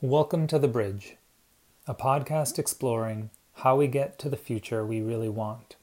Welcome 0.00 0.46
to 0.46 0.60
The 0.60 0.68
Bridge, 0.68 1.16
a 1.88 1.92
podcast 1.92 2.56
exploring 2.56 3.30
how 3.54 3.74
we 3.74 3.88
get 3.88 4.16
to 4.20 4.28
the 4.28 4.36
future 4.36 4.86
we 4.86 5.00
really 5.00 5.28
want. 5.28 5.74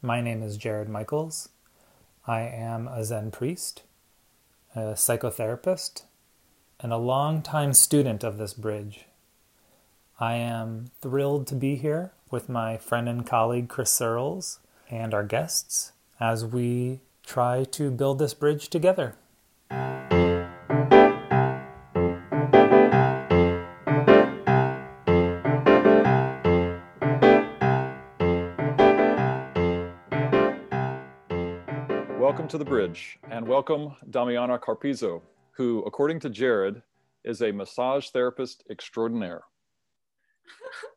My 0.00 0.20
name 0.20 0.44
is 0.44 0.56
Jared 0.56 0.88
Michaels. 0.88 1.48
I 2.24 2.42
am 2.42 2.86
a 2.86 3.04
Zen 3.04 3.32
priest, 3.32 3.82
a 4.76 4.94
psychotherapist, 4.94 6.02
and 6.78 6.92
a 6.92 6.98
longtime 6.98 7.72
student 7.72 8.22
of 8.22 8.38
this 8.38 8.54
bridge. 8.54 9.06
I 10.20 10.34
am 10.34 10.92
thrilled 11.00 11.48
to 11.48 11.56
be 11.56 11.74
here 11.74 12.12
with 12.30 12.48
my 12.48 12.76
friend 12.76 13.08
and 13.08 13.26
colleague 13.26 13.68
Chris 13.68 13.90
Searles 13.90 14.60
and 14.88 15.12
our 15.12 15.24
guests 15.24 15.90
as 16.20 16.46
we 16.46 17.00
try 17.26 17.64
to 17.72 17.90
build 17.90 18.20
this 18.20 18.34
bridge 18.34 18.68
together. 18.68 19.16
Welcome 32.42 32.58
to 32.58 32.64
the 32.64 32.68
bridge 32.68 33.20
and 33.30 33.46
welcome 33.46 33.94
Damiana 34.10 34.58
Carpizzo, 34.58 35.22
who, 35.52 35.84
according 35.84 36.18
to 36.18 36.28
Jared, 36.28 36.82
is 37.22 37.40
a 37.40 37.52
massage 37.52 38.08
therapist 38.08 38.64
extraordinaire. 38.68 39.42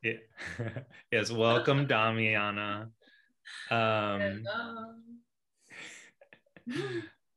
Yes, 1.11 1.29
welcome 1.29 1.85
Damiana. 1.85 2.89
Um, 3.69 4.43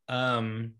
um, 0.08 0.72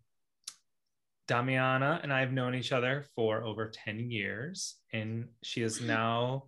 Damiana 1.29 2.03
and 2.03 2.11
I 2.11 2.21
have 2.21 2.33
known 2.33 2.55
each 2.55 2.73
other 2.73 3.05
for 3.15 3.45
over 3.45 3.69
10 3.69 4.11
years, 4.11 4.77
and 4.95 5.27
she 5.43 5.61
is 5.61 5.83
now 5.83 6.45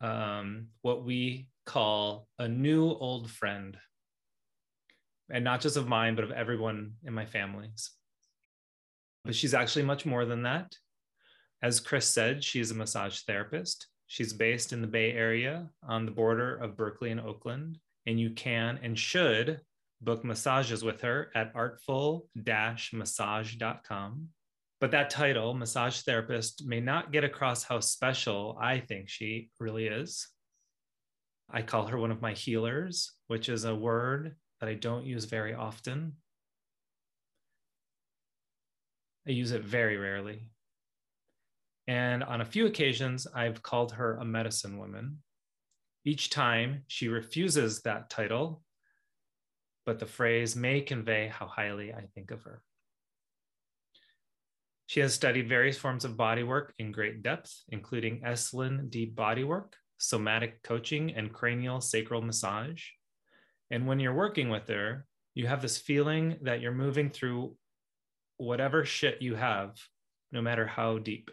um, 0.00 0.68
what 0.82 1.04
we 1.04 1.48
call 1.66 2.28
a 2.38 2.46
new 2.46 2.86
old 2.86 3.32
friend. 3.32 3.76
And 5.30 5.44
not 5.44 5.60
just 5.60 5.76
of 5.76 5.88
mine, 5.88 6.14
but 6.14 6.24
of 6.24 6.30
everyone 6.30 6.94
in 7.04 7.14
my 7.14 7.24
families. 7.24 7.90
But 9.24 9.34
she's 9.34 9.54
actually 9.54 9.84
much 9.84 10.04
more 10.04 10.24
than 10.24 10.42
that. 10.42 10.76
As 11.62 11.80
Chris 11.80 12.06
said, 12.06 12.44
she 12.44 12.60
is 12.60 12.70
a 12.70 12.74
massage 12.74 13.20
therapist. 13.20 13.86
She's 14.06 14.34
based 14.34 14.72
in 14.72 14.82
the 14.82 14.86
Bay 14.86 15.12
Area 15.12 15.70
on 15.82 16.04
the 16.04 16.12
border 16.12 16.56
of 16.56 16.76
Berkeley 16.76 17.10
and 17.10 17.20
Oakland. 17.20 17.78
And 18.06 18.20
you 18.20 18.30
can 18.30 18.78
and 18.82 18.98
should 18.98 19.60
book 20.02 20.24
massages 20.24 20.84
with 20.84 21.00
her 21.00 21.30
at 21.34 21.52
artful 21.54 22.28
massage.com. 22.92 24.28
But 24.80 24.90
that 24.90 25.08
title, 25.08 25.54
massage 25.54 26.00
therapist, 26.02 26.66
may 26.66 26.80
not 26.80 27.12
get 27.12 27.24
across 27.24 27.64
how 27.64 27.80
special 27.80 28.58
I 28.60 28.80
think 28.80 29.08
she 29.08 29.48
really 29.58 29.86
is. 29.86 30.28
I 31.50 31.62
call 31.62 31.86
her 31.86 31.96
one 31.96 32.10
of 32.10 32.20
my 32.20 32.32
healers, 32.32 33.12
which 33.28 33.48
is 33.48 33.64
a 33.64 33.74
word 33.74 34.36
that 34.60 34.68
I 34.68 34.74
don't 34.74 35.04
use 35.04 35.24
very 35.24 35.54
often. 35.54 36.14
I 39.26 39.30
use 39.30 39.52
it 39.52 39.62
very 39.62 39.96
rarely. 39.96 40.50
And 41.86 42.24
on 42.24 42.40
a 42.40 42.46
few 42.46 42.66
occasions, 42.66 43.26
I've 43.34 43.62
called 43.62 43.92
her 43.92 44.16
a 44.16 44.24
medicine 44.24 44.78
woman. 44.78 45.18
Each 46.04 46.30
time 46.30 46.84
she 46.86 47.08
refuses 47.08 47.82
that 47.82 48.10
title, 48.10 48.62
but 49.86 49.98
the 49.98 50.06
phrase 50.06 50.56
may 50.56 50.80
convey 50.80 51.28
how 51.28 51.46
highly 51.46 51.92
I 51.92 52.06
think 52.14 52.30
of 52.30 52.42
her. 52.42 52.62
She 54.86 55.00
has 55.00 55.14
studied 55.14 55.48
various 55.48 55.78
forms 55.78 56.04
of 56.04 56.12
bodywork 56.12 56.70
in 56.78 56.92
great 56.92 57.22
depth, 57.22 57.52
including 57.68 58.20
Esalen 58.20 58.90
deep 58.90 59.14
bodywork, 59.14 59.72
somatic 59.98 60.62
coaching, 60.62 61.14
and 61.14 61.32
cranial 61.32 61.80
sacral 61.80 62.20
massage. 62.20 62.82
And 63.70 63.86
when 63.86 64.00
you're 64.00 64.14
working 64.14 64.48
with 64.48 64.68
her, 64.68 65.06
you 65.34 65.46
have 65.46 65.62
this 65.62 65.78
feeling 65.78 66.36
that 66.42 66.60
you're 66.60 66.72
moving 66.72 67.10
through 67.10 67.56
whatever 68.36 68.84
shit 68.84 69.20
you 69.20 69.34
have, 69.34 69.76
no 70.32 70.40
matter 70.42 70.66
how 70.66 70.98
deep. 70.98 71.30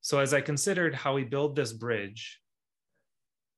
So, 0.00 0.18
as 0.18 0.34
I 0.34 0.40
considered 0.40 0.94
how 0.94 1.14
we 1.14 1.24
build 1.24 1.56
this 1.56 1.72
bridge, 1.72 2.40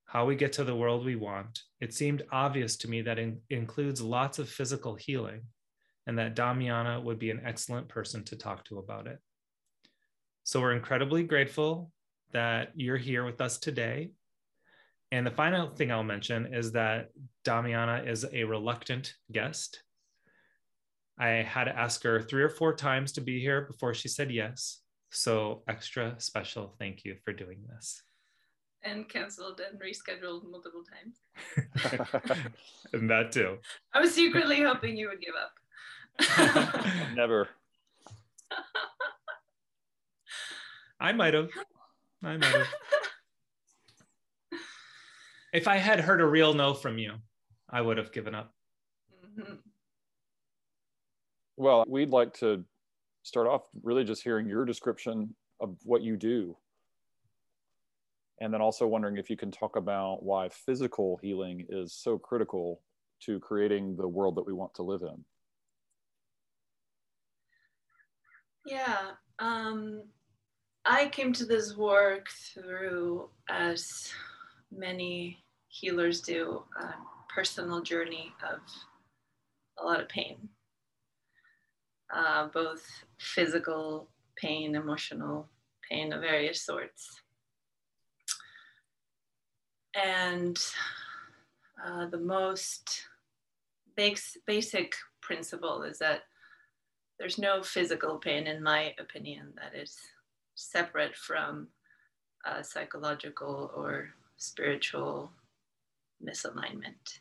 how 0.04 0.24
we 0.24 0.36
get 0.36 0.52
to 0.54 0.64
the 0.64 0.76
world 0.76 1.04
we 1.04 1.16
want, 1.16 1.62
it 1.80 1.92
seemed 1.92 2.22
obvious 2.30 2.76
to 2.78 2.88
me 2.88 3.02
that 3.02 3.18
it 3.18 3.34
includes 3.50 4.00
lots 4.00 4.38
of 4.38 4.48
physical 4.48 4.94
healing 4.94 5.42
and 6.06 6.16
that 6.18 6.36
Damiana 6.36 7.02
would 7.02 7.18
be 7.18 7.30
an 7.30 7.42
excellent 7.44 7.88
person 7.88 8.22
to 8.24 8.36
talk 8.36 8.64
to 8.66 8.78
about 8.78 9.08
it. 9.08 9.18
So, 10.44 10.60
we're 10.60 10.74
incredibly 10.74 11.24
grateful 11.24 11.90
that 12.32 12.72
you're 12.76 12.96
here 12.96 13.24
with 13.24 13.40
us 13.40 13.58
today 13.58 14.12
and 15.12 15.26
the 15.26 15.30
final 15.30 15.70
thing 15.70 15.92
I'll 15.92 16.02
mention 16.02 16.52
is 16.52 16.72
that 16.72 17.10
Damiana 17.44 18.08
is 18.08 18.26
a 18.32 18.44
reluctant 18.44 19.14
guest. 19.30 19.82
I 21.18 21.28
had 21.28 21.64
to 21.64 21.76
ask 21.76 22.02
her 22.02 22.20
three 22.20 22.42
or 22.42 22.48
four 22.48 22.74
times 22.74 23.12
to 23.12 23.20
be 23.20 23.40
here 23.40 23.62
before 23.62 23.94
she 23.94 24.08
said 24.08 24.30
yes. 24.30 24.80
So, 25.10 25.62
extra 25.68 26.16
special 26.18 26.74
thank 26.78 27.04
you 27.04 27.16
for 27.24 27.32
doing 27.32 27.58
this. 27.68 28.02
And 28.82 29.08
canceled 29.08 29.60
and 29.60 29.80
rescheduled 29.80 30.50
multiple 30.50 30.82
times. 30.84 31.20
and 32.92 33.08
that 33.08 33.32
too. 33.32 33.58
I 33.94 34.00
was 34.00 34.14
secretly 34.14 34.62
hoping 34.62 34.96
you 34.96 35.08
would 35.08 35.20
give 35.20 35.34
up. 35.40 35.52
Never. 37.14 37.48
I 41.00 41.12
might 41.12 41.34
have. 41.34 41.50
I 42.22 42.36
might 42.36 42.44
have 42.44 42.66
if 45.56 45.66
I 45.66 45.76
had 45.78 46.00
heard 46.00 46.20
a 46.20 46.26
real 46.26 46.52
no 46.52 46.74
from 46.74 46.98
you, 46.98 47.14
I 47.70 47.80
would 47.80 47.96
have 47.96 48.12
given 48.12 48.34
up. 48.34 48.52
Mm-hmm. 49.24 49.54
Well, 51.56 51.84
we'd 51.88 52.10
like 52.10 52.34
to 52.40 52.62
start 53.22 53.46
off 53.46 53.62
really 53.82 54.04
just 54.04 54.22
hearing 54.22 54.46
your 54.46 54.66
description 54.66 55.34
of 55.58 55.78
what 55.84 56.02
you 56.02 56.18
do. 56.18 56.58
And 58.38 58.52
then 58.52 58.60
also 58.60 58.86
wondering 58.86 59.16
if 59.16 59.30
you 59.30 59.36
can 59.38 59.50
talk 59.50 59.76
about 59.76 60.22
why 60.22 60.50
physical 60.50 61.18
healing 61.22 61.64
is 61.70 61.94
so 61.94 62.18
critical 62.18 62.82
to 63.22 63.40
creating 63.40 63.96
the 63.96 64.06
world 64.06 64.36
that 64.36 64.46
we 64.46 64.52
want 64.52 64.74
to 64.74 64.82
live 64.82 65.00
in. 65.00 65.24
Yeah. 68.66 69.12
Um, 69.38 70.02
I 70.84 71.08
came 71.08 71.32
to 71.32 71.46
this 71.46 71.78
work 71.78 72.26
through, 72.52 73.30
as 73.48 74.12
many 74.70 75.38
healers 75.80 76.20
do 76.20 76.62
a 76.80 76.94
personal 77.32 77.82
journey 77.82 78.32
of 78.50 78.60
a 79.78 79.84
lot 79.84 80.00
of 80.00 80.08
pain, 80.08 80.48
uh, 82.14 82.48
both 82.48 82.84
physical 83.18 84.08
pain, 84.36 84.74
emotional 84.74 85.48
pain 85.88 86.12
of 86.12 86.22
various 86.22 86.62
sorts. 86.62 87.20
And 89.94 90.58
uh, 91.84 92.06
the 92.06 92.18
most 92.18 93.02
basic 93.96 94.94
principle 95.20 95.82
is 95.82 95.98
that 95.98 96.22
there's 97.18 97.38
no 97.38 97.62
physical 97.62 98.18
pain, 98.18 98.46
in 98.46 98.62
my 98.62 98.94
opinion, 98.98 99.52
that 99.56 99.78
is 99.78 99.96
separate 100.54 101.16
from 101.16 101.68
uh, 102.46 102.62
psychological 102.62 103.70
or 103.74 104.10
spiritual 104.36 105.30
misalignment. 106.24 107.20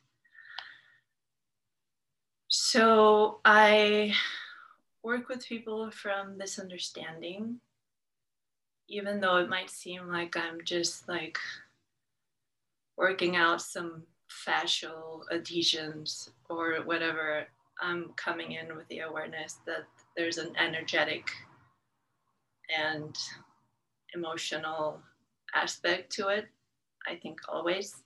So 2.48 3.40
I 3.44 4.14
work 5.04 5.30
with 5.30 5.46
people 5.48 5.92
from 5.92 6.38
this 6.38 6.60
understanding, 6.60 7.60
even 8.88 9.20
though 9.20 9.38
it 9.38 9.50
might 9.50 9.70
seem 9.70 10.08
like 10.10 10.38
I'm 10.38 10.64
just 10.64 11.08
like 11.08 11.38
working 12.98 13.36
out 13.36 13.62
some 13.62 14.04
fascial 14.30 15.22
adhesions 15.34 16.30
or 16.50 16.78
whatever. 16.86 17.48
I'm 17.82 18.14
coming 18.16 18.54
in 18.54 18.76
with 18.76 18.88
the 18.88 19.00
awareness 19.00 19.60
that 19.66 19.86
there's 20.16 20.38
an 20.38 20.54
energetic 20.58 21.28
and 22.76 23.16
emotional 24.14 25.02
aspect 25.54 26.12
to 26.14 26.30
it. 26.30 26.48
I 27.08 27.16
think 27.16 27.40
always. 27.48 28.05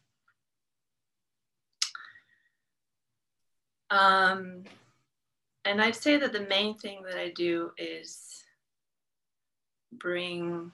Um, 3.92 4.64
and 5.66 5.82
I'd 5.82 5.96
say 5.96 6.18
that 6.18 6.34
the 6.34 6.48
main 6.48 6.78
thing 6.78 7.04
that 7.04 7.18
I 7.20 7.30
do 7.32 7.72
is 7.78 8.44
bring 9.94 10.72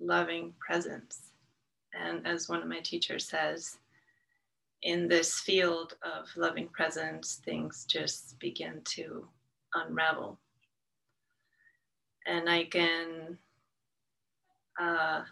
loving 0.00 0.54
presence. 0.60 1.30
And 1.94 2.26
as 2.26 2.48
one 2.48 2.62
of 2.62 2.68
my 2.68 2.80
teachers 2.80 3.26
says, 3.28 3.78
in 4.82 5.08
this 5.08 5.40
field 5.40 5.96
of 6.02 6.28
loving 6.36 6.68
presence, 6.68 7.40
things 7.44 7.86
just 7.88 8.38
begin 8.40 8.82
to 8.84 9.26
unravel. 9.74 10.38
and 12.26 12.48
I 12.48 12.64
can, 12.64 13.38
uh, 14.80 15.22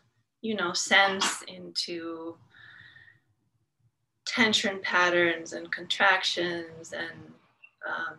you 0.43 0.55
know, 0.56 0.73
sense 0.73 1.43
into 1.49 2.37
tension 4.26 4.81
patterns 4.82 5.53
and 5.53 5.71
contractions 5.71 6.93
and 6.93 7.32
um, 7.87 8.17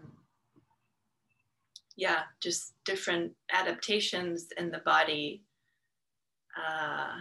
yeah, 1.97 2.23
just 2.41 2.73
different 2.83 3.33
adaptations 3.51 4.49
in 4.57 4.69
the 4.71 4.79
body. 4.79 5.41
Uh, 6.57 7.17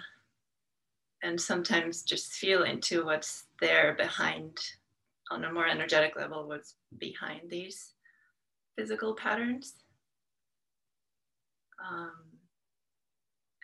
and 1.23 1.41
sometimes 1.41 2.03
just 2.03 2.33
feel 2.33 2.65
into 2.65 3.05
what's 3.07 3.45
there 3.61 3.95
behind, 3.95 4.59
on 5.31 5.45
a 5.45 5.53
more 5.53 5.67
energetic 5.67 6.17
level, 6.17 6.47
what's 6.47 6.75
behind 6.99 7.41
these 7.49 7.93
physical 8.77 9.15
patterns. 9.15 9.75
Um, 11.89 12.13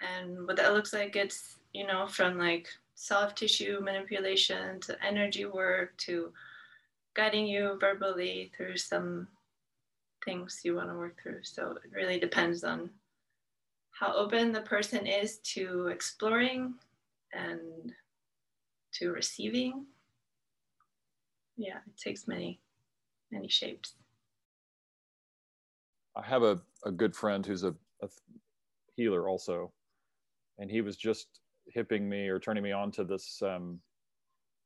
and 0.01 0.47
what 0.47 0.57
that 0.57 0.73
looks 0.73 0.93
like, 0.93 1.17
it's, 1.17 1.57
you 1.75 1.87
know, 1.87 2.07
from 2.07 2.39
like 2.39 2.69
soft 3.01 3.39
tissue 3.39 3.81
manipulation 3.83 4.79
to 4.79 4.95
energy 5.03 5.47
work 5.47 5.97
to 5.97 6.31
guiding 7.15 7.47
you 7.47 7.79
verbally 7.81 8.53
through 8.55 8.77
some 8.77 9.27
things 10.23 10.61
you 10.65 10.77
want 10.77 10.91
to 10.91 10.95
work 10.95 11.17
through. 11.23 11.41
So 11.43 11.79
it 11.83 11.91
really 11.97 12.21
depends 12.21 12.63
on 12.63 12.91
how 13.91 14.13
open 14.13 14.53
the 14.53 14.61
person 14.61 15.07
is 15.07 15.39
to 15.55 15.87
exploring 15.87 16.75
and 17.33 17.95
to 18.93 19.13
receiving. 19.13 19.87
Yeah, 21.57 21.79
it 21.87 21.97
takes 21.97 22.29
many, 22.29 22.61
many 23.33 23.49
shapes. 23.49 23.95
I 26.15 26.23
have 26.23 26.43
a, 26.43 26.61
a 26.85 26.91
good 26.91 27.17
friend 27.17 27.47
who's 27.47 27.65
a, 27.65 27.75
a 28.03 28.09
healer 28.95 29.27
also, 29.27 29.73
and 30.59 30.71
he 30.71 30.83
was 30.83 30.99
just 30.99 31.41
hipping 31.69 32.09
me 32.09 32.29
or 32.29 32.39
turning 32.39 32.63
me 32.63 32.73
on 32.73 32.91
to 32.93 33.05
this 33.05 33.43
um, 33.43 33.79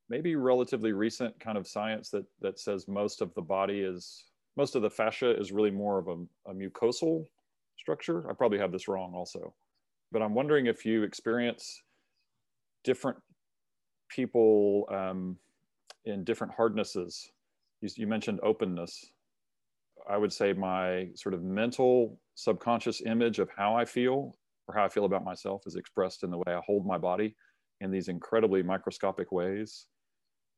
maybe 0.09 0.35
relatively 0.35 0.91
recent 0.93 1.37
kind 1.39 1.57
of 1.57 1.67
science 1.67 2.09
that 2.09 2.25
that 2.41 2.59
says 2.59 2.87
most 2.87 3.21
of 3.21 3.33
the 3.33 3.41
body 3.41 3.79
is 3.79 4.25
most 4.57 4.75
of 4.75 4.81
the 4.81 4.89
fascia 4.89 5.37
is 5.37 5.51
really 5.51 5.71
more 5.71 5.97
of 5.97 6.07
a, 6.07 6.51
a 6.51 6.53
mucosal 6.53 7.25
structure. 7.77 8.29
I 8.29 8.33
probably 8.33 8.57
have 8.57 8.71
this 8.71 8.87
wrong 8.87 9.13
also, 9.13 9.53
but 10.11 10.21
I'm 10.21 10.33
wondering 10.33 10.67
if 10.67 10.85
you 10.85 11.03
experience 11.03 11.81
different 12.83 13.17
people 14.09 14.87
um, 14.91 15.37
in 16.05 16.23
different 16.23 16.53
hardnesses. 16.53 17.31
You, 17.81 17.89
you 17.95 18.07
mentioned 18.07 18.39
openness. 18.43 19.11
I 20.09 20.17
would 20.17 20.31
say 20.31 20.53
my 20.53 21.09
sort 21.15 21.33
of 21.33 21.43
mental 21.43 22.17
subconscious 22.35 23.01
image 23.05 23.39
of 23.39 23.49
how 23.55 23.75
I 23.75 23.85
feel 23.85 24.35
or 24.67 24.75
how 24.75 24.83
I 24.83 24.89
feel 24.89 25.05
about 25.05 25.23
myself 25.23 25.63
is 25.65 25.75
expressed 25.75 26.23
in 26.23 26.31
the 26.31 26.37
way 26.37 26.53
I 26.53 26.61
hold 26.65 26.85
my 26.85 26.97
body 26.97 27.35
in 27.81 27.91
these 27.91 28.07
incredibly 28.07 28.63
microscopic 28.63 29.31
ways. 29.31 29.85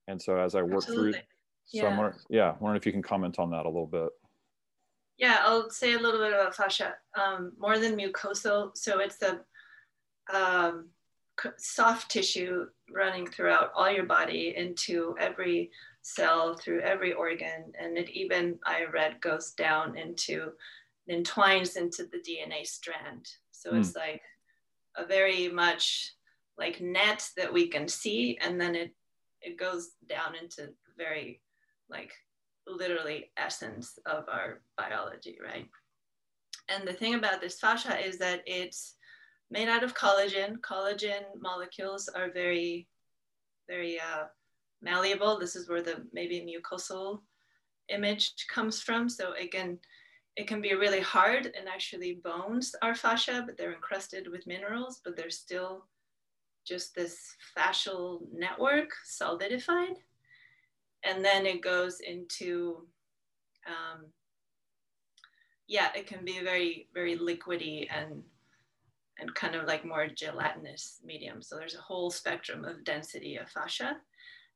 And 0.07 0.21
so 0.21 0.37
as 0.37 0.55
I 0.55 0.61
work 0.61 0.83
Absolutely. 0.83 1.11
through, 1.13 1.21
so 1.65 1.77
yeah. 1.77 1.87
I'm 1.87 1.97
wondering, 1.97 2.19
yeah, 2.29 2.55
wondering 2.59 2.77
if 2.77 2.85
you 2.85 2.91
can 2.91 3.01
comment 3.01 3.39
on 3.39 3.49
that 3.51 3.65
a 3.65 3.69
little 3.69 3.87
bit. 3.87 4.09
Yeah, 5.17 5.39
I'll 5.41 5.69
say 5.69 5.93
a 5.93 5.99
little 5.99 6.19
bit 6.19 6.31
about 6.31 6.55
fascia. 6.55 6.95
Um, 7.19 7.53
more 7.57 7.79
than 7.79 7.97
mucosal, 7.97 8.77
so 8.77 8.99
it's 8.99 9.17
the 9.17 9.41
um, 10.33 10.89
soft 11.57 12.09
tissue 12.09 12.67
running 12.91 13.27
throughout 13.27 13.71
all 13.75 13.91
your 13.91 14.05
body 14.05 14.53
into 14.55 15.15
every 15.19 15.71
cell 16.01 16.55
through 16.55 16.79
every 16.81 17.13
organ 17.13 17.71
and 17.79 17.97
it 17.97 18.09
even 18.09 18.57
i 18.65 18.85
read 18.93 19.19
goes 19.19 19.51
down 19.51 19.97
into 19.97 20.51
entwines 21.09 21.75
into 21.75 22.05
the 22.05 22.17
dna 22.19 22.65
strand 22.65 23.27
so 23.57 23.71
mm. 23.71 23.79
it's 23.79 23.95
like 23.95 24.21
a 24.97 25.05
very 25.05 25.47
much 25.49 26.13
like 26.57 26.81
net 26.81 27.27
that 27.37 27.51
we 27.51 27.67
can 27.67 27.87
see 27.87 28.37
and 28.41 28.59
then 28.59 28.75
it 28.75 28.93
it 29.41 29.57
goes 29.57 29.91
down 30.09 30.35
into 30.35 30.69
very 30.97 31.41
like 31.89 32.11
literally 32.67 33.31
essence 33.37 33.97
of 34.05 34.25
our 34.29 34.61
biology 34.77 35.37
right 35.43 35.67
and 36.69 36.87
the 36.87 36.93
thing 36.93 37.15
about 37.15 37.39
this 37.39 37.59
fascia 37.59 37.97
is 38.05 38.17
that 38.17 38.41
it's 38.45 38.95
made 39.49 39.67
out 39.67 39.83
of 39.83 39.95
collagen. 39.95 40.59
Collagen 40.59 41.23
molecules 41.39 42.09
are 42.09 42.31
very, 42.31 42.87
very 43.67 43.99
uh, 43.99 44.25
malleable. 44.81 45.39
This 45.39 45.55
is 45.55 45.69
where 45.69 45.81
the 45.81 46.05
maybe 46.11 46.45
mucosal 46.45 47.21
image 47.89 48.33
comes 48.53 48.81
from. 48.81 49.07
So 49.09 49.33
again, 49.33 49.79
it 50.37 50.47
can 50.47 50.61
be 50.61 50.75
really 50.75 51.01
hard 51.01 51.47
and 51.57 51.67
actually 51.67 52.21
bones 52.23 52.75
are 52.83 52.93
fascia, 52.93 53.43
but 53.45 53.57
they're 53.57 53.73
encrusted 53.73 54.27
with 54.27 54.45
minerals, 54.45 55.01
but 55.03 55.17
they're 55.17 55.31
still 55.31 55.85
just 56.63 56.93
this 56.93 57.35
fascial 57.57 58.21
network 58.31 58.91
solidified. 59.03 59.95
And 61.03 61.25
then 61.25 61.47
it 61.47 61.63
goes 61.63 62.01
into, 62.01 62.85
um, 63.65 64.05
yeah, 65.67 65.89
it 65.95 66.05
can 66.05 66.23
be 66.23 66.39
very, 66.43 66.87
very 66.93 67.17
liquidy 67.17 67.87
and 67.89 68.23
and 69.19 69.33
kind 69.33 69.55
of 69.55 69.65
like 69.65 69.83
more 69.83 70.05
gelatinous 70.07 70.99
medium. 71.03 71.41
So 71.41 71.55
there's 71.55 71.73
a 71.73 71.81
whole 71.81 72.11
spectrum 72.11 72.63
of 72.63 72.83
density 72.83 73.37
of 73.37 73.49
fascia. 73.49 73.97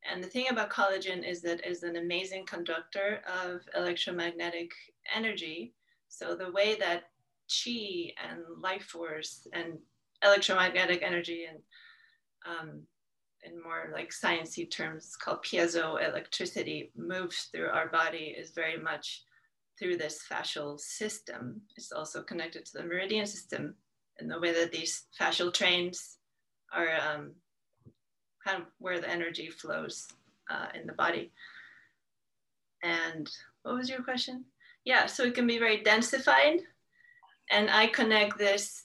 And 0.07 0.23
the 0.23 0.27
thing 0.27 0.49
about 0.49 0.69
collagen 0.69 1.27
is 1.27 1.41
that 1.41 1.61
it's 1.63 1.81
an 1.81 1.95
amazing 1.95 2.45
conductor 2.45 3.21
of 3.25 3.61
electromagnetic 3.75 4.69
energy. 5.15 5.73
So 6.09 6.35
the 6.35 6.51
way 6.51 6.75
that 6.79 7.03
chi 7.49 8.13
and 8.29 8.41
life 8.61 8.83
force 8.83 9.47
and 9.53 9.77
electromagnetic 10.23 11.01
energy 11.01 11.45
and 11.49 11.59
um, 12.45 12.81
in 13.43 13.61
more 13.61 13.89
like 13.93 14.11
sciencey 14.11 14.69
terms 14.69 15.15
called 15.15 15.43
piezoelectricity 15.43 16.89
moves 16.95 17.49
through 17.51 17.69
our 17.69 17.87
body 17.87 18.35
is 18.37 18.51
very 18.51 18.77
much 18.77 19.23
through 19.79 19.97
this 19.97 20.23
fascial 20.31 20.79
system. 20.79 21.61
It's 21.75 21.91
also 21.91 22.21
connected 22.21 22.65
to 22.65 22.77
the 22.77 22.83
meridian 22.83 23.25
system 23.25 23.75
and 24.19 24.29
the 24.29 24.39
way 24.39 24.53
that 24.53 24.71
these 24.71 25.05
fascial 25.19 25.51
trains 25.53 26.17
are 26.71 26.89
um, 26.95 27.31
kind 28.45 28.61
of 28.61 28.67
where 28.79 28.99
the 28.99 29.09
energy 29.09 29.49
flows 29.49 30.07
uh, 30.49 30.67
in 30.79 30.85
the 30.85 30.93
body. 30.93 31.31
And 32.83 33.29
what 33.63 33.75
was 33.75 33.89
your 33.89 34.03
question? 34.03 34.45
Yeah, 34.85 35.05
so 35.05 35.23
it 35.23 35.35
can 35.35 35.47
be 35.47 35.59
very 35.59 35.83
densified. 35.83 36.59
And 37.49 37.69
I 37.69 37.87
connect 37.87 38.37
this, 38.37 38.83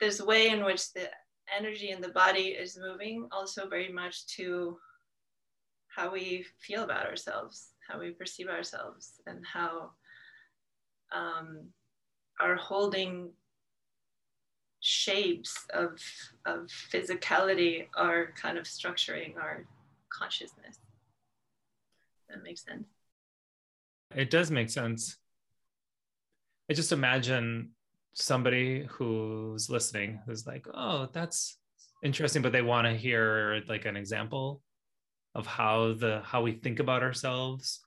this 0.00 0.20
way 0.20 0.48
in 0.48 0.64
which 0.64 0.92
the 0.92 1.10
energy 1.56 1.90
in 1.90 2.00
the 2.00 2.08
body 2.08 2.48
is 2.48 2.78
moving 2.80 3.28
also 3.32 3.68
very 3.68 3.92
much 3.92 4.26
to 4.36 4.78
how 5.88 6.12
we 6.12 6.44
feel 6.58 6.82
about 6.82 7.06
ourselves, 7.06 7.70
how 7.88 7.98
we 7.98 8.10
perceive 8.10 8.48
ourselves, 8.48 9.20
and 9.26 9.44
how 9.44 9.90
um, 11.12 11.66
our 12.40 12.56
holding 12.56 13.30
shapes 14.80 15.66
of, 15.74 16.00
of 16.46 16.68
physicality 16.92 17.86
are 17.96 18.32
kind 18.40 18.56
of 18.56 18.64
structuring 18.64 19.36
our 19.36 19.66
consciousness. 20.08 20.78
That 22.28 22.42
makes 22.42 22.64
sense. 22.64 22.86
It 24.14 24.30
does 24.30 24.50
make 24.50 24.70
sense. 24.70 25.16
I 26.70 26.74
just 26.74 26.92
imagine 26.92 27.70
somebody 28.12 28.86
who's 28.88 29.70
listening 29.70 30.20
who's 30.26 30.46
like, 30.46 30.66
oh, 30.74 31.08
that's 31.12 31.58
interesting, 32.02 32.42
but 32.42 32.52
they 32.52 32.62
want 32.62 32.86
to 32.86 32.94
hear 32.94 33.62
like 33.68 33.86
an 33.86 33.96
example 33.96 34.62
of 35.34 35.46
how 35.46 35.94
the 35.94 36.22
how 36.24 36.42
we 36.42 36.52
think 36.52 36.80
about 36.80 37.02
ourselves 37.02 37.80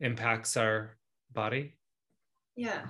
impacts 0.00 0.56
our 0.56 0.96
body. 1.32 1.76
Yeah. 2.56 2.86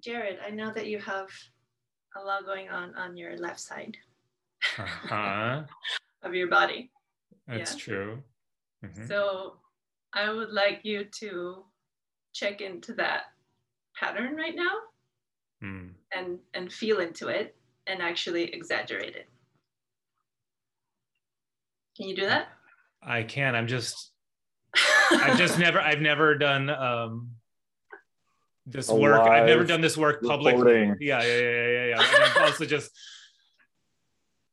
Jared, 0.00 0.38
I 0.44 0.50
know 0.50 0.72
that 0.72 0.86
you 0.86 0.98
have 0.98 1.28
a 2.16 2.20
lot 2.20 2.44
going 2.44 2.68
on 2.68 2.94
on 2.96 3.16
your 3.16 3.36
left 3.36 3.60
side 3.60 3.96
uh-huh. 4.78 5.62
of 6.22 6.34
your 6.34 6.48
body. 6.48 6.90
That's 7.46 7.72
yeah. 7.74 7.78
true. 7.78 8.22
Mm-hmm. 8.84 9.06
So 9.06 9.58
I 10.14 10.32
would 10.32 10.52
like 10.52 10.80
you 10.82 11.04
to 11.20 11.64
check 12.32 12.60
into 12.60 12.94
that 12.94 13.24
pattern 13.98 14.36
right 14.36 14.54
now 14.54 14.72
mm. 15.62 15.90
and 16.14 16.38
and 16.54 16.72
feel 16.72 17.00
into 17.00 17.28
it 17.28 17.56
and 17.86 18.02
actually 18.02 18.44
exaggerate 18.54 19.16
it. 19.16 19.28
Can 21.96 22.08
you 22.08 22.16
do 22.16 22.26
that? 22.26 22.48
I 23.02 23.22
can. 23.22 23.54
I'm 23.54 23.66
just 23.66 24.12
I've 25.10 25.38
just 25.38 25.58
never 25.58 25.80
I've 25.80 26.00
never 26.00 26.34
done 26.36 26.70
um 26.70 27.30
this 28.66 28.88
work. 28.88 29.20
I've 29.20 29.46
never 29.46 29.64
done 29.64 29.80
this 29.80 29.96
work 29.96 30.22
publicly. 30.22 30.92
Yeah, 31.00 31.22
yeah, 31.22 31.38
yeah, 31.38 31.68
yeah, 31.68 31.86
yeah. 31.86 32.32
I'm 32.36 32.42
also 32.44 32.64
just. 32.64 32.90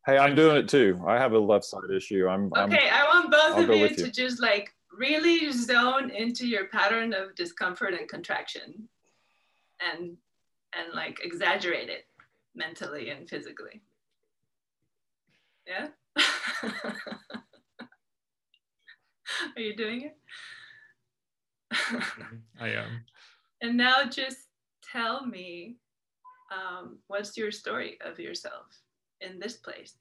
Hey, 0.05 0.17
I'm 0.17 0.33
doing 0.33 0.55
it 0.55 0.69
too. 0.69 0.99
I 1.05 1.17
have 1.19 1.33
a 1.33 1.37
left 1.37 1.65
side 1.65 1.91
issue. 1.95 2.27
I'm 2.27 2.45
okay. 2.45 2.89
I'm, 2.89 3.05
i 3.05 3.07
want 3.13 3.31
both 3.31 3.57
I'll 3.57 3.69
of 3.69 3.77
you 3.77 3.89
to 3.89 4.05
you. 4.05 4.11
just 4.11 4.41
like 4.41 4.73
really 4.99 5.49
zone 5.51 6.09
into 6.11 6.45
your 6.45 6.67
pattern 6.67 7.13
of 7.13 7.33
discomfort 7.35 7.93
and 7.93 8.07
contraction. 8.07 8.89
and 9.79 10.17
and 10.73 10.93
like 10.93 11.19
exaggerate 11.23 11.89
it 11.89 12.05
mentally 12.53 13.09
and 13.09 13.27
physically. 13.27 13.81
Yeah? 15.65 15.87
Are 19.55 19.61
you 19.61 19.75
doing 19.75 20.01
it? 20.01 20.17
I 22.59 22.67
am. 22.69 23.03
And 23.61 23.77
now 23.77 24.03
just 24.03 24.37
tell 24.91 25.25
me 25.25 25.77
um, 26.51 26.99
what's 27.07 27.35
your 27.35 27.51
story 27.51 27.97
of 28.05 28.19
yourself 28.19 28.67
in 29.21 29.39
this 29.39 29.57
place? 29.57 29.95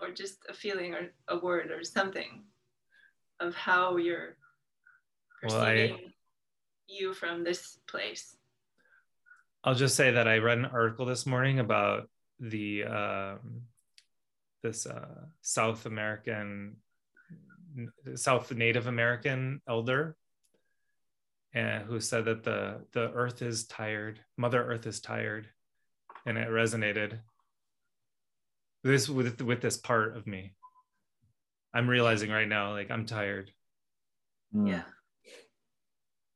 Or 0.00 0.10
just 0.12 0.38
a 0.48 0.54
feeling 0.54 0.94
or 0.94 1.10
a 1.26 1.38
word 1.38 1.72
or 1.72 1.82
something 1.82 2.44
of 3.40 3.54
how 3.54 3.96
you're 3.96 4.36
perceiving 5.40 5.90
well, 5.90 6.00
I, 6.00 6.12
you 6.88 7.14
from 7.14 7.44
this 7.44 7.78
place. 7.88 8.36
I'll 9.64 9.74
just 9.74 9.96
say 9.96 10.12
that 10.12 10.28
I 10.28 10.38
read 10.38 10.58
an 10.58 10.64
article 10.66 11.06
this 11.06 11.26
morning 11.26 11.58
about 11.58 12.08
the 12.40 12.84
um, 12.84 13.62
this 14.62 14.86
uh, 14.86 15.24
South 15.42 15.86
American 15.86 16.76
South 18.14 18.52
Native 18.52 18.86
American 18.86 19.60
elder 19.68 20.16
and 21.54 21.84
who 21.84 22.00
said 22.00 22.24
that 22.26 22.44
the 22.44 22.80
the 22.92 23.10
earth 23.12 23.42
is 23.42 23.66
tired 23.66 24.20
mother 24.36 24.62
earth 24.62 24.86
is 24.86 25.00
tired 25.00 25.48
and 26.26 26.36
it 26.36 26.48
resonated 26.48 27.18
this 28.84 29.08
with 29.08 29.40
with 29.40 29.60
this 29.60 29.76
part 29.76 30.16
of 30.16 30.26
me 30.26 30.52
i'm 31.74 31.88
realizing 31.88 32.30
right 32.30 32.48
now 32.48 32.72
like 32.72 32.90
i'm 32.90 33.06
tired 33.06 33.50
mm. 34.54 34.68
yeah 34.68 34.82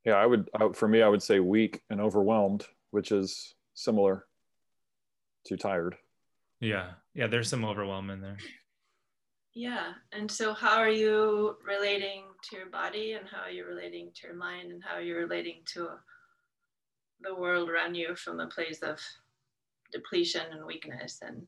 yeah 0.04 0.14
i 0.14 0.26
would 0.26 0.48
I, 0.54 0.68
for 0.72 0.88
me 0.88 1.02
i 1.02 1.08
would 1.08 1.22
say 1.22 1.40
weak 1.40 1.80
and 1.90 2.00
overwhelmed 2.00 2.66
which 2.90 3.12
is 3.12 3.54
similar 3.74 4.26
to 5.46 5.56
tired 5.56 5.96
yeah 6.60 6.90
yeah 7.14 7.26
there's 7.26 7.48
some 7.48 7.64
overwhelm 7.64 8.10
in 8.10 8.20
there 8.20 8.36
yeah. 9.54 9.92
And 10.12 10.30
so, 10.30 10.54
how 10.54 10.78
are 10.78 10.90
you 10.90 11.56
relating 11.66 12.24
to 12.44 12.56
your 12.56 12.70
body, 12.70 13.12
and 13.12 13.28
how 13.28 13.42
are 13.42 13.50
you 13.50 13.66
relating 13.66 14.10
to 14.14 14.26
your 14.26 14.36
mind, 14.36 14.72
and 14.72 14.82
how 14.82 14.96
are 14.96 15.02
you 15.02 15.16
relating 15.16 15.60
to 15.74 15.88
the 17.20 17.34
world 17.34 17.68
around 17.68 17.94
you 17.94 18.16
from 18.16 18.40
a 18.40 18.46
place 18.46 18.80
of 18.82 18.98
depletion 19.92 20.42
and 20.52 20.64
weakness, 20.64 21.18
and 21.22 21.46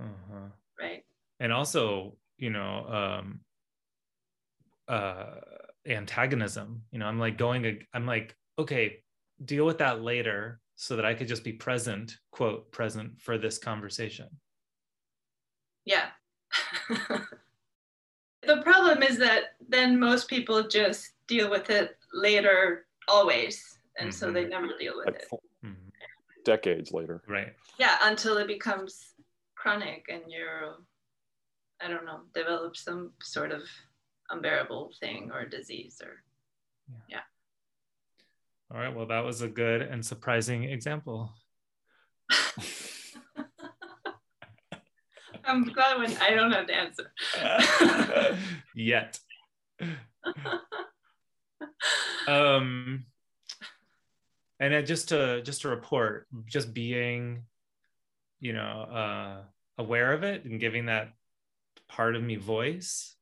uh-huh. 0.00 0.48
right? 0.78 1.02
And 1.40 1.52
also, 1.52 2.16
you 2.38 2.50
know, 2.50 3.20
um, 3.20 3.40
uh, 4.88 5.40
antagonism. 5.86 6.82
You 6.90 6.98
know, 6.98 7.06
I'm 7.06 7.18
like 7.18 7.38
going. 7.38 7.82
I'm 7.92 8.06
like, 8.06 8.36
okay, 8.58 9.02
deal 9.44 9.66
with 9.66 9.78
that 9.78 10.02
later, 10.02 10.60
so 10.76 10.96
that 10.96 11.04
I 11.04 11.14
could 11.14 11.28
just 11.28 11.44
be 11.44 11.52
present, 11.52 12.16
quote, 12.30 12.70
present 12.72 13.20
for 13.20 13.38
this 13.38 13.58
conversation. 13.58 14.28
Yeah. 15.84 16.06
the 18.46 18.62
problem 18.62 19.02
is 19.02 19.18
that 19.18 19.54
then 19.68 19.98
most 19.98 20.28
people 20.28 20.68
just 20.68 21.12
deal 21.26 21.50
with 21.50 21.70
it 21.70 21.96
later 22.12 22.86
always 23.08 23.78
and 23.98 24.10
mm-hmm. 24.10 24.16
so 24.16 24.30
they 24.30 24.42
mm-hmm. 24.42 24.50
never 24.50 24.68
deal 24.78 24.94
with 24.96 25.06
like, 25.06 25.16
it 25.16 25.28
mm-hmm. 25.64 25.88
decades 26.44 26.92
later 26.92 27.22
right 27.28 27.52
yeah 27.78 27.96
until 28.02 28.36
it 28.36 28.46
becomes 28.46 29.14
chronic 29.54 30.06
and 30.08 30.22
you're 30.28 30.76
i 31.80 31.88
don't 31.88 32.04
know 32.04 32.20
develop 32.34 32.76
some 32.76 33.12
sort 33.22 33.52
of 33.52 33.62
unbearable 34.30 34.92
thing 35.00 35.30
or 35.32 35.44
disease 35.44 36.00
or 36.02 36.22
yeah. 37.08 37.18
yeah 37.18 38.74
all 38.74 38.80
right 38.80 38.94
well 38.94 39.06
that 39.06 39.24
was 39.24 39.42
a 39.42 39.48
good 39.48 39.82
and 39.82 40.04
surprising 40.04 40.64
example 40.64 41.32
I'm 45.46 45.64
glad 45.64 45.98
when 45.98 46.16
I 46.16 46.30
don't 46.30 46.50
have 46.50 46.66
to 46.66 46.74
answer. 46.74 47.12
Yet. 48.74 49.18
um 52.28 53.04
and 54.58 54.86
just 54.86 55.10
to 55.10 55.42
just 55.42 55.62
to 55.62 55.68
report 55.68 56.26
just 56.46 56.72
being 56.74 57.42
you 58.40 58.52
know 58.54 58.80
uh 58.90 59.42
aware 59.78 60.12
of 60.14 60.22
it 60.24 60.44
and 60.44 60.58
giving 60.58 60.86
that 60.86 61.12
part 61.88 62.16
of 62.16 62.22
me 62.22 62.36
voice 62.36 63.14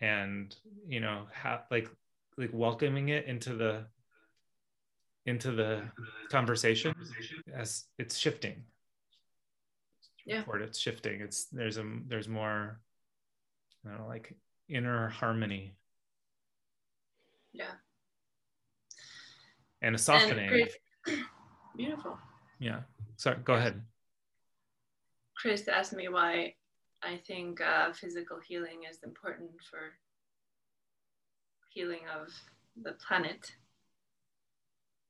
and 0.00 0.54
you 0.86 1.00
know 1.00 1.26
ha- 1.34 1.62
like 1.70 1.88
like 2.36 2.50
welcoming 2.52 3.10
it 3.10 3.26
into 3.26 3.54
the 3.54 3.84
into 5.26 5.52
the 5.52 5.82
conversation 6.30 6.94
as 7.54 7.84
it's 7.98 8.16
shifting. 8.16 8.64
Yeah. 10.26 10.38
report 10.38 10.62
it's 10.62 10.78
shifting. 10.78 11.20
It's 11.20 11.44
there's 11.46 11.78
a 11.78 11.84
there's 12.06 12.28
more 12.28 12.80
I 13.84 13.90
don't 13.90 14.00
know, 14.00 14.06
like 14.06 14.34
inner 14.68 15.08
harmony. 15.08 15.76
Yeah. 17.52 17.70
And 19.80 19.94
a 19.94 19.98
softening. 19.98 20.68
And 21.06 21.18
beautiful. 21.76 22.18
Yeah. 22.58 22.80
Sorry 23.16 23.38
go 23.44 23.54
ahead. 23.54 23.82
Chris 25.36 25.66
asked 25.66 25.92
me 25.92 26.08
why 26.08 26.54
i 27.02 27.16
think 27.26 27.60
uh, 27.60 27.92
physical 27.92 28.38
healing 28.38 28.80
is 28.90 29.02
important 29.02 29.50
for 29.70 29.92
healing 31.70 32.02
of 32.20 32.28
the 32.82 32.92
planet. 32.92 33.50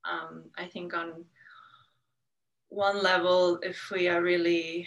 Um, 0.05 0.45
i 0.57 0.67
think 0.67 0.95
on 0.95 1.25
one 2.73 3.03
level, 3.03 3.59
if 3.63 3.91
we 3.91 4.09
are 4.09 4.23
really 4.23 4.87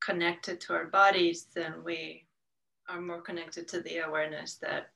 connected 0.00 0.60
to 0.60 0.74
our 0.74 0.86
bodies, 0.86 1.48
then 1.54 1.82
we 1.82 2.24
are 2.88 3.00
more 3.00 3.20
connected 3.20 3.66
to 3.68 3.80
the 3.80 3.98
awareness 3.98 4.54
that 4.62 4.90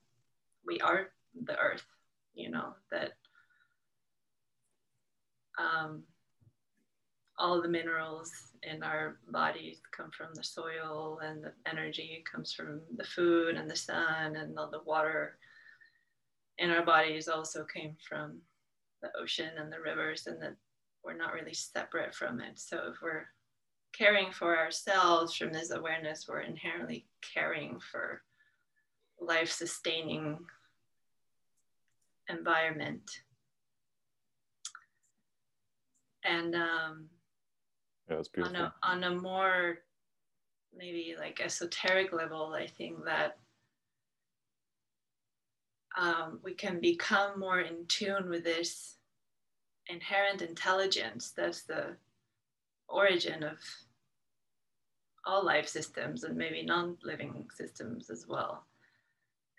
we 0.64 0.78
are 0.80 1.08
the 1.44 1.58
earth, 1.58 1.84
you 2.34 2.50
know, 2.50 2.75
that 2.92 3.12
um, 5.58 6.04
all 7.38 7.62
the 7.62 7.68
minerals 7.68 8.33
in 8.64 8.83
our 8.83 9.18
bodies 9.30 9.80
come 9.97 10.11
from 10.11 10.28
the 10.35 10.42
soil 10.42 11.21
and 11.23 11.45
the 11.45 11.52
energy 11.66 12.25
comes 12.30 12.52
from 12.52 12.80
the 12.97 13.04
food 13.04 13.54
and 13.54 13.71
the 13.71 13.76
sun 13.76 14.37
and 14.37 14.59
all 14.59 14.71
the 14.71 14.83
water 14.85 15.38
in 16.59 16.71
our 16.71 16.85
bodies 16.85 17.28
also 17.28 17.64
came 17.64 17.97
from 18.09 18.38
the 19.02 19.11
ocean 19.16 19.50
and 19.59 19.73
the 19.73 19.80
rivers 19.80 20.26
and 20.26 20.42
the 20.42 20.57
we're 21.04 21.16
not 21.16 21.33
really 21.33 21.54
separate 21.54 22.14
from 22.14 22.40
it. 22.40 22.59
So 22.59 22.90
if 22.92 23.00
we're 23.00 23.26
caring 23.97 24.30
for 24.33 24.59
ourselves 24.59 25.35
from 25.35 25.52
this 25.52 25.71
awareness, 25.71 26.26
we're 26.28 26.40
inherently 26.40 27.07
caring 27.23 27.80
for 27.80 28.23
life 29.21 29.50
sustaining 29.50 30.38
environment. 32.28 33.11
And 36.25 36.54
um, 36.54 37.07
yeah, 38.11 38.23
beautiful. 38.33 38.57
On 38.57 38.62
a, 38.62 38.75
on 38.83 39.05
a 39.05 39.15
more 39.15 39.79
maybe 40.77 41.15
like 41.19 41.41
esoteric 41.41 42.12
level, 42.12 42.55
I 42.55 42.67
think 42.67 43.05
that 43.05 43.38
um, 45.99 46.38
we 46.43 46.55
can 46.55 46.81
become 46.81 47.41
more 47.41 47.61
in 47.61 47.87
tune 47.88 48.29
with 48.29 48.45
this 48.45 48.97
inherent 49.88 50.43
intelligence 50.43 51.33
that's 51.37 51.62
the 51.62 51.97
origin 52.88 53.43
of 53.43 53.59
all 55.27 55.45
life 55.45 55.67
systems 55.67 56.25
and 56.25 56.37
maybe 56.37 56.62
non-living 56.62 57.47
systems 57.55 58.11
as 58.11 58.27
well 58.29 58.65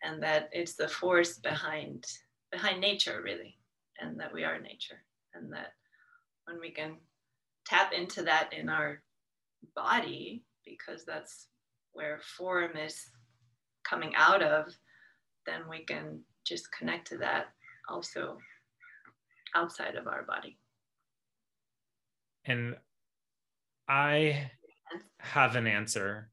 and 0.04 0.22
that 0.24 0.50
it's 0.52 0.74
the 0.74 0.88
force 0.88 1.38
behind 1.38 2.06
behind 2.52 2.80
nature 2.80 3.22
really 3.24 3.58
and 4.00 4.20
that 4.20 4.34
we 4.34 4.44
are 4.44 4.60
nature 4.60 5.04
and 5.34 5.52
that 5.52 5.74
when 6.46 6.60
we 6.60 6.72
can 6.72 6.96
tap 7.66 7.94
into 7.94 8.24
that 8.24 8.52
in 8.54 8.70
our 8.70 9.02
body 9.76 10.44
because 10.66 11.06
that's 11.06 11.48
where 11.94 12.20
form 12.38 12.78
is 12.78 13.04
coming 13.84 14.14
out 14.16 14.42
of 14.42 14.74
then 15.46 15.62
we 15.70 15.84
can 15.84 16.22
just 16.46 16.72
connect 16.72 17.08
to 17.08 17.18
that 17.18 17.48
also 17.90 18.38
outside 19.56 19.96
of 19.96 20.08
our 20.08 20.24
body. 20.24 20.58
And 22.46 22.76
I 23.88 24.52
have 25.20 25.56
an 25.56 25.68
answer 25.68 26.30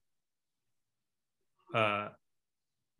uh, 1.75 2.09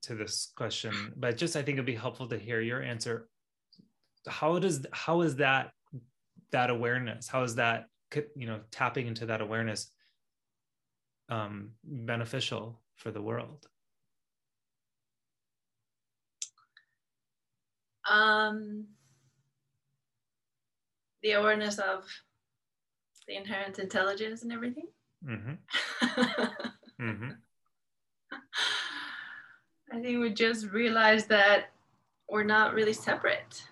to 0.03 0.15
this 0.15 0.53
question, 0.57 1.13
but 1.17 1.37
just 1.37 1.57
I 1.57 1.63
think 1.63 1.77
it'd 1.77 1.87
be 1.87 1.95
helpful 1.95 2.29
to 2.29 2.39
hear 2.39 2.61
your 2.61 2.83
answer. 2.83 3.29
How 4.27 4.59
does 4.59 4.85
how 4.93 5.21
is 5.21 5.37
that 5.37 5.71
that 6.51 6.71
awareness? 6.71 7.29
How 7.29 7.43
is 7.45 7.55
that 7.57 7.87
you 8.15 8.47
know 8.47 8.61
tapping 8.71 9.07
into 9.07 9.27
that 9.27 9.41
awareness 9.41 9.91
um, 11.29 11.71
beneficial 11.85 12.81
for 12.97 13.11
the 13.11 13.23
world? 13.23 13.67
Um, 18.09 18.87
the 21.23 21.33
awareness 21.33 21.79
of 21.79 22.05
the 23.27 23.37
inherent 23.37 23.79
intelligence 23.79 24.43
and 24.43 24.53
everything. 24.53 24.87
Mm-hmm. 25.29 25.55
mm-hmm. 27.03 27.31
I 29.93 30.01
think 30.01 30.21
we 30.21 30.33
just 30.33 30.67
realize 30.67 31.27
that 31.27 31.73
we're 32.29 32.45
not 32.45 32.75
really 32.75 32.93
separate. 32.93 33.65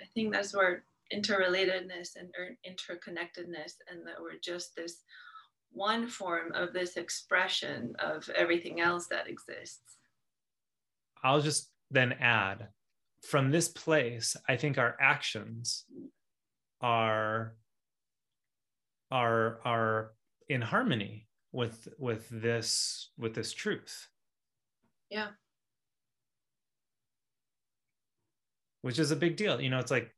I 0.00 0.04
think 0.14 0.32
that's 0.32 0.54
where 0.54 0.84
interrelatedness 1.14 2.16
and 2.16 2.30
er, 2.38 2.56
interconnectedness, 2.66 3.74
and 3.88 4.06
that 4.06 4.20
we're 4.20 4.38
just 4.42 4.74
this 4.76 5.02
one 5.70 6.06
form 6.06 6.52
of 6.52 6.72
this 6.72 6.96
expression 6.96 7.94
of 7.98 8.28
everything 8.36 8.80
else 8.80 9.06
that 9.08 9.28
exists. 9.28 9.98
I'll 11.22 11.40
just 11.40 11.70
then 11.90 12.12
add 12.20 12.68
from 13.24 13.50
this 13.50 13.68
place, 13.68 14.36
I 14.48 14.56
think 14.56 14.78
our 14.78 14.96
actions 15.00 15.84
are 16.80 17.56
are 19.10 19.60
are 19.64 20.12
in 20.48 20.60
harmony 20.60 21.28
with 21.52 21.88
with 21.98 22.28
this 22.30 23.10
with 23.18 23.34
this 23.34 23.52
truth. 23.52 24.08
Yeah. 25.10 25.28
Which 28.82 28.98
is 28.98 29.10
a 29.10 29.16
big 29.16 29.36
deal. 29.36 29.60
You 29.60 29.70
know, 29.70 29.78
it's 29.78 29.90
like 29.90 30.13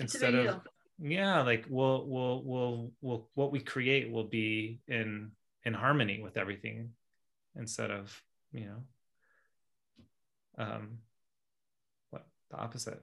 instead 0.00 0.34
of 0.34 0.44
deal. 0.44 0.62
yeah 1.00 1.42
like 1.42 1.64
we'll 1.68 2.06
we'll 2.06 2.42
we'll 2.44 2.90
we'll 3.00 3.28
what 3.34 3.52
we 3.52 3.60
create 3.60 4.10
will 4.10 4.24
be 4.24 4.80
in 4.88 5.30
in 5.64 5.74
harmony 5.74 6.20
with 6.22 6.36
everything 6.36 6.90
instead 7.56 7.90
of 7.90 8.22
you 8.52 8.66
know 8.66 10.64
um 10.64 10.98
what 12.10 12.26
the 12.50 12.56
opposite 12.56 13.02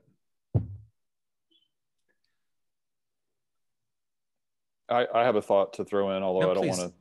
I, 4.88 5.06
I 5.14 5.24
have 5.24 5.36
a 5.36 5.42
thought 5.42 5.72
to 5.74 5.84
throw 5.84 6.16
in, 6.16 6.22
although 6.22 6.46
No, 6.46 6.50
I 6.50 6.54
don't 6.54 6.68
want 6.68 6.80
to 6.80 6.92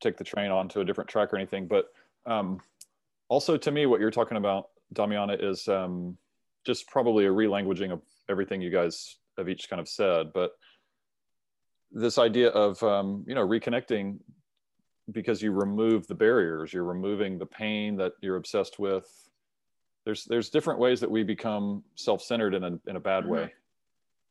take 0.00 0.16
the 0.16 0.24
train 0.24 0.50
onto 0.50 0.80
a 0.80 0.84
different 0.84 1.08
track 1.08 1.32
or 1.32 1.36
anything. 1.36 1.66
But 1.66 1.86
um, 2.26 2.60
also, 3.28 3.56
to 3.56 3.70
me, 3.70 3.86
what 3.86 4.00
you're 4.00 4.10
talking 4.10 4.36
about, 4.36 4.68
Damiana, 4.94 5.42
is 5.42 5.66
um, 5.68 6.16
just 6.66 6.86
probably 6.88 7.26
a 7.26 7.30
relanguaging 7.30 7.92
of 7.92 8.02
everything 8.28 8.60
you 8.60 8.70
guys 8.70 9.16
have 9.38 9.48
each 9.48 9.68
kind 9.68 9.80
of 9.80 9.88
said. 9.88 10.32
But 10.32 10.52
this 11.90 12.18
idea 12.18 12.48
of 12.50 12.82
um, 12.82 13.24
you 13.26 13.34
know 13.34 13.46
reconnecting 13.46 14.18
because 15.12 15.42
you 15.42 15.52
remove 15.52 16.06
the 16.06 16.14
barriers, 16.14 16.72
you're 16.72 16.84
removing 16.84 17.38
the 17.38 17.46
pain 17.46 17.96
that 17.96 18.12
you're 18.22 18.36
obsessed 18.36 18.78
with. 18.78 19.06
There's 20.04 20.24
there's 20.24 20.50
different 20.50 20.80
ways 20.80 21.00
that 21.00 21.10
we 21.10 21.22
become 21.22 21.82
self-centered 21.94 22.54
in 22.54 22.64
a 22.64 22.78
in 22.86 22.96
a 22.96 23.00
bad 23.00 23.24
Mhm. 23.24 23.28
way 23.28 23.52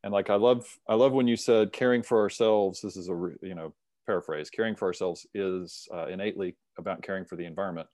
and 0.04 0.14
like 0.14 0.30
i 0.30 0.36
love 0.36 0.68
i 0.88 0.94
love 0.94 1.14
when 1.14 1.28
you 1.28 1.36
said 1.36 1.72
caring 1.72 2.04
for 2.04 2.20
ourselves 2.20 2.82
this 2.82 2.98
is 2.98 3.10
a 3.10 3.32
you 3.42 3.56
know 3.56 3.74
paraphrase 4.06 4.50
caring 4.50 4.76
for 4.76 4.86
ourselves 4.86 5.26
is 5.34 5.88
uh, 5.94 6.08
innately 6.08 6.56
about 6.78 7.02
caring 7.02 7.26
for 7.26 7.36
the 7.38 7.46
environment 7.46 7.88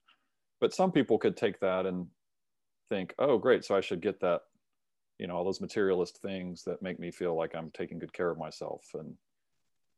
but 0.60 0.74
some 0.74 0.90
people 0.90 1.18
could 1.18 1.36
take 1.36 1.58
that 1.60 1.86
and 1.86 2.06
think 2.88 3.14
oh 3.18 3.38
great 3.38 3.64
so 3.64 3.76
i 3.76 3.80
should 3.80 4.00
get 4.00 4.20
that 4.20 4.40
you 5.20 5.26
know 5.26 5.36
all 5.36 5.44
those 5.44 5.60
materialist 5.60 6.20
things 6.22 6.64
that 6.64 6.80
make 6.82 6.98
me 6.98 7.10
feel 7.10 7.36
like 7.36 7.54
i'm 7.54 7.70
taking 7.72 7.98
good 7.98 8.12
care 8.12 8.30
of 8.30 8.38
myself. 8.38 8.86
And 8.94 9.14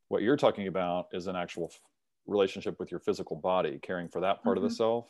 what 0.09 0.21
you're 0.21 0.37
talking 0.37 0.67
about 0.67 1.07
is 1.13 1.27
an 1.27 1.35
actual 1.35 1.71
relationship 2.27 2.77
with 2.79 2.91
your 2.91 2.99
physical 2.99 3.37
body 3.37 3.79
caring 3.81 4.09
for 4.09 4.21
that 4.21 4.43
part 4.43 4.57
of 4.57 4.63
Mhm. 4.63 4.67
the 4.67 4.75
self. 4.75 5.09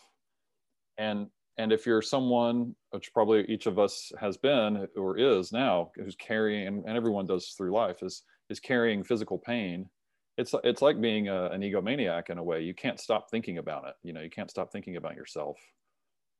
And 0.98 1.32
and 1.58 1.72
if 1.72 1.86
you're 1.86 2.02
someone 2.02 2.76
which 2.92 3.14
probably 3.14 3.46
each 3.48 3.68
of 3.68 3.78
us 3.78 4.12
has 4.20 4.38
been 4.38 4.88
or 4.96 5.18
is 5.18 5.52
now 5.52 5.92
who's 5.96 6.16
carrying 6.16 6.68
and, 6.68 6.86
and 6.86 6.98
everyone 6.98 7.28
does 7.28 7.54
through 7.58 7.72
life 7.72 8.02
is 8.02 8.24
is 8.50 8.60
carrying 8.60 9.04
physical 9.04 9.38
pain 9.38 9.90
it's 10.38 10.56
it's 10.64 10.82
like 10.82 11.00
being 11.00 11.28
a, 11.28 11.46
an 11.52 11.62
egomaniac 11.62 12.32
in 12.32 12.40
a 12.40 12.44
way. 12.44 12.62
You 12.62 12.74
can't 12.74 13.00
stop 13.00 13.30
thinking 13.30 13.60
about 13.60 13.88
it. 13.88 13.96
You 14.04 14.14
know 14.14 14.22
you 14.22 14.32
can't 14.32 14.50
stop 14.50 14.72
thinking 14.72 14.96
about 14.96 15.16
yourself. 15.16 15.58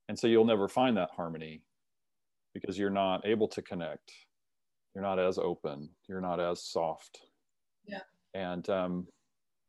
And 0.10 0.18
so 0.18 0.28
you'll 0.28 0.46
never 0.46 0.68
find 0.68 0.98
that 0.98 1.12
harmony 1.12 1.62
because 2.54 2.78
you're 2.78 2.90
not 2.90 3.26
able 3.26 3.48
to 3.50 3.62
connect. 3.62 4.12
You're 4.94 5.04
not 5.04 5.20
as 5.20 5.38
open. 5.38 5.90
You're 6.08 6.22
not 6.22 6.40
as 6.40 6.64
soft. 6.64 7.20
Yeah. 7.86 8.00
and 8.34 8.68
um, 8.70 9.08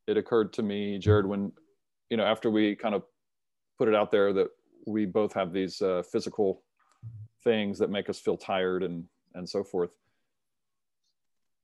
it 0.07 0.17
occurred 0.17 0.53
to 0.53 0.63
me 0.63 0.99
jared 0.99 1.27
when 1.27 1.51
you 2.11 2.17
know 2.17 2.25
after 2.25 2.49
we 2.51 2.77
kind 2.77 2.95
of 2.95 3.03
put 3.79 3.89
it 3.89 3.95
out 3.95 4.11
there 4.13 4.33
that 4.33 4.49
we 4.87 5.05
both 5.07 5.33
have 5.33 5.53
these 5.53 5.81
uh, 5.83 6.03
physical 6.13 6.63
things 7.43 7.79
that 7.79 7.91
make 7.91 8.09
us 8.09 8.21
feel 8.21 8.37
tired 8.37 8.83
and 8.85 9.05
and 9.35 9.49
so 9.49 9.65
forth 9.65 9.91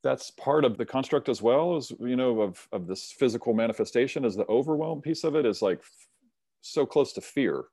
that's 0.03 0.31
part 0.33 0.65
of 0.65 0.77
the 0.79 0.85
construct 0.87 1.29
as 1.29 1.41
well 1.43 1.77
as 1.77 1.93
you 2.01 2.17
know 2.17 2.41
of 2.41 2.67
of 2.73 2.87
this 2.87 3.13
physical 3.17 3.53
manifestation 3.55 4.25
is 4.25 4.35
the 4.35 4.47
overwhelm 4.49 5.01
piece 5.01 5.23
of 5.25 5.37
it 5.37 5.47
is 5.47 5.63
like 5.63 5.79
f- 5.79 6.09
so 6.63 6.85
close 6.87 7.13
to 7.13 7.21
fear 7.21 7.65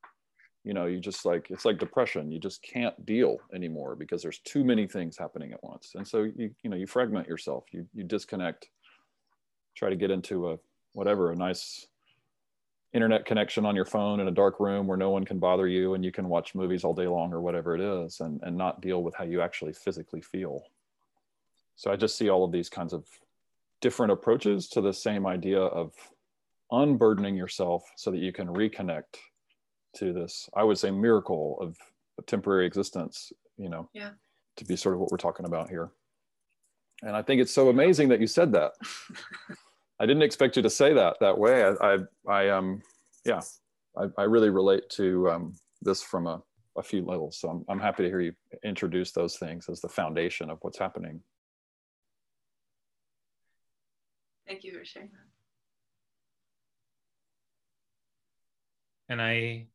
you 0.67 0.73
know 0.73 0.85
you 0.85 0.99
just 0.99 1.25
like 1.25 1.49
it's 1.49 1.63
like 1.63 1.79
depression. 1.79 2.29
You 2.29 2.39
just 2.39 2.61
can't 2.61 3.05
deal 3.05 3.37
anymore 3.53 3.95
because 3.95 4.21
there's 4.21 4.39
too 4.39 4.65
many 4.65 4.85
things 4.85 5.17
happening 5.17 5.53
at 5.53 5.63
once. 5.63 5.93
And 5.95 6.05
so 6.05 6.23
you 6.23 6.53
you 6.61 6.69
know 6.69 6.75
you 6.75 6.85
fragment 6.85 7.27
yourself. 7.27 7.63
You 7.71 7.87
you 7.93 8.03
disconnect 8.03 8.67
try 9.75 9.89
to 9.89 9.95
get 9.95 10.11
into 10.11 10.49
a 10.51 10.57
whatever 10.91 11.31
a 11.31 11.35
nice 11.35 11.87
internet 12.91 13.25
connection 13.25 13.65
on 13.65 13.75
your 13.75 13.85
phone 13.85 14.19
in 14.19 14.27
a 14.27 14.31
dark 14.31 14.59
room 14.59 14.87
where 14.87 14.97
no 14.97 15.09
one 15.09 15.23
can 15.23 15.39
bother 15.39 15.67
you 15.67 15.93
and 15.93 16.03
you 16.03 16.11
can 16.11 16.27
watch 16.27 16.53
movies 16.53 16.83
all 16.83 16.93
day 16.93 17.07
long 17.07 17.31
or 17.31 17.39
whatever 17.39 17.75
it 17.75 17.81
is 17.81 18.19
and, 18.19 18.41
and 18.43 18.57
not 18.57 18.81
deal 18.81 19.03
with 19.03 19.15
how 19.15 19.23
you 19.23 19.41
actually 19.41 19.73
physically 19.73 20.21
feel. 20.21 20.63
So 21.77 21.91
i 21.91 21.95
just 21.95 22.17
see 22.17 22.29
all 22.29 22.43
of 22.43 22.51
these 22.51 22.69
kinds 22.69 22.91
of 22.91 23.05
different 23.79 24.11
approaches 24.11 24.67
to 24.69 24.81
the 24.81 24.93
same 24.93 25.25
idea 25.25 25.61
of 25.61 25.93
unburdening 26.71 27.37
yourself 27.37 27.89
so 27.95 28.11
that 28.11 28.19
you 28.19 28.33
can 28.33 28.47
reconnect 28.47 29.15
to 29.97 30.13
this 30.13 30.49
i 30.55 30.63
would 30.63 30.77
say 30.77 30.91
miracle 30.91 31.57
of 31.61 31.77
a 32.19 32.21
temporary 32.23 32.65
existence 32.65 33.31
you 33.57 33.69
know 33.69 33.89
Yeah. 33.93 34.11
to 34.57 34.65
be 34.65 34.75
sort 34.75 34.95
of 34.95 35.01
what 35.01 35.11
we're 35.11 35.17
talking 35.17 35.45
about 35.45 35.69
here 35.69 35.91
and 37.03 37.15
i 37.15 37.21
think 37.21 37.41
it's 37.41 37.53
so 37.53 37.69
amazing 37.69 38.09
that 38.09 38.19
you 38.21 38.27
said 38.27 38.51
that 38.53 38.71
I 39.99 40.05
didn't 40.05 40.21
expect 40.21 40.55
you 40.55 40.61
to 40.61 40.69
say 40.69 40.93
that 40.93 41.17
that 41.21 41.35
way. 41.39 41.63
I, 41.63 41.71
I, 41.81 41.97
I 42.29 42.49
um, 42.49 42.83
yeah, 43.25 43.41
I, 43.97 44.03
I 44.15 44.23
really 44.25 44.51
relate 44.51 44.87
to 44.91 45.27
um, 45.31 45.53
this 45.81 46.03
from 46.03 46.27
a, 46.27 46.39
a 46.77 46.83
few 46.83 47.03
levels. 47.03 47.39
So 47.39 47.49
I'm, 47.49 47.65
I'm 47.67 47.79
happy 47.79 48.03
to 48.03 48.09
hear 48.09 48.19
you 48.21 48.33
introduce 48.63 49.11
those 49.11 49.37
things 49.37 49.67
as 49.69 49.81
the 49.81 49.89
foundation 49.89 50.51
of 50.51 50.59
what's 50.61 50.77
happening. 50.77 51.19
Thank 54.47 54.63
you 54.63 54.71
for 54.77 54.85
sharing 54.85 55.09
that. 55.09 55.27
and 59.09 59.21
i 59.21 59.65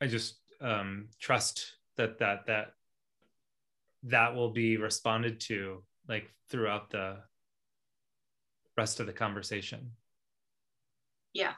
i 0.00 0.06
just 0.06 0.40
um 0.60 1.08
trust 1.20 1.76
that 1.96 2.18
that 2.18 2.46
that 2.46 2.72
that 4.02 4.34
will 4.34 4.50
be 4.50 4.76
responded 4.76 5.40
to 5.40 5.82
like 6.08 6.30
throughout 6.48 6.90
the 6.90 7.16
rest 8.76 9.00
of 9.00 9.06
the 9.06 9.12
conversation 9.12 9.90
Yeah. 11.32 11.54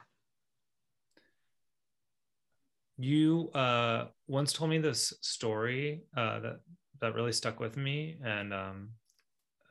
you 2.97 3.49
uh 3.53 4.07
once 4.27 4.51
told 4.53 4.69
me 4.69 4.77
this 4.77 5.13
story 5.21 6.03
uh 6.17 6.39
that 6.39 6.59
that 6.99 7.15
really 7.15 7.31
stuck 7.31 7.59
with 7.59 7.77
me 7.77 8.17
and 8.23 8.53
um 8.53 8.89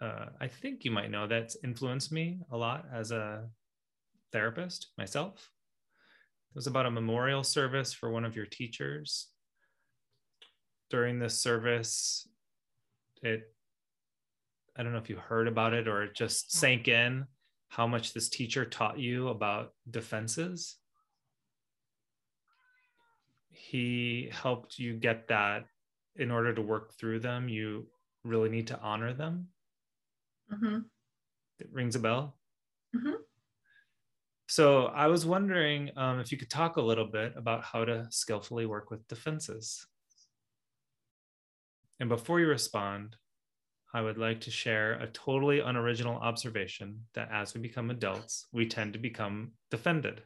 uh 0.01 0.27
i 0.41 0.47
think 0.47 0.85
you 0.85 0.91
might 0.91 1.11
know 1.11 1.27
that's 1.27 1.57
influenced 1.63 2.11
me 2.11 2.41
a 2.53 2.57
lot 2.57 2.87
as 2.93 3.11
a 3.11 3.47
therapist 4.33 4.93
myself 4.97 5.51
it 6.51 6.55
was 6.55 6.67
about 6.67 6.87
a 6.87 6.91
memorial 6.91 7.45
service 7.45 7.93
for 7.93 8.11
one 8.11 8.25
of 8.25 8.35
your 8.35 8.47
teachers. 8.47 9.29
During 10.91 11.19
this 11.19 11.39
service 11.39 12.27
it 13.23 13.53
i 14.77 14.83
don't 14.83 14.93
know 14.93 14.99
if 14.99 15.11
you 15.11 15.17
heard 15.17 15.49
about 15.49 15.75
it 15.75 15.89
or 15.89 16.05
it 16.05 16.15
just 16.15 16.53
sank 16.53 16.89
in. 16.89 17.27
How 17.69 17.87
much 17.87 18.15
this 18.15 18.29
teacher 18.31 18.65
taught 18.65 18.99
you 18.99 19.29
about 19.29 19.75
defenses? 19.91 20.77
He 23.51 24.31
helped 24.33 24.79
you 24.79 24.95
get 24.95 25.29
that. 25.29 25.67
In 26.17 26.31
order 26.31 26.53
to 26.55 26.63
work 26.63 26.95
through 26.95 27.21
them 27.21 27.49
you 27.49 27.87
really 28.25 28.49
need 28.49 28.69
to 28.69 28.81
honor 28.81 29.13
them. 29.13 29.49
Hmm 30.51 30.79
it 31.59 31.69
rings 31.73 31.97
a 31.97 31.99
bell? 31.99 32.39
Mhm. 32.95 33.18
So 34.49 34.87
i 34.87 35.07
was 35.07 35.25
wondering 35.25 35.91
um, 35.97 36.19
if 36.21 36.33
you 36.33 36.39
could 36.39 36.51
talk 36.51 36.77
a 36.77 36.83
little 36.83 37.07
bit 37.07 37.33
about 37.37 37.63
how 37.63 37.85
to 37.85 38.07
skillfully 38.11 38.67
work 38.67 38.91
with 38.91 39.07
defenses 39.09 39.87
and 42.01 42.09
before 42.09 42.41
you 42.41 42.47
respond 42.47 43.17
i 43.95 44.01
would 44.01 44.19
like 44.19 44.41
to 44.41 44.51
share 44.51 44.95
a 44.95 45.07
totally 45.09 45.61
unoriginal 45.61 46.17
observation 46.17 46.99
that 47.15 47.29
as 47.31 47.55
we 47.55 47.61
become 47.61 47.91
adults 47.91 48.47
we 48.53 48.67
tend 48.67 48.93
to 48.93 48.99
become 48.99 49.53
defended 49.71 50.23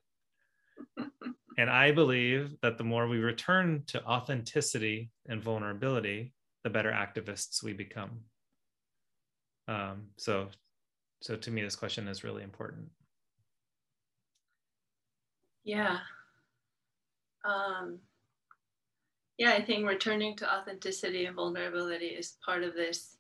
and 1.59 1.71
I 1.71 1.93
believe 1.93 2.57
that 2.63 2.79
the 2.79 2.85
more 2.85 3.09
we 3.09 3.19
return 3.19 3.83
to 3.89 4.05
authenticity 4.05 5.11
and 5.29 5.43
vulnerability, 5.43 6.33
the 6.65 6.71
better 6.71 6.91
activists 6.91 7.63
we 7.63 7.73
become. 7.73 8.21
Um, 9.69 10.09
so, 10.17 10.49
so 11.21 11.37
to 11.37 11.51
me, 11.51 11.63
this 11.63 11.77
question 11.77 12.09
is 12.09 12.25
really 12.25 12.43
important. 12.43 12.89
Yeah. 15.65 15.99
Um, 17.45 17.99
yeah, 19.39 19.53
I 19.53 19.63
think 19.63 19.89
returning 19.89 20.37
to 20.37 20.55
authenticity 20.55 21.25
and 21.25 21.37
vulnerability 21.37 22.07
is 22.07 22.37
part 22.45 22.63
of 22.63 22.75
this 22.75 23.17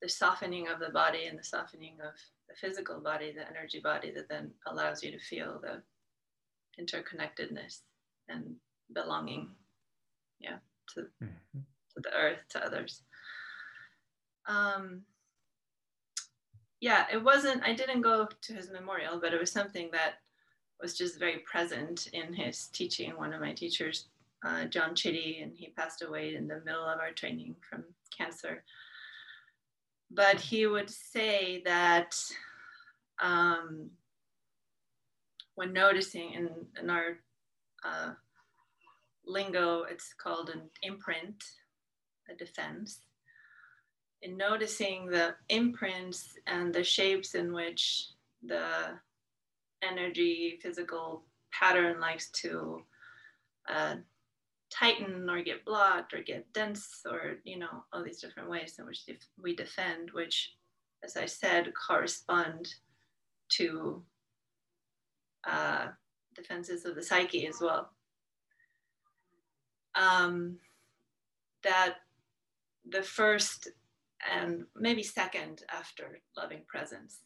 the 0.00 0.08
softening 0.08 0.68
of 0.68 0.78
the 0.78 0.90
body 0.90 1.26
and 1.26 1.38
the 1.38 1.44
softening 1.44 1.94
of 1.94 2.14
the 2.48 2.54
physical 2.54 3.00
body, 3.00 3.32
the 3.32 3.48
energy 3.48 3.80
body 3.80 4.12
that 4.12 4.28
then 4.28 4.50
allows 4.66 5.02
you 5.02 5.10
to 5.10 5.18
feel 5.18 5.60
the 5.60 5.82
interconnectedness 6.80 7.80
and 8.28 8.54
belonging, 8.94 9.48
yeah, 10.38 10.58
to, 10.94 11.00
mm-hmm. 11.22 11.58
to 11.94 12.00
the 12.00 12.12
earth, 12.14 12.38
to 12.50 12.64
others. 12.64 13.02
Um, 14.46 15.02
yeah, 16.80 17.06
it 17.12 17.22
wasn't, 17.22 17.64
I 17.64 17.74
didn't 17.74 18.02
go 18.02 18.28
to 18.42 18.52
his 18.52 18.70
memorial, 18.70 19.18
but 19.20 19.34
it 19.34 19.40
was 19.40 19.50
something 19.50 19.90
that 19.92 20.20
was 20.80 20.96
just 20.96 21.18
very 21.18 21.38
present 21.40 22.08
in 22.12 22.32
his 22.32 22.66
teaching. 22.66 23.16
One 23.16 23.32
of 23.32 23.40
my 23.40 23.52
teachers, 23.52 24.06
uh, 24.44 24.66
John 24.66 24.94
Chitty, 24.94 25.40
and 25.42 25.52
he 25.56 25.68
passed 25.68 26.02
away 26.02 26.34
in 26.34 26.46
the 26.46 26.62
middle 26.64 26.84
of 26.84 27.00
our 27.00 27.12
training 27.12 27.56
from 27.68 27.84
cancer 28.16 28.62
but 30.10 30.40
he 30.40 30.66
would 30.66 30.90
say 30.90 31.62
that 31.64 32.16
um, 33.20 33.90
when 35.54 35.72
noticing 35.72 36.32
in, 36.32 36.50
in 36.80 36.90
our 36.90 37.18
uh, 37.84 38.12
lingo, 39.26 39.82
it's 39.82 40.14
called 40.14 40.50
an 40.50 40.62
imprint, 40.82 41.44
a 42.30 42.34
defense. 42.34 43.00
In 44.22 44.36
noticing 44.36 45.06
the 45.06 45.34
imprints 45.48 46.34
and 46.46 46.74
the 46.74 46.82
shapes 46.82 47.34
in 47.34 47.52
which 47.52 48.08
the 48.42 48.98
energy, 49.82 50.58
physical 50.62 51.24
pattern 51.52 52.00
likes 52.00 52.30
to 52.30 52.82
uh, 53.68 53.96
tighten 54.70 55.28
or 55.28 55.42
get 55.42 55.64
blocked 55.64 56.12
or 56.12 56.22
get 56.22 56.52
dense 56.52 57.00
or 57.10 57.36
you 57.44 57.58
know 57.58 57.84
all 57.92 58.04
these 58.04 58.20
different 58.20 58.50
ways 58.50 58.76
in 58.78 58.84
which 58.84 59.00
we 59.42 59.56
defend 59.56 60.10
which 60.12 60.52
as 61.02 61.16
i 61.16 61.24
said 61.24 61.72
correspond 61.74 62.68
to 63.48 64.04
uh, 65.46 65.88
defenses 66.34 66.84
of 66.84 66.94
the 66.94 67.02
psyche 67.02 67.46
as 67.46 67.56
well. 67.60 67.90
Um, 69.94 70.58
that 71.64 71.96
the 72.88 73.02
first 73.02 73.68
and 74.32 74.64
maybe 74.76 75.02
second 75.02 75.62
after 75.72 76.20
loving 76.36 76.62
presence 76.66 77.20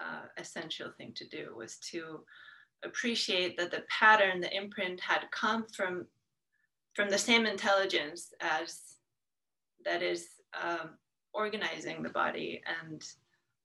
uh, 0.00 0.26
essential 0.36 0.90
thing 0.96 1.12
to 1.14 1.26
do 1.28 1.54
was 1.56 1.76
to 1.90 2.20
appreciate 2.84 3.56
that 3.56 3.70
the 3.70 3.84
pattern 3.88 4.40
the 4.40 4.56
imprint 4.56 5.00
had 5.00 5.30
come 5.30 5.66
from 5.74 6.06
from 6.94 7.10
the 7.10 7.18
same 7.18 7.46
intelligence 7.46 8.32
as 8.40 8.80
that 9.84 10.02
is 10.02 10.28
um, 10.60 10.90
organizing 11.32 12.02
the 12.02 12.08
body 12.08 12.60
and 12.82 13.04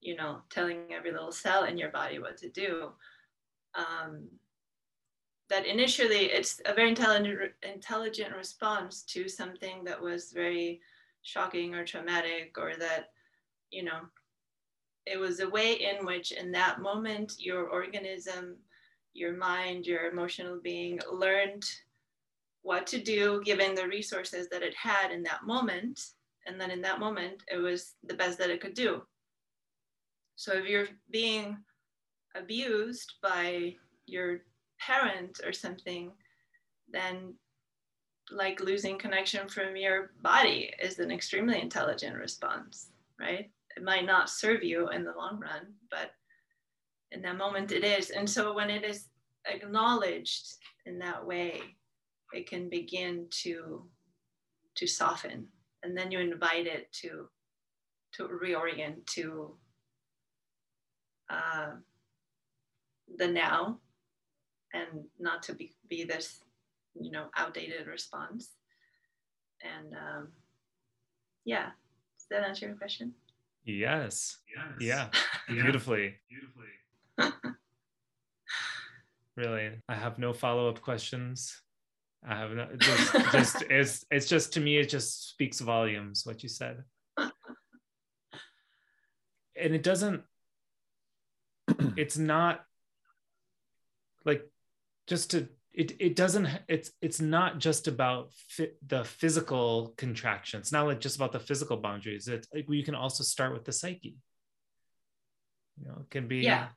you 0.02 0.16
know 0.16 0.42
telling 0.50 0.78
every 0.92 1.12
little 1.12 1.32
cell 1.32 1.64
in 1.64 1.78
your 1.78 1.90
body 1.90 2.20
what 2.20 2.38
to 2.38 2.50
do. 2.50 2.90
Um, 3.76 4.28
that 5.50 5.66
initially 5.66 6.26
it's 6.32 6.62
a 6.66 6.74
very 6.74 6.90
intelligent 6.90 7.52
intelligent 7.64 8.36
response 8.36 9.04
to 9.04 9.28
something 9.28 9.84
that 9.84 10.02
was 10.02 10.32
very 10.32 10.82
shocking 11.22 11.74
or 11.74 11.86
traumatic 11.86 12.56
or 12.58 12.74
that 12.78 13.12
you 13.72 13.84
know 13.84 14.02
it 15.06 15.20
was 15.20 15.40
a 15.40 15.50
way 15.50 15.74
in 15.74 16.06
which 16.06 16.32
in 16.32 16.52
that 16.52 16.82
moment 16.82 17.34
your 17.38 17.68
organism 17.68 18.56
your 19.14 19.34
mind 19.34 19.86
your 19.86 20.10
emotional 20.10 20.60
being 20.62 21.00
learned 21.12 21.64
what 22.64 22.88
to 22.88 23.00
do 23.00 23.42
given 23.44 23.76
the 23.76 23.88
resources 23.88 24.50
that 24.50 24.64
it 24.64 24.74
had 24.76 25.12
in 25.12 25.22
that 25.24 25.44
moment. 25.44 26.00
And 26.48 26.60
then 26.60 26.72
in 26.72 26.82
that 26.82 27.00
moment, 27.00 27.44
it 27.52 27.58
was 27.58 27.94
the 28.04 28.16
best 28.16 28.40
that 28.40 28.50
it 28.50 28.62
could 28.62 28.74
do. 28.74 29.04
So 30.36 30.54
if 30.54 30.66
you're 30.66 30.88
being 31.12 31.58
abused 32.36 33.14
by 33.22 33.76
your 34.08 34.40
parent 34.80 35.40
or 35.46 35.54
something, 35.54 36.12
then 36.90 37.36
like 38.32 38.60
losing 38.62 38.98
connection 38.98 39.48
from 39.48 39.76
your 39.76 40.12
body 40.22 40.74
is 40.82 41.00
an 41.00 41.12
extremely 41.12 41.62
intelligent 41.62 42.16
response, 42.16 42.90
right? 43.20 43.52
It 43.76 43.84
might 43.84 44.06
not 44.06 44.30
serve 44.30 44.64
you 44.64 44.90
in 44.90 45.04
the 45.04 45.14
long 45.14 45.40
run, 45.40 45.74
but 45.90 46.12
in 47.12 47.22
that 47.24 47.38
moment 47.38 47.72
it 47.72 47.84
is. 47.84 48.10
And 48.10 48.30
so 48.30 48.54
when 48.54 48.70
it 48.70 48.84
is 48.84 49.08
acknowledged 49.48 50.58
in 50.86 51.00
that 51.00 51.26
way, 51.26 51.62
it 52.34 52.50
can 52.50 52.70
begin 52.70 53.28
to 53.44 53.84
to 54.76 54.88
soften. 54.88 55.48
And 55.84 55.96
then 55.96 56.12
you 56.12 56.20
invite 56.20 56.68
it 56.68 56.92
to 57.02 57.30
to 58.14 58.28
reorient 58.28 59.06
to 59.08 59.56
uh, 61.30 61.72
the 63.18 63.28
now 63.28 63.80
and 64.74 65.06
not 65.20 65.44
to 65.44 65.54
be, 65.54 65.74
be 65.90 66.04
this 66.04 66.42
you 67.00 67.12
know 67.12 67.26
outdated 67.38 67.88
response. 67.88 68.50
And 69.62 69.94
um, 69.94 70.28
yeah. 71.46 71.72
Does 72.18 72.28
that 72.30 72.48
answer 72.48 72.68
your 72.68 72.76
question 72.76 73.14
yes, 73.66 74.38
yes. 74.56 74.68
yeah. 74.80 75.08
Beautifully. 75.48 76.16
Beautifully. 76.30 76.68
Really 79.36 79.72
i 79.90 79.96
have 79.96 80.20
no 80.20 80.32
follow-up 80.32 80.82
questions. 80.82 81.60
I 82.24 82.36
have 82.36 82.52
no, 82.52 82.68
just, 82.78 83.14
just 83.32 83.62
it's 83.64 84.06
it's 84.12 84.28
just 84.28 84.54
to 84.54 84.60
me 84.60 84.78
it 84.78 84.90
just 84.90 85.30
speaks 85.30 85.60
volumes 85.60 86.22
what 86.24 86.44
you 86.44 86.50
said, 86.50 86.84
and 87.18 87.32
it 89.56 89.82
doesn't. 89.84 90.22
It's 91.98 92.18
not 92.18 92.64
like 94.26 94.48
just 95.08 95.32
to 95.32 95.48
it 95.74 95.94
it 96.00 96.16
doesn't 96.16 96.48
it's 96.68 96.92
it's 97.02 97.20
not 97.20 97.60
just 97.60 97.88
about 97.88 98.30
the 98.88 99.04
physical 99.04 99.94
contraction 99.98 100.60
it's 100.60 100.72
not 100.72 100.86
like 100.86 101.00
just 101.00 101.16
about 101.16 101.32
the 101.32 101.40
physical 101.40 101.78
boundaries. 101.78 102.28
It's 102.28 102.48
like 102.54 102.66
you 102.70 102.84
can 102.84 102.96
also 102.96 103.24
start 103.24 103.54
with 103.54 103.66
the 103.66 103.72
psyche. 103.72 104.18
You 105.80 105.88
know 105.88 105.98
it 106.02 106.10
can 106.10 106.28
be 106.28 106.38
yeah. 106.38 106.68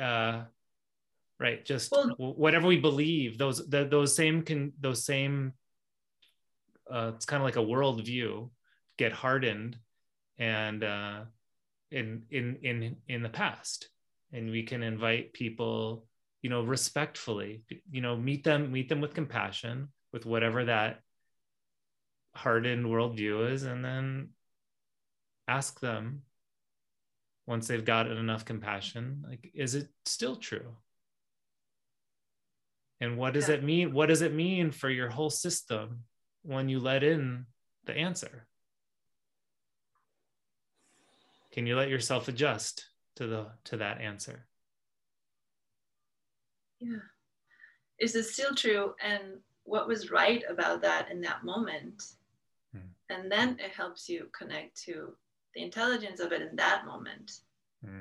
uh 0.00 0.44
right 1.38 1.64
just 1.64 1.92
well, 1.92 2.14
whatever 2.16 2.66
we 2.66 2.78
believe 2.78 3.38
those 3.38 3.68
the, 3.68 3.84
those 3.84 4.14
same 4.14 4.42
can 4.42 4.72
those 4.80 5.04
same 5.04 5.52
uh, 6.90 7.12
it's 7.14 7.24
kind 7.24 7.40
of 7.40 7.44
like 7.44 7.56
a 7.56 7.60
worldview 7.60 8.50
get 8.98 9.12
hardened 9.12 9.76
and 10.38 10.82
uh, 10.82 11.20
in 11.90 12.22
in 12.30 12.56
in 12.62 12.96
in 13.08 13.22
the 13.22 13.28
past. 13.28 13.88
And 14.32 14.50
we 14.50 14.62
can 14.62 14.82
invite 14.82 15.32
people 15.32 16.06
you 16.42 16.50
know 16.50 16.62
respectfully 16.62 17.62
you 17.90 18.00
know 18.00 18.16
meet 18.16 18.44
them 18.44 18.72
meet 18.72 18.88
them 18.88 19.00
with 19.00 19.14
compassion 19.14 19.88
with 20.12 20.26
whatever 20.26 20.64
that 20.64 21.00
hardened 22.34 22.86
worldview 22.86 23.52
is 23.52 23.64
and 23.64 23.84
then 23.84 24.30
ask 25.48 25.80
them 25.80 26.22
once 27.46 27.66
they've 27.66 27.84
gotten 27.84 28.16
enough 28.16 28.44
compassion 28.44 29.24
like 29.28 29.50
is 29.54 29.74
it 29.74 29.88
still 30.04 30.36
true? 30.36 30.76
And 33.00 33.16
what 33.16 33.34
does 33.34 33.48
yeah. 33.48 33.56
it 33.56 33.64
mean 33.64 33.92
what 33.92 34.06
does 34.06 34.22
it 34.22 34.32
mean 34.32 34.70
for 34.70 34.88
your 34.88 35.08
whole 35.08 35.30
system 35.30 36.04
when 36.42 36.68
you 36.68 36.78
let 36.78 37.02
in 37.02 37.46
the 37.86 37.94
answer? 37.94 38.46
Can 41.52 41.66
you 41.66 41.76
let 41.76 41.88
yourself 41.88 42.28
adjust 42.28 42.86
to 43.16 43.26
the 43.26 43.46
to 43.64 43.78
that 43.78 44.00
answer 44.00 44.46
yeah 46.80 46.98
is 47.98 48.14
it 48.14 48.24
still 48.24 48.54
true 48.54 48.94
and 49.02 49.38
what 49.64 49.86
was 49.86 50.10
right 50.10 50.42
about 50.48 50.80
that 50.82 51.10
in 51.10 51.20
that 51.20 51.44
moment 51.44 52.02
hmm. 52.72 52.80
and 53.08 53.30
then 53.30 53.56
it 53.60 53.70
helps 53.70 54.08
you 54.08 54.26
connect 54.36 54.80
to 54.82 55.14
the 55.54 55.62
intelligence 55.62 56.20
of 56.20 56.32
it 56.32 56.42
in 56.42 56.56
that 56.56 56.84
moment 56.86 57.40
hmm. 57.84 58.00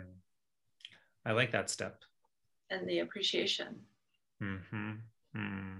i 1.25 1.31
like 1.31 1.51
that 1.51 1.69
step 1.69 2.01
and 2.71 2.87
the 2.87 2.99
appreciation 2.99 3.75
Mm-hmm. 4.41 4.91
Mm. 5.35 5.77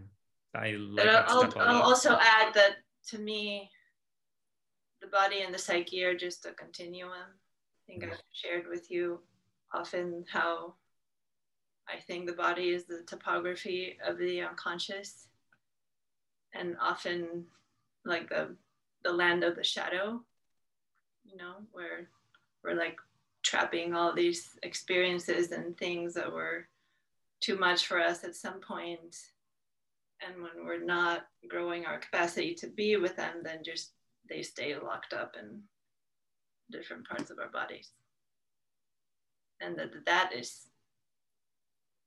I 0.56 0.72
like 0.72 1.08
I'll, 1.08 1.54
I'll 1.58 1.82
also 1.82 2.18
add 2.20 2.54
that 2.54 2.78
to 3.08 3.20
me, 3.20 3.70
the 5.02 5.08
body 5.08 5.42
and 5.42 5.54
the 5.54 5.60
psyche 5.60 6.04
are 6.04 6.16
just 6.16 6.46
a 6.46 6.52
continuum. 6.52 7.12
I 7.12 7.82
think 7.88 8.04
mm. 8.04 8.12
I've 8.12 8.20
shared 8.34 8.68
with 8.68 8.92
you 8.92 9.20
often 9.74 10.26
how 10.32 10.74
I 11.92 12.00
think 12.00 12.26
the 12.26 12.34
body 12.34 12.70
is 12.70 12.86
the 12.86 13.04
topography 13.08 13.98
of 14.06 14.18
the 14.18 14.42
unconscious, 14.42 15.28
and 16.54 16.76
often 16.82 17.46
like 18.06 18.30
the 18.30 18.56
the 19.04 19.14
land 19.14 19.44
of 19.44 19.56
the 19.56 19.64
shadow. 19.64 20.22
you 21.26 21.38
know, 21.38 21.56
where 21.72 22.10
we're 22.64 22.74
like 22.74 22.98
trapping 23.44 23.94
all 23.94 24.14
these 24.14 24.58
experiences 24.64 25.52
and 25.52 25.78
things 25.78 26.14
that 26.14 26.32
were 26.32 26.68
too 27.40 27.58
much 27.58 27.86
for 27.86 28.00
us 28.00 28.24
at 28.24 28.36
some 28.36 28.60
point 28.60 29.16
and 30.22 30.42
when 30.42 30.66
we're 30.66 30.84
not 30.84 31.28
growing 31.48 31.86
our 31.86 31.98
capacity 31.98 32.54
to 32.54 32.68
be 32.68 32.98
with 32.98 33.16
them 33.16 33.38
then 33.44 33.60
just 33.64 33.92
they 34.30 34.42
stay 34.42 34.76
locked 34.78 35.14
up 35.14 35.36
in 35.40 35.62
different 36.72 37.08
parts 37.08 37.30
of 37.32 37.40
our 37.40 37.48
bodies 37.50 37.92
and 39.62 39.78
that 39.78 39.92
that 40.06 40.32
is 40.36 40.69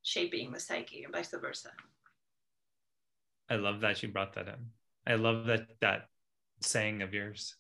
shaping 0.03 0.53
the 0.53 0.61
psyche 0.61 1.05
and 1.05 1.12
vice 1.12 1.31
versa. 1.31 1.71
I 3.51 3.57
love 3.57 3.81
that 3.81 4.03
you 4.03 4.09
brought 4.09 4.35
that 4.35 4.49
in. 4.49 4.55
I 5.07 5.17
love 5.17 5.47
that 5.47 5.67
that 5.81 6.09
saying 6.61 7.03
of 7.03 7.12
yours 7.12 7.57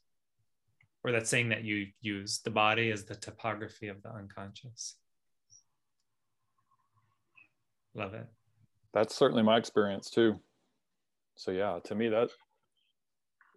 or 1.04 1.12
that 1.12 1.26
saying 1.26 1.48
that 1.48 1.64
you 1.64 1.88
use 2.00 2.40
the 2.44 2.50
body 2.50 2.88
is 2.88 3.04
the 3.04 3.16
topography 3.16 3.88
of 3.88 4.02
the 4.02 4.10
unconscious. 4.10 4.96
Love 7.94 8.14
it. 8.14 8.26
That's 8.94 9.14
certainly 9.14 9.42
my 9.42 9.58
experience 9.58 10.08
too. 10.08 10.40
So 11.34 11.50
yeah 11.50 11.78
to 11.84 11.94
me 11.94 12.08
that 12.08 12.30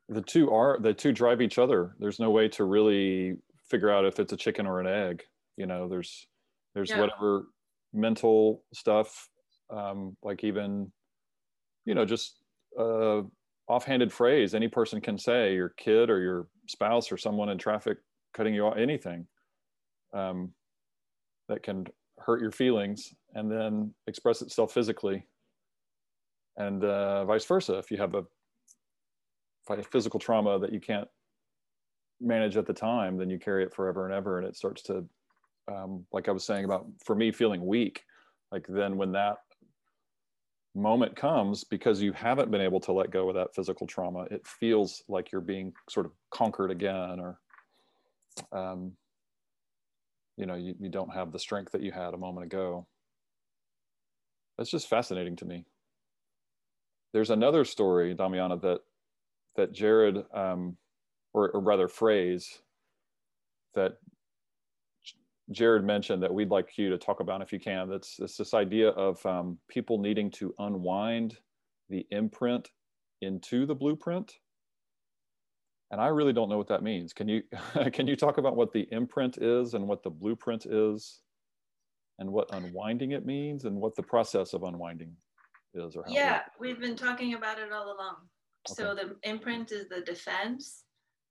the 0.10 0.22
two 0.22 0.52
are 0.52 0.80
the 0.80 0.94
two 0.94 1.12
drive 1.12 1.42
each 1.42 1.58
other. 1.58 1.96
There's 2.00 2.20
no 2.20 2.32
way 2.32 2.48
to 2.50 2.64
really 2.64 3.38
figure 3.70 3.92
out 3.92 4.06
if 4.06 4.20
it's 4.20 4.34
a 4.34 4.38
chicken 4.38 4.66
or 4.66 4.80
an 4.80 4.88
egg 4.88 5.24
you 5.58 5.66
know? 5.66 5.88
There's 5.88 6.28
there's 6.74 6.90
yeah. 6.90 7.00
whatever 7.00 7.48
mental 7.96 8.64
stuff 8.74 9.30
um, 9.72 10.16
like 10.24 10.44
even 10.44 10.92
you 11.86 11.96
know 11.96 12.06
just 12.06 12.40
uh, 12.80 13.22
offhanded 13.68 14.12
phrase 14.12 14.54
any 14.54 14.68
person 14.68 15.02
can 15.02 15.18
say 15.18 15.54
your 15.54 15.70
kid 15.70 16.10
or 16.10 16.20
your 16.22 16.48
spouse 16.68 17.12
or 17.12 17.18
someone 17.18 17.50
in 17.50 17.58
traffic 17.58 17.98
cutting 18.34 18.54
you 18.54 18.66
off 18.66 18.78
anything 18.78 19.26
um, 20.14 20.52
that 21.48 21.64
can 21.64 21.86
hurt 22.20 22.42
your 22.42 22.52
feelings 22.52 23.14
and 23.34 23.52
then 23.52 23.94
express 24.08 24.42
itself 24.42 24.74
physically. 24.74 25.28
And 26.58 26.84
uh, 26.84 27.26
vice 27.26 27.46
versa 27.46 27.78
if 27.78 27.92
you 27.92 27.98
have 27.98 28.16
a, 28.16 28.24
a 29.70 29.84
physical 29.84 30.20
trauma 30.20 30.58
that 30.60 30.72
you 30.72 30.80
can't 30.80 31.08
manage 32.22 32.56
at 32.56 32.66
the 32.66 32.74
time 32.74 33.18
then 33.18 33.30
you 33.30 33.38
carry 33.38 33.62
it 33.64 33.74
forever 33.74 34.06
and 34.06 34.14
ever 34.14 34.38
and 34.38 34.48
it 34.48 34.56
starts 34.56 34.82
to 34.84 35.06
um, 35.68 36.06
like 36.12 36.28
i 36.28 36.32
was 36.32 36.44
saying 36.44 36.66
about 36.66 36.86
for 37.04 37.16
me 37.16 37.32
feeling 37.32 37.66
weak 37.66 38.04
like 38.52 38.66
then 38.68 38.98
when 38.98 39.12
that 39.12 39.38
moment 40.76 41.16
comes 41.16 41.64
because 41.64 42.02
you 42.02 42.12
haven't 42.12 42.52
been 42.52 42.62
able 42.62 42.82
to 42.82 42.92
let 42.92 43.10
go 43.10 43.30
of 43.30 43.36
that 43.36 43.56
physical 43.56 43.88
trauma 43.88 44.28
it 44.30 44.46
feels 44.46 45.04
like 45.08 45.32
you're 45.32 45.42
being 45.42 45.74
sort 45.90 46.06
of 46.06 46.12
conquered 46.32 46.70
again 46.70 47.20
or 47.20 47.40
um, 48.52 48.92
you 50.38 50.46
know 50.46 50.56
you, 50.56 50.76
you 50.80 50.90
don't 50.90 51.14
have 51.14 51.32
the 51.32 51.40
strength 51.40 51.72
that 51.72 51.82
you 51.82 51.92
had 51.92 52.14
a 52.14 52.18
moment 52.18 52.46
ago. 52.46 52.86
That's 54.58 54.70
just 54.70 54.90
fascinating 54.90 55.36
to 55.38 55.46
me. 55.46 55.66
There's 57.14 57.30
another 57.30 57.66
story 57.66 58.16
damiana 58.16 58.62
that 58.62 58.82
that 59.56 59.72
jared 59.72 60.24
um, 60.34 60.78
or, 61.34 61.52
or 61.52 61.62
rather 61.62 61.88
phrase 61.88 62.60
that 63.74 63.98
Jared 65.52 65.84
mentioned 65.84 66.24
that 66.24 66.34
we'd 66.34 66.50
like 66.50 66.78
you 66.78 66.90
to 66.90 66.98
talk 66.98 67.20
about 67.20 67.42
if 67.42 67.54
you 67.54 67.60
can. 67.60 67.90
That's 67.90 68.20
it's 68.20 68.38
this 68.38 68.54
idea 68.54 68.90
of 68.90 69.24
um, 69.26 69.58
people 69.70 70.00
needing 70.00 70.32
to 70.32 70.54
unwind 70.58 71.38
the 71.90 72.06
imprint 72.12 72.70
into 73.22 73.66
the 73.66 73.76
blueprint. 73.76 74.34
And 75.92 76.02
I 76.02 76.08
really 76.08 76.34
don't 76.34 76.50
know 76.50 76.58
what 76.58 76.68
that 76.70 76.82
means. 76.82 77.14
Can 77.14 77.28
you 77.28 77.44
can 77.94 78.08
you 78.08 78.16
talk 78.16 78.38
about 78.38 78.56
what 78.56 78.74
the 78.74 78.88
imprint 78.92 79.38
is 79.38 79.76
and 79.76 79.88
what 79.88 80.02
the 80.02 80.10
blueprint 80.10 80.66
is, 80.66 81.22
and 82.18 82.32
what 82.32 82.54
unwinding 82.54 83.12
it 83.12 83.26
means, 83.26 83.66
and 83.66 83.76
what 83.76 83.96
the 83.96 84.04
process 84.04 84.54
of 84.54 84.64
unwinding 84.64 85.16
is? 85.76 85.96
Or 85.96 86.06
yeah, 86.08 86.42
we've 86.60 86.80
been 86.80 86.96
talking 86.96 87.36
about 87.36 87.60
it 87.60 87.72
all 87.72 87.86
along. 87.86 88.16
Okay. 88.68 88.82
So 88.82 88.96
the 88.96 89.16
imprint 89.30 89.72
is 89.72 89.88
the 89.90 90.02
defense. 90.02 90.86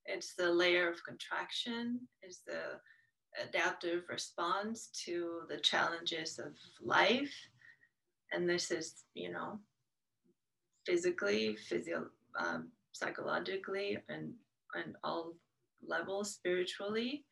It's 0.07 0.35
the 0.37 0.53
layer 0.53 0.89
of 0.89 1.03
contraction. 1.05 1.99
Is 2.23 2.43
the 2.47 2.79
adaptive 3.43 4.05
response 4.09 4.89
to 5.05 5.41
the 5.49 5.59
challenges 5.59 6.39
of 6.39 6.53
life. 6.83 7.35
And 8.33 8.49
this 8.49 8.71
is, 8.71 9.05
you 9.15 9.33
know, 9.33 9.59
physically, 10.87 11.57
physio, 11.57 12.07
um, 12.39 12.69
psychologically, 12.93 13.99
and, 14.09 14.33
and 14.75 14.97
all 15.03 15.35
levels 15.87 16.33
spiritually. 16.33 17.25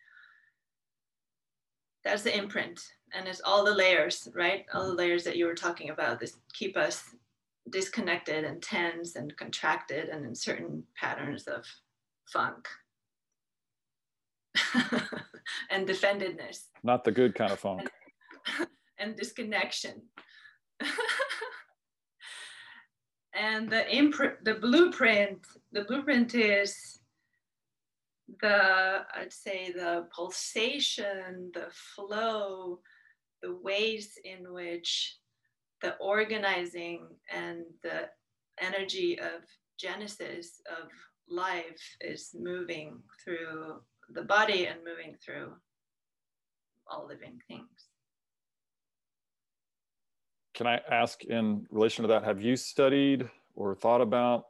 That's 2.05 2.23
the 2.23 2.37
imprint. 2.37 2.81
And 3.15 3.29
it's 3.29 3.43
all 3.45 3.65
the 3.65 3.75
layers, 3.75 4.29
right? 4.35 4.67
All 4.75 4.89
the 4.89 4.95
layers 4.95 5.25
that 5.25 5.37
you 5.37 5.47
were 5.47 5.55
talking 5.55 5.91
about. 5.91 6.19
This 6.19 6.37
keep 6.53 6.77
us 6.77 7.05
disconnected 7.71 8.45
and 8.45 8.61
tense 8.63 9.17
and 9.17 9.37
contracted 9.37 10.09
and 10.09 10.25
in 10.25 10.35
certain 10.35 10.85
patterns 10.97 11.47
of 11.47 11.65
funk. 12.27 12.69
and 15.71 15.87
defendedness. 15.87 16.69
Not 16.83 17.05
the 17.05 17.13
good 17.13 17.35
kind 17.35 17.53
of 17.53 17.59
funk. 17.59 17.91
And, 18.59 18.69
and 18.99 19.17
disconnection. 19.17 20.03
and 23.35 23.71
the 23.71 23.95
imprint, 23.95 24.45
the 24.45 24.55
blueprint, 24.55 25.39
the 25.73 25.85
blueprint 25.85 26.35
is 26.35 27.01
the, 28.41 29.05
I'd 29.15 29.33
say, 29.33 29.73
the 29.73 30.07
pulsation, 30.15 31.51
the 31.55 31.69
flow, 31.71 32.81
the 33.43 33.55
ways 33.55 34.19
in 34.25 34.53
which 34.53 35.19
the 35.81 35.97
organizing 35.97 37.09
and 37.33 37.65
the 37.83 38.09
energy 38.61 39.19
of 39.19 39.43
genesis 39.79 40.61
of 40.71 40.89
life 41.29 41.97
is 42.01 42.31
moving 42.39 43.01
through 43.25 43.81
the 44.15 44.23
body 44.23 44.67
and 44.67 44.81
moving 44.85 45.17
through 45.25 45.53
all 46.87 47.07
living 47.07 47.41
things. 47.49 47.69
Can 50.55 50.67
I 50.67 50.81
ask 50.91 51.25
in 51.25 51.67
relation 51.71 52.03
to 52.03 52.09
that, 52.09 52.25
have 52.25 52.41
you 52.43 52.57
studied 52.57 53.29
or 53.55 53.75
thought 53.75 54.01
about 54.01 54.45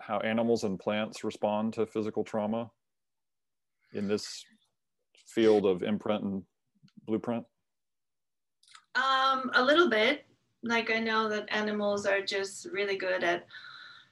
how 0.00 0.18
animals 0.20 0.64
and 0.64 0.78
plants 0.78 1.24
respond 1.24 1.74
to 1.74 1.86
physical 1.86 2.24
trauma 2.24 2.70
in 3.92 4.08
this 4.08 4.44
field 5.26 5.66
of 5.66 5.82
imprint 5.82 6.24
and 6.24 6.42
blueprint? 7.06 7.44
Um, 8.94 9.50
a 9.54 9.62
little 9.62 9.90
bit. 9.90 10.24
Like 10.62 10.90
I 10.90 10.98
know 10.98 11.28
that 11.28 11.46
animals 11.54 12.06
are 12.06 12.20
just 12.20 12.66
really 12.72 12.96
good 12.96 13.22
at 13.22 13.46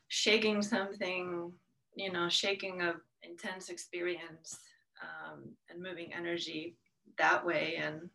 shaking 0.08 0.62
something, 0.62 1.52
you 1.96 2.12
know, 2.12 2.28
shaking 2.28 2.82
a 2.82 2.94
intense 3.28 3.68
experience 3.68 4.58
um, 5.02 5.44
and 5.68 5.82
moving 5.82 6.12
energy 6.12 6.76
that 7.18 7.44
way 7.44 7.78
and 7.80 8.08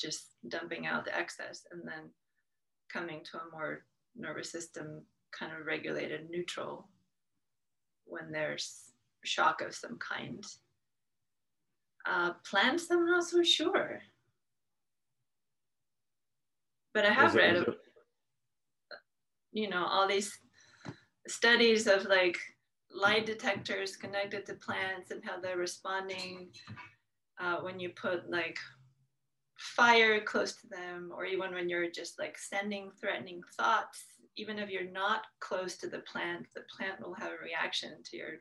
just 0.00 0.34
dumping 0.48 0.86
out 0.86 1.04
the 1.04 1.16
excess 1.16 1.66
and 1.72 1.82
then 1.84 2.10
coming 2.92 3.22
to 3.24 3.38
a 3.38 3.50
more 3.50 3.84
nervous 4.16 4.50
system 4.50 5.02
kind 5.38 5.52
of 5.52 5.66
regulated 5.66 6.30
neutral 6.30 6.88
when 8.06 8.32
there's 8.32 8.92
shock 9.24 9.60
of 9.60 9.74
some 9.74 9.98
kind. 9.98 10.44
Uh, 12.06 12.32
plants, 12.48 12.86
I'm 12.90 13.06
not 13.06 13.24
so 13.24 13.42
sure. 13.42 14.00
But 16.94 17.04
I 17.04 17.12
have 17.12 17.34
read, 17.34 17.64
you 19.52 19.68
know, 19.68 19.84
all 19.84 20.08
these 20.08 20.32
studies 21.26 21.86
of 21.86 22.06
like 22.06 22.38
light 22.94 23.26
detectors 23.26 23.96
connected 23.96 24.46
to 24.46 24.54
plants 24.54 25.10
and 25.10 25.22
how 25.24 25.40
they're 25.40 25.58
responding 25.58 26.48
uh, 27.40 27.56
when 27.58 27.78
you 27.78 27.90
put 27.90 28.30
like 28.30 28.58
fire 29.58 30.20
close 30.20 30.60
to 30.60 30.68
them 30.68 31.10
or 31.14 31.24
even 31.24 31.52
when 31.52 31.68
you're 31.68 31.90
just 31.90 32.18
like 32.18 32.38
sending 32.38 32.90
threatening 33.00 33.40
thoughts 33.56 34.04
even 34.36 34.58
if 34.58 34.70
you're 34.70 34.90
not 34.90 35.22
close 35.40 35.76
to 35.76 35.88
the 35.88 35.98
plant 36.00 36.46
the 36.54 36.62
plant 36.76 37.00
will 37.00 37.14
have 37.14 37.32
a 37.32 37.44
reaction 37.44 37.96
to 38.04 38.16
your 38.16 38.34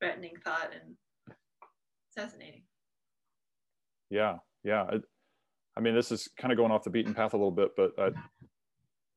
threatening 0.00 0.32
thought 0.42 0.70
and 0.72 1.36
fascinating. 2.16 2.62
Yeah 4.10 4.36
yeah 4.64 4.84
I, 4.84 4.96
I 5.76 5.80
mean 5.80 5.94
this 5.94 6.10
is 6.10 6.28
kind 6.38 6.50
of 6.50 6.56
going 6.56 6.72
off 6.72 6.84
the 6.84 6.90
beaten 6.90 7.14
path 7.14 7.34
a 7.34 7.36
little 7.36 7.50
bit 7.50 7.70
but 7.76 7.92
I, 7.98 8.08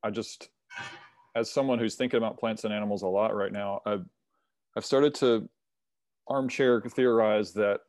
I 0.04 0.10
just 0.12 0.50
as 1.36 1.52
someone 1.52 1.80
who's 1.80 1.96
thinking 1.96 2.18
about 2.18 2.40
plants 2.40 2.66
and 2.66 2.74
animals 2.74 3.04
a 3.04 3.08
lot 3.08 3.34
right 3.34 3.54
now 3.54 3.80
I, 3.86 3.98
I've 4.78 4.86
started 4.86 5.16
to 5.16 5.50
armchair 6.28 6.80
theorize 6.82 7.52
that 7.54 7.80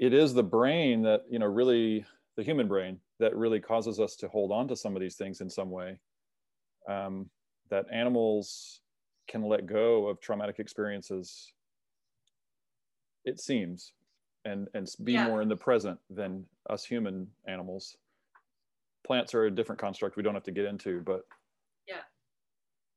it 0.00 0.12
is 0.12 0.34
the 0.34 0.42
brain 0.42 1.02
that, 1.02 1.22
you 1.30 1.38
know, 1.38 1.46
really 1.46 2.04
the 2.34 2.42
human 2.42 2.66
brain 2.66 2.98
that 3.20 3.36
really 3.36 3.60
causes 3.60 4.00
us 4.00 4.16
to 4.16 4.28
hold 4.28 4.50
on 4.50 4.66
to 4.66 4.74
some 4.74 4.96
of 4.96 5.00
these 5.00 5.14
things 5.14 5.40
in 5.40 5.48
some 5.48 5.70
way. 5.70 6.00
Um, 6.88 7.30
that 7.68 7.86
animals 7.92 8.80
can 9.28 9.42
let 9.42 9.66
go 9.66 10.08
of 10.08 10.20
traumatic 10.20 10.58
experiences, 10.58 11.52
it 13.24 13.38
seems, 13.38 13.92
and 14.44 14.66
and 14.74 14.92
be 15.04 15.12
Yeah. 15.12 15.26
more 15.26 15.40
in 15.40 15.48
the 15.48 15.56
present 15.56 16.00
than 16.10 16.44
us 16.68 16.84
human 16.84 17.30
animals 17.46 17.96
plants 19.04 19.34
are 19.34 19.44
a 19.44 19.50
different 19.50 19.80
construct 19.80 20.16
we 20.16 20.22
don't 20.22 20.34
have 20.34 20.42
to 20.44 20.50
get 20.50 20.64
into 20.64 21.00
but 21.00 21.26
yeah, 21.86 22.02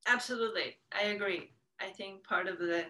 Absolutely. 0.05 0.77
I 0.91 1.03
agree. 1.03 1.51
I 1.83 1.89
think 1.89 2.23
part 2.23 2.47
of 2.47 2.57
the 2.59 2.85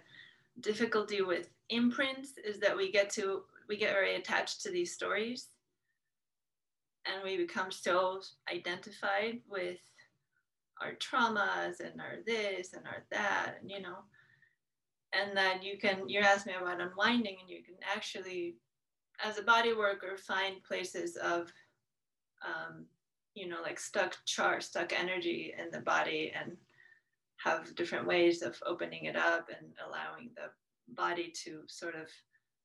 difficulty 0.59 1.21
with 1.21 1.49
imprints 1.69 2.33
is 2.43 2.59
that 2.59 2.75
we 2.75 2.91
get 2.91 3.09
to 3.11 3.43
we 3.67 3.77
get 3.77 3.93
very 3.93 4.15
attached 4.15 4.61
to 4.61 4.71
these 4.71 4.93
stories. 4.93 5.47
And 7.05 7.23
we 7.23 7.37
become 7.37 7.71
so 7.71 8.21
identified 8.51 9.41
with 9.49 9.79
our 10.81 10.93
traumas 10.93 11.79
and 11.79 11.99
our 11.99 12.17
this 12.25 12.73
and 12.73 12.85
our 12.85 13.03
that 13.11 13.55
and 13.61 13.69
you 13.69 13.81
know. 13.81 13.97
And 15.13 15.35
that 15.37 15.63
you 15.63 15.77
can 15.77 16.07
you 16.07 16.19
asked 16.19 16.47
me 16.47 16.53
about 16.59 16.81
unwinding 16.81 17.37
and 17.41 17.49
you 17.49 17.63
can 17.63 17.75
actually 17.95 18.55
as 19.23 19.37
a 19.37 19.43
body 19.43 19.73
worker 19.73 20.17
find 20.17 20.63
places 20.63 21.15
of 21.17 21.51
um, 22.45 22.85
you 23.35 23.47
know 23.47 23.61
like 23.61 23.79
stuck 23.79 24.17
char 24.25 24.59
stuck 24.59 24.91
energy 24.93 25.53
in 25.57 25.71
the 25.71 25.79
body 25.79 26.31
and 26.35 26.57
have 27.43 27.75
different 27.75 28.07
ways 28.07 28.41
of 28.41 28.57
opening 28.65 29.05
it 29.05 29.15
up 29.15 29.49
and 29.49 29.71
allowing 29.85 30.29
the 30.35 30.49
body 30.93 31.31
to 31.43 31.61
sort 31.67 31.95
of 31.95 32.07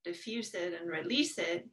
diffuse 0.05 0.55
it 0.55 0.79
and 0.81 0.91
release 0.91 1.39
it. 1.39 1.69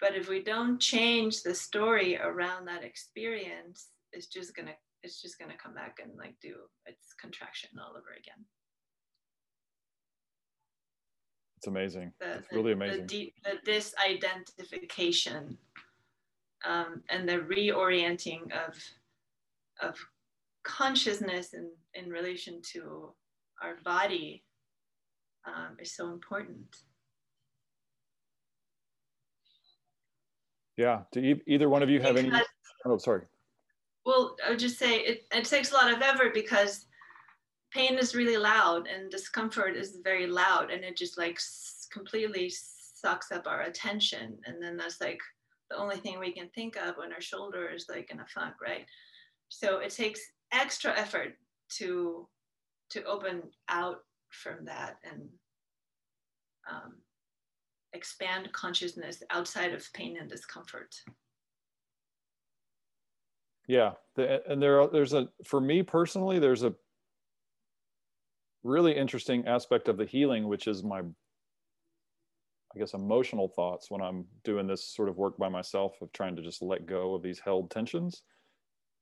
But 0.00 0.14
if 0.14 0.28
we 0.28 0.42
don't 0.42 0.80
change 0.80 1.42
the 1.42 1.54
story 1.54 2.18
around 2.18 2.66
that 2.66 2.84
experience, 2.84 3.88
it's 4.12 4.26
just 4.26 4.54
gonna 4.54 4.74
it's 5.02 5.22
just 5.22 5.38
gonna 5.38 5.56
come 5.62 5.74
back 5.74 5.98
and 6.02 6.12
like 6.18 6.34
do 6.40 6.54
its 6.86 7.14
contraction 7.20 7.70
all 7.78 7.90
over 7.90 8.12
again. 8.18 8.44
it's 11.60 11.66
amazing 11.66 12.10
The, 12.20 12.38
it's 12.38 12.52
really 12.52 12.72
amazing 12.72 13.06
The, 13.06 13.32
the 13.44 13.70
disidentification 13.70 15.58
um, 16.64 17.02
and 17.10 17.28
the 17.28 17.38
reorienting 17.38 18.50
of 18.66 18.74
of 19.82 19.98
consciousness 20.62 21.54
in, 21.54 21.70
in 21.94 22.10
relation 22.10 22.60
to 22.72 23.14
our 23.62 23.76
body 23.84 24.44
um, 25.46 25.76
is 25.80 25.94
so 25.94 26.12
important. 26.12 26.76
yeah 30.76 31.00
do 31.12 31.20
e- 31.20 31.42
either 31.46 31.68
one 31.68 31.82
of 31.82 31.90
you 31.90 32.00
have 32.00 32.16
any 32.16 32.30
oh 32.86 32.96
sorry 32.98 33.22
Well, 34.06 34.36
I 34.44 34.50
would 34.50 34.58
just 34.58 34.78
say 34.78 35.00
it, 35.00 35.26
it 35.32 35.44
takes 35.44 35.72
a 35.72 35.74
lot 35.74 35.92
of 35.92 36.00
effort 36.00 36.32
because 36.32 36.86
pain 37.72 37.98
is 37.98 38.14
really 38.14 38.36
loud 38.38 38.86
and 38.86 39.10
discomfort 39.10 39.76
is 39.76 39.98
very 40.02 40.26
loud 40.26 40.70
and 40.70 40.82
it 40.84 40.96
just 40.96 41.18
like 41.18 41.36
s- 41.36 41.86
completely 41.92 42.50
sucks 42.50 43.30
up 43.30 43.46
our 43.46 43.62
attention. 43.62 44.38
And 44.46 44.62
then 44.62 44.76
that's 44.76 45.00
like 45.00 45.20
the 45.70 45.76
only 45.76 45.96
thing 45.96 46.18
we 46.18 46.32
can 46.32 46.48
think 46.54 46.76
of 46.76 46.96
when 46.96 47.12
our 47.12 47.20
shoulder 47.20 47.68
is 47.68 47.86
like 47.88 48.10
in 48.10 48.20
a 48.20 48.26
funk, 48.34 48.54
right? 48.62 48.86
So 49.48 49.78
it 49.78 49.90
takes 49.90 50.20
extra 50.52 50.98
effort 50.98 51.34
to 51.78 52.26
to 52.90 53.04
open 53.04 53.42
out 53.68 53.98
from 54.30 54.64
that 54.64 54.96
and 55.04 55.28
um, 56.70 56.94
expand 57.92 58.52
consciousness 58.52 59.22
outside 59.30 59.72
of 59.72 59.86
pain 59.92 60.16
and 60.20 60.28
discomfort. 60.28 60.94
Yeah, 63.68 63.92
the, 64.16 64.42
and 64.50 64.60
there 64.60 64.80
are, 64.80 64.88
there's 64.88 65.12
a 65.12 65.28
for 65.44 65.60
me 65.60 65.82
personally, 65.82 66.38
there's 66.38 66.64
a 66.64 66.74
really 68.62 68.96
interesting 68.96 69.46
aspect 69.46 69.88
of 69.88 69.96
the 69.96 70.04
healing, 70.04 70.48
which 70.48 70.66
is 70.66 70.82
my, 70.82 70.98
I 70.98 72.78
guess, 72.78 72.94
emotional 72.94 73.48
thoughts 73.48 73.90
when 73.90 74.00
I'm 74.00 74.26
doing 74.44 74.66
this 74.66 74.84
sort 74.84 75.08
of 75.08 75.16
work 75.16 75.38
by 75.38 75.48
myself 75.48 75.96
of 76.02 76.12
trying 76.12 76.36
to 76.36 76.42
just 76.42 76.62
let 76.62 76.86
go 76.86 77.14
of 77.14 77.22
these 77.22 77.38
held 77.38 77.70
tensions. 77.70 78.22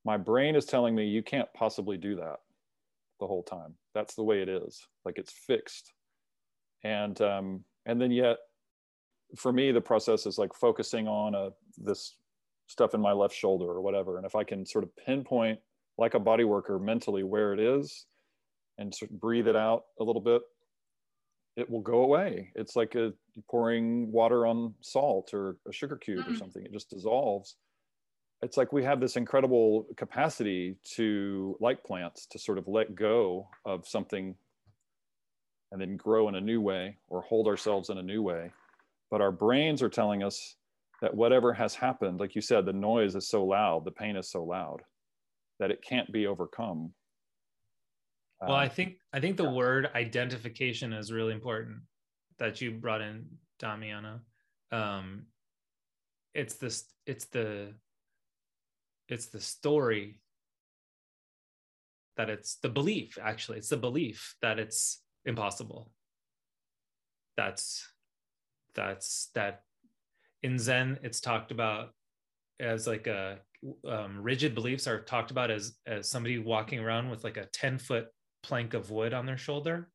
My 0.05 0.17
brain 0.17 0.57
is 0.57 0.65
telling 0.65 0.95
me 0.95 1.07
you 1.07 1.23
can't 1.23 1.53
possibly 1.55 1.97
do 1.97 2.17
that 2.17 2.41
the 3.21 3.27
whole 3.27 3.43
time. 3.43 3.77
That's 3.95 4.15
the 4.15 4.23
way 4.25 4.43
it 4.43 4.49
is. 4.49 4.87
Like 5.05 5.19
it's 5.19 5.33
fixed, 5.33 5.93
and 6.83 7.21
um, 7.21 7.65
and 7.87 8.01
then 8.01 8.11
yet, 8.11 8.39
for 9.37 9.53
me, 9.53 9.73
the 9.73 9.81
process 9.81 10.27
is 10.27 10.39
like 10.39 10.55
focusing 10.55 11.09
on 11.09 11.35
a 11.35 11.51
this 11.77 12.17
stuff 12.67 12.95
in 12.95 13.01
my 13.01 13.13
left 13.13 13.35
shoulder 13.35 13.67
or 13.67 13.81
whatever. 13.81 14.17
And 14.19 14.27
if 14.27 14.35
I 14.35 14.45
can 14.45 14.65
sort 14.67 14.85
of 14.85 14.95
pinpoint 14.97 15.61
like 15.97 16.15
a 16.15 16.21
body 16.21 16.45
worker 16.45 16.79
mentally 16.79 17.23
where 17.25 17.53
it 17.53 17.61
is 17.61 18.07
and 18.77 18.95
sort 18.95 19.11
of 19.11 19.21
breathe 19.21 19.49
it 19.49 19.57
out 19.57 19.87
a 19.99 20.05
little 20.05 20.21
bit, 20.21 20.43
it 21.57 21.69
will 21.69 21.81
go 21.81 22.03
away. 22.05 22.53
It's 22.55 22.77
like 22.77 22.95
a 22.95 23.13
pouring 23.51 24.13
water 24.13 24.47
on 24.47 24.75
salt 24.81 25.35
or 25.35 25.57
a 25.67 25.73
sugar 25.73 25.97
cube 25.97 26.29
or 26.29 26.31
Mhm. 26.31 26.39
something. 26.39 26.65
It 26.65 26.73
just 26.73 26.91
dissolves. 26.91 27.57
It's 28.41 28.57
like 28.57 28.73
we 28.73 28.85
have 28.85 29.01
this 29.01 29.17
incredible 29.17 29.87
capacity 29.97 30.77
to, 30.95 31.57
like 31.61 31.83
plants, 31.83 32.27
to 32.27 32.39
sort 32.39 32.59
of 32.59 32.69
let 32.69 32.95
go 32.95 33.49
of 33.65 33.87
something 33.87 34.35
and 35.73 35.81
then 35.81 35.97
grow 35.97 36.29
in 36.29 36.37
a 36.37 36.41
new 36.41 36.61
way 36.61 36.99
or 37.09 37.21
hold 37.23 37.49
ourselves 37.49 37.91
in 37.91 37.99
a 37.99 38.03
new 38.03 38.23
way. 38.23 38.53
But 39.11 39.21
our 39.21 39.33
brains 39.33 39.83
are 39.83 39.89
telling 39.89 40.23
us 40.23 40.57
that 41.03 41.15
whatever 41.15 41.53
has 41.53 41.75
happened, 41.75 42.21
like 42.21 42.35
you 42.35 42.41
said, 42.41 42.65
the 42.65 42.73
noise 42.73 43.15
is 43.17 43.29
so 43.29 43.45
loud, 43.45 43.85
the 43.85 43.91
pain 43.91 44.17
is 44.17 44.31
so 44.31 44.45
loud 44.45 44.83
that 45.59 45.71
it 45.71 45.83
can't 45.83 46.11
be 46.13 46.27
overcome. 46.27 46.93
Well, 48.41 48.53
I 48.53 48.67
Uh, 48.67 48.69
think 48.69 48.99
I 49.13 49.19
think 49.19 49.37
the 49.37 49.51
word 49.51 49.91
identification 49.95 50.93
is 50.93 51.11
really 51.13 51.33
important 51.33 51.83
that 52.39 52.61
you 52.61 52.71
brought 52.71 53.01
in, 53.01 53.27
Damiana. 53.59 54.21
Um, 54.71 55.27
it's 56.35 56.55
this. 56.55 56.85
It's 57.05 57.27
the. 57.27 57.75
It's 59.09 59.27
the 59.27 59.41
story. 59.41 60.21
That 62.17 62.31
it's 62.31 62.57
the 62.57 62.69
belief. 62.69 63.19
Actually, 63.23 63.59
it's 63.59 63.69
the 63.69 63.77
belief 63.77 64.35
that 64.43 64.59
it's 64.59 65.03
impossible. 65.25 65.91
That's, 67.37 67.87
that's 68.75 69.31
that. 69.35 69.63
In 70.43 70.59
Zen, 70.59 70.99
it's 71.03 71.21
talked 71.21 71.51
about 71.51 71.91
as 72.61 72.87
like 72.87 73.07
a 73.07 73.39
um, 73.87 74.23
rigid 74.23 74.55
beliefs 74.55 74.87
are 74.87 75.01
talked 75.01 75.31
about 75.31 75.51
as 75.51 75.77
as 75.87 76.09
somebody 76.09 76.39
walking 76.39 76.79
around 76.79 77.11
with 77.11 77.25
like 77.25 77.37
a 77.37 77.47
ten 77.47 77.79
foot 77.79 78.07
plank 78.43 78.75
of 78.75 78.91
wood 78.91 79.13
on 79.13 79.27
their 79.27 79.37
shoulder. 79.39 79.89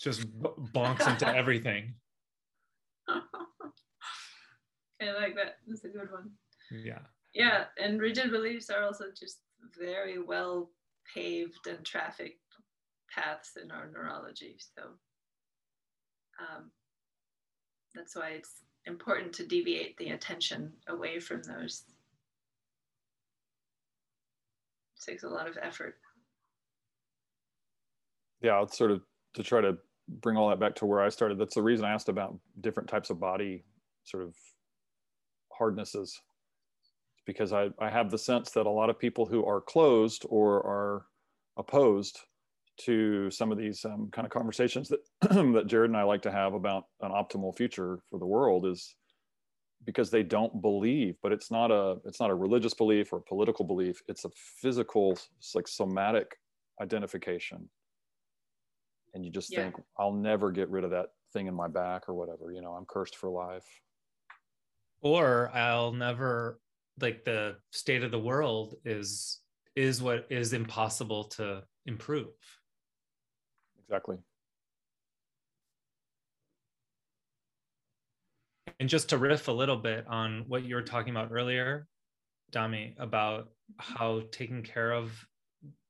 Just 0.00 0.22
bonks 0.32 1.08
into 1.08 1.26
everything. 1.36 1.94
I 5.00 5.12
like 5.12 5.34
that. 5.36 5.56
That's 5.66 5.84
a 5.84 5.88
good 5.88 6.10
one. 6.10 6.30
Yeah. 6.70 7.00
Yeah, 7.34 7.64
and 7.82 8.00
rigid 8.00 8.30
beliefs 8.30 8.70
are 8.70 8.82
also 8.82 9.04
just 9.16 9.38
very 9.78 10.20
well 10.20 10.70
paved 11.14 11.66
and 11.68 11.84
trafficked 11.84 12.40
paths 13.14 13.52
in 13.62 13.70
our 13.70 13.90
neurology. 13.90 14.56
So 14.58 14.82
um, 16.40 16.70
that's 17.94 18.16
why 18.16 18.30
it's 18.30 18.62
important 18.86 19.32
to 19.34 19.46
deviate 19.46 19.96
the 19.98 20.10
attention 20.10 20.72
away 20.88 21.20
from 21.20 21.42
those. 21.42 21.84
It 24.96 25.10
takes 25.10 25.22
a 25.22 25.28
lot 25.28 25.48
of 25.48 25.58
effort. 25.60 25.96
yeah, 28.40 28.62
it's 28.62 28.76
sort 28.76 28.90
of 28.90 29.02
to 29.34 29.42
try 29.42 29.60
to 29.60 29.76
bring 30.08 30.36
all 30.36 30.48
that 30.48 30.60
back 30.60 30.74
to 30.76 30.86
where 30.86 31.00
I 31.02 31.08
started. 31.08 31.38
That's 31.38 31.54
the 31.54 31.62
reason 31.62 31.84
I 31.84 31.92
asked 31.92 32.08
about 32.08 32.38
different 32.60 32.88
types 32.88 33.10
of 33.10 33.20
body 33.20 33.64
sort 34.04 34.22
of 34.22 34.34
hardnesses. 35.58 36.20
Because 37.26 37.52
I, 37.52 37.68
I 37.78 37.90
have 37.90 38.10
the 38.10 38.18
sense 38.18 38.50
that 38.52 38.66
a 38.66 38.70
lot 38.70 38.88
of 38.88 38.98
people 38.98 39.26
who 39.26 39.44
are 39.44 39.60
closed 39.60 40.24
or 40.28 40.66
are 40.66 41.06
opposed 41.58 42.20
to 42.78 43.30
some 43.30 43.52
of 43.52 43.58
these 43.58 43.84
um, 43.84 44.08
kind 44.12 44.24
of 44.24 44.30
conversations 44.30 44.88
that 44.88 45.00
that 45.20 45.66
Jared 45.66 45.90
and 45.90 45.96
I 45.96 46.04
like 46.04 46.22
to 46.22 46.30
have 46.30 46.54
about 46.54 46.84
an 47.00 47.10
optimal 47.10 47.54
future 47.54 47.98
for 48.08 48.18
the 48.18 48.26
world 48.26 48.64
is 48.64 48.94
because 49.84 50.10
they 50.10 50.22
don't 50.22 50.60
believe 50.60 51.16
but 51.22 51.32
it's 51.32 51.50
not 51.50 51.70
a 51.70 51.96
it's 52.04 52.20
not 52.20 52.30
a 52.30 52.34
religious 52.34 52.74
belief 52.74 53.12
or 53.12 53.18
a 53.18 53.22
political 53.22 53.64
belief 53.64 54.02
it's 54.08 54.24
a 54.24 54.30
physical 54.60 55.12
it's 55.38 55.54
like 55.54 55.68
somatic 55.68 56.38
identification 56.82 57.68
and 59.14 59.24
you 59.24 59.30
just 59.30 59.50
Yeah. 59.50 59.62
think 59.62 59.76
i'll 59.98 60.12
never 60.12 60.50
get 60.50 60.68
rid 60.68 60.84
of 60.84 60.90
that 60.90 61.12
thing 61.32 61.46
in 61.46 61.54
my 61.54 61.68
back 61.68 62.08
or 62.08 62.14
whatever 62.14 62.52
you 62.52 62.60
know 62.60 62.72
i'm 62.72 62.86
cursed 62.86 63.16
for 63.16 63.30
life 63.30 63.66
Or 65.00 65.50
I'll 65.54 65.92
never 65.92 66.60
like 67.00 67.24
the 67.24 67.56
state 67.70 68.02
of 68.02 68.10
the 68.10 68.18
world 68.18 68.74
is 68.84 69.40
is 69.76 70.02
what 70.02 70.26
is 70.30 70.52
impossible 70.52 71.24
to 71.24 71.62
improve. 71.86 72.26
exactly. 73.78 74.18
And 78.80 78.88
just 78.88 79.08
to 79.10 79.18
riff 79.18 79.48
a 79.48 79.52
little 79.52 79.76
bit 79.76 80.06
on 80.08 80.44
what 80.46 80.64
you 80.64 80.74
were 80.74 80.82
talking 80.82 81.10
about 81.10 81.30
earlier, 81.32 81.86
Dami, 82.52 82.94
about 82.98 83.48
how 83.78 84.22
taking 84.30 84.62
care 84.62 84.92
of 84.92 85.12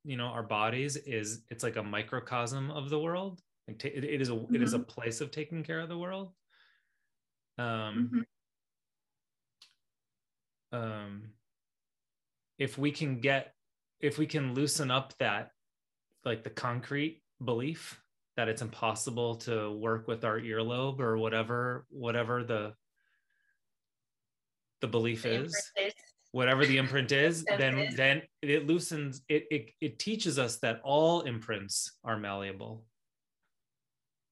you 0.04 0.16
know 0.16 0.26
our 0.26 0.42
bodies 0.42 0.96
is 0.96 1.42
it's 1.50 1.62
like 1.62 1.76
a 1.76 1.82
microcosm 1.82 2.70
of 2.70 2.90
the 2.90 2.98
world. 2.98 3.40
Like 3.66 3.78
ta- 3.78 3.88
it, 3.94 4.04
it 4.04 4.20
is 4.20 4.30
a 4.30 4.46
it 4.52 4.62
is 4.62 4.72
a 4.72 4.78
place 4.78 5.20
of 5.20 5.30
taking 5.30 5.62
care 5.62 5.80
of 5.80 5.88
the 5.88 5.98
world. 5.98 6.32
Um 7.58 8.24
um 10.72 11.22
if 12.58 12.76
we 12.76 12.90
can 12.90 13.20
get 13.20 13.54
if 14.00 14.18
we 14.18 14.26
can 14.26 14.54
loosen 14.54 14.90
up 14.90 15.12
that 15.18 15.50
like 16.24 16.44
the 16.44 16.50
concrete 16.50 17.22
belief 17.44 18.00
that 18.36 18.48
it's 18.48 18.62
impossible 18.62 19.36
to 19.36 19.72
work 19.72 20.06
with 20.06 20.24
our 20.24 20.38
earlobe 20.38 21.00
or 21.00 21.16
whatever 21.16 21.86
whatever 21.90 22.44
the 22.44 22.74
the 24.80 24.88
belief 24.88 25.22
The 25.22 25.42
is 25.44 25.54
is- 25.76 25.92
whatever 26.32 26.66
the 26.66 26.76
imprint 26.76 27.10
is 27.10 27.44
then 27.58 27.78
it. 27.78 27.96
then 27.96 28.22
it 28.42 28.66
loosens 28.66 29.22
it, 29.28 29.46
it 29.50 29.70
it 29.80 29.98
teaches 29.98 30.38
us 30.38 30.58
that 30.58 30.80
all 30.84 31.22
imprints 31.22 31.92
are 32.04 32.18
malleable 32.18 32.84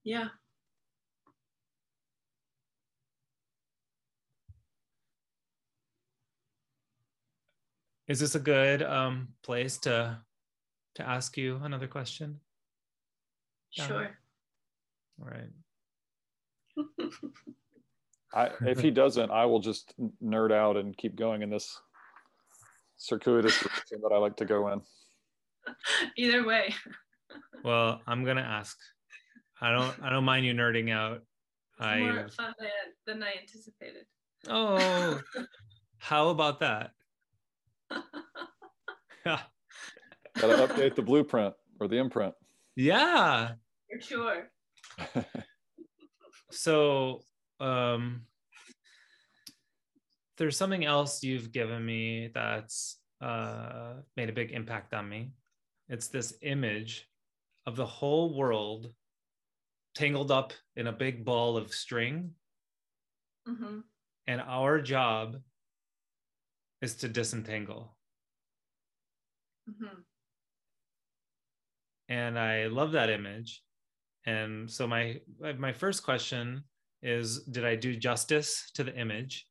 Yeah. 0.04 0.28
Is 8.08 8.20
this 8.20 8.34
a 8.34 8.40
good 8.40 8.82
um 8.82 9.28
place 9.42 9.78
to 9.78 10.18
to 10.94 11.08
ask 11.08 11.36
you 11.36 11.60
another 11.62 11.86
question 11.88 12.40
Yeah. 13.72 13.86
Sure. 13.86 14.18
all 15.20 15.28
right 15.28 15.50
I, 18.34 18.50
if 18.66 18.80
he 18.80 18.90
doesn't, 18.90 19.30
I 19.30 19.46
will 19.46 19.60
just 19.60 19.94
nerd 20.22 20.52
out 20.52 20.76
and 20.76 20.94
keep 20.94 21.16
going 21.16 21.40
in 21.40 21.48
this 21.48 21.80
circuitous 22.98 23.58
direction 23.58 24.00
that 24.02 24.12
I 24.12 24.18
like 24.18 24.36
to 24.36 24.44
go 24.44 24.68
in. 24.68 24.82
Either 26.18 26.44
way. 26.46 26.74
well 27.64 28.00
i'm 28.06 28.24
gonna 28.24 28.40
ask 28.40 28.76
i 29.60 29.70
don't 29.72 29.94
i 30.02 30.08
don't 30.10 30.24
mind 30.24 30.46
you 30.46 30.52
nerding 30.54 30.92
out 30.92 31.22
It's 31.78 31.86
i 31.86 31.98
more 31.98 32.28
fun 32.28 32.54
than, 32.58 32.68
than 33.06 33.22
I 33.22 33.32
anticipated. 33.40 34.04
oh 34.48 35.20
how 35.98 36.28
about 36.28 36.60
that 36.60 36.90
Got 39.24 39.40
to 40.36 40.66
update 40.66 40.94
the 40.94 41.02
blueprint 41.02 41.54
or 41.80 41.88
the 41.88 41.96
imprint. 41.98 42.34
yeah 42.76 43.52
For 43.90 44.00
sure. 44.00 44.50
so 46.50 47.22
um 47.60 48.22
there's 50.38 50.56
something 50.56 50.84
else 50.84 51.22
you've 51.22 51.50
given 51.52 51.84
me 51.84 52.30
that's 52.34 52.98
uh 53.20 53.94
made 54.16 54.28
a 54.28 54.32
big 54.32 54.52
impact 54.52 54.92
on 54.94 55.08
me 55.08 55.32
it's 55.88 56.08
this 56.08 56.34
image 56.42 57.08
of 57.66 57.76
the 57.76 57.86
whole 57.86 58.36
world 58.36 58.92
tangled 59.94 60.30
up 60.30 60.52
in 60.76 60.86
a 60.86 60.92
big 60.92 61.24
ball 61.24 61.56
of 61.56 61.72
string 61.72 62.30
hmm 63.46 63.80
and 64.26 64.40
our 64.40 64.80
job 64.80 65.36
is 66.82 66.96
to 66.96 67.08
disentangle. 67.08 67.96
Hmm 69.66 70.00
and 72.08 72.38
i 72.38 72.66
love 72.66 72.92
that 72.92 73.10
image. 73.10 73.62
And 74.26 74.68
so 74.68 74.86
my 74.86 75.20
my 75.58 75.72
first 75.72 76.02
question 76.02 76.64
is 77.02 77.44
did 77.44 77.64
i 77.64 77.76
do 77.76 77.96
justice 77.96 78.70
to 78.74 78.84
the 78.84 78.94
image? 78.96 79.46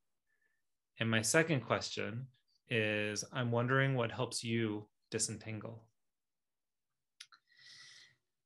And 0.99 1.09
my 1.09 1.21
second 1.21 1.61
question 1.61 2.27
is 2.69 3.23
i'm 3.33 3.51
wondering 3.51 3.95
what 3.95 4.11
helps 4.11 4.43
you 4.43 4.87
disentangle. 5.11 5.83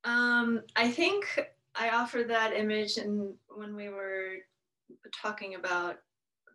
Um, 0.04 0.62
I 0.76 0.90
think 0.90 1.40
I 1.74 1.90
offered 1.90 2.28
that 2.30 2.54
image 2.54 2.96
and 2.96 3.34
when 3.48 3.76
we 3.76 3.88
were 3.88 4.36
talking 5.14 5.54
about 5.54 5.96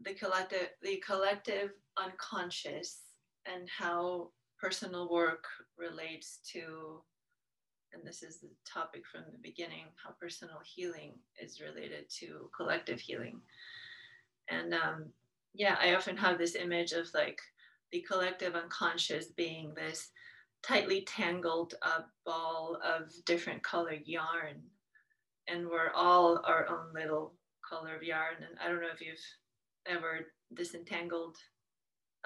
the 0.03 0.13
collective 0.13 0.69
the 0.81 0.97
collective 1.05 1.71
unconscious 1.97 3.01
and 3.45 3.67
how 3.69 4.29
personal 4.59 5.09
work 5.09 5.45
relates 5.77 6.39
to 6.51 7.01
and 7.93 8.05
this 8.05 8.23
is 8.23 8.39
the 8.39 8.49
topic 8.69 9.03
from 9.09 9.21
the 9.31 9.37
beginning 9.41 9.85
how 10.03 10.11
personal 10.19 10.59
healing 10.65 11.13
is 11.41 11.61
related 11.61 12.09
to 12.09 12.49
collective 12.55 12.99
healing. 12.99 13.39
And 14.49 14.73
um, 14.73 15.05
yeah 15.53 15.77
i 15.79 15.95
often 15.95 16.17
have 16.17 16.37
this 16.37 16.55
image 16.55 16.91
of 16.91 17.07
like 17.13 17.39
the 17.91 18.01
collective 18.01 18.55
unconscious 18.55 19.27
being 19.27 19.73
this 19.73 20.09
tightly 20.63 21.01
tangled 21.01 21.75
up 21.81 22.09
ball 22.25 22.77
of 22.83 23.13
different 23.25 23.63
colored 23.63 24.01
yarn. 24.05 24.61
And 25.47 25.67
we're 25.67 25.91
all 25.95 26.41
our 26.45 26.67
own 26.67 26.87
little 26.93 27.35
color 27.67 27.95
of 27.95 28.03
yarn. 28.03 28.35
And 28.37 28.57
i 28.63 28.67
don't 28.67 28.81
know 28.81 28.87
if 28.93 29.01
you've 29.01 29.17
ever 29.85 30.27
disentangled 30.53 31.37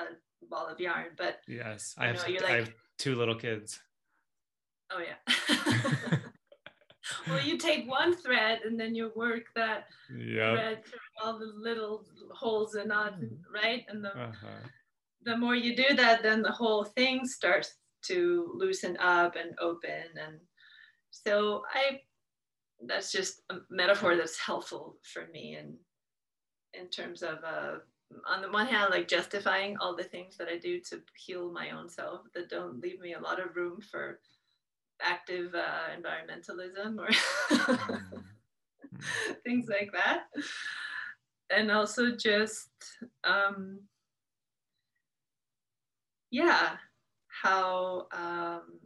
a 0.02 0.46
ball 0.50 0.68
of 0.68 0.80
yarn 0.80 1.08
but 1.18 1.40
yes 1.48 1.96
I 1.98 2.08
have, 2.08 2.18
know, 2.18 2.28
you're 2.28 2.46
I 2.46 2.58
have 2.58 2.74
two 2.98 3.16
little 3.16 3.36
kids 3.36 3.80
oh 4.92 5.00
yeah 5.00 5.36
well 7.28 7.44
you 7.44 7.58
take 7.58 7.90
one 7.90 8.16
thread 8.16 8.60
and 8.66 8.80
then 8.80 8.96
you 8.96 9.12
work 9.16 9.44
that 9.56 9.88
yeah 10.16 10.56
thread 10.56 10.86
through 10.86 11.00
all 11.24 11.38
the 11.38 11.52
little 11.56 12.06
holes 12.32 12.76
and 12.76 12.90
knots 12.90 13.24
right 13.54 13.86
and 13.90 14.04
the 14.04 14.10
uh-huh. 14.10 14.68
the 15.24 15.38
more 15.38 15.56
you 15.56 15.76
do 15.76 15.96
that, 15.96 16.24
then 16.24 16.42
the 16.42 16.52
whole 16.52 16.86
thing 16.86 17.28
starts 17.28 17.76
to 18.04 18.52
loosen 18.56 18.98
up 18.98 19.36
and 19.36 19.58
open. 19.60 20.04
And 20.16 20.40
so 21.12 21.64
I, 21.74 22.00
that's 22.86 23.12
just 23.12 23.42
a 23.50 23.58
metaphor 23.70 24.16
that's 24.16 24.40
helpful 24.40 24.98
for 25.04 25.28
me. 25.34 25.58
And 25.60 25.76
in 26.74 26.90
terms 26.90 27.22
of, 27.22 27.40
uh, 27.46 27.80
on 28.28 28.42
the 28.42 28.52
one 28.52 28.68
hand, 28.68 28.92
like 28.92 29.08
justifying 29.08 29.78
all 29.78 29.96
the 29.96 30.04
things 30.04 30.38
that 30.38 30.48
I 30.48 30.58
do 30.58 30.80
to 30.82 31.02
heal 31.16 31.52
my 31.52 31.72
own 31.72 31.90
self 31.90 32.22
that 32.34 32.50
don't 32.50 32.82
leave 32.82 33.00
me 33.00 33.14
a 33.14 33.20
lot 33.20 33.40
of 33.40 33.56
room 33.56 33.82
for 33.82 34.20
active 35.02 35.54
uh, 35.56 35.90
environmentalism 35.98 36.98
or 36.98 37.10
Mm. 37.52 38.24
things 39.44 39.68
like 39.70 39.92
that. 39.94 40.24
And 41.50 41.72
also 41.72 42.16
just, 42.16 42.70
um, 43.24 43.80
yeah, 46.32 46.78
how 47.28 48.08
um, 48.12 48.80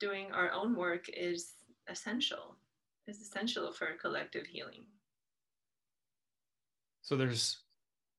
doing 0.00 0.32
our 0.32 0.50
own 0.52 0.74
work 0.74 1.06
is 1.12 1.52
essential, 1.88 2.56
is 3.06 3.20
essential 3.20 3.72
for 3.72 3.88
collective 4.00 4.46
healing. 4.46 4.84
So 7.02 7.16
there's 7.16 7.58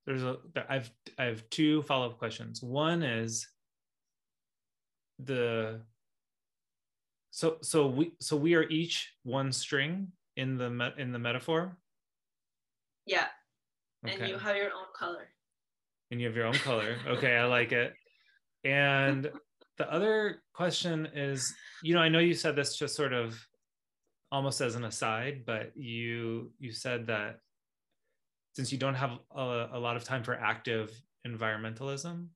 there's 0.10 0.24
a 0.24 0.38
I've 0.68 0.90
I 1.20 1.26
have 1.26 1.48
two 1.52 1.84
follow-up 1.84 2.18
questions. 2.18 2.64
One 2.64 3.04
is 3.04 3.48
the 5.20 5.82
so 7.30 7.58
so 7.62 7.86
we 7.86 8.14
so 8.20 8.36
we 8.36 8.56
are 8.56 8.64
each 8.70 9.14
one 9.22 9.52
string 9.52 10.08
in 10.36 10.58
the 10.58 10.72
me, 10.72 10.88
in 10.98 11.12
the 11.12 11.20
metaphor. 11.20 11.78
Yeah, 13.06 13.28
Okay. 14.04 14.16
and 14.20 14.28
you 14.30 14.38
have 14.40 14.56
your 14.56 14.72
own 14.74 14.88
color. 14.96 15.28
and 16.10 16.20
you 16.20 16.26
have 16.26 16.36
your 16.36 16.48
own 16.48 16.54
color. 16.56 16.96
Okay, 17.08 17.36
I 17.36 17.46
like 17.46 17.72
it. 17.72 17.94
And 18.64 19.30
the 19.78 19.94
other 19.94 20.42
question 20.56 21.08
is, 21.14 21.54
you 21.84 21.94
know, 21.94 22.02
I 22.02 22.10
know 22.10 22.18
you 22.20 22.34
said 22.34 22.56
this 22.56 22.76
just 22.76 22.96
sort 22.96 23.14
of 23.14 23.40
almost 24.32 24.60
as 24.60 24.74
an 24.74 24.86
aside, 24.86 25.44
but 25.46 25.72
you 25.76 26.52
you 26.58 26.72
said 26.72 27.06
that 27.08 27.42
since 28.54 28.72
you 28.72 28.78
don't 28.78 28.96
have 28.96 29.20
a, 29.36 29.70
a 29.74 29.80
lot 29.80 29.96
of 29.96 30.04
time 30.04 30.24
for 30.24 30.34
active 30.36 31.02
environmentalism 31.28 32.30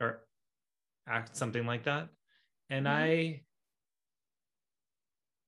or 0.00 0.26
act 1.08 1.36
something 1.36 1.66
like 1.66 1.84
that, 1.84 2.10
and 2.70 2.86
Mhm. 2.86 2.90
I 2.92 3.44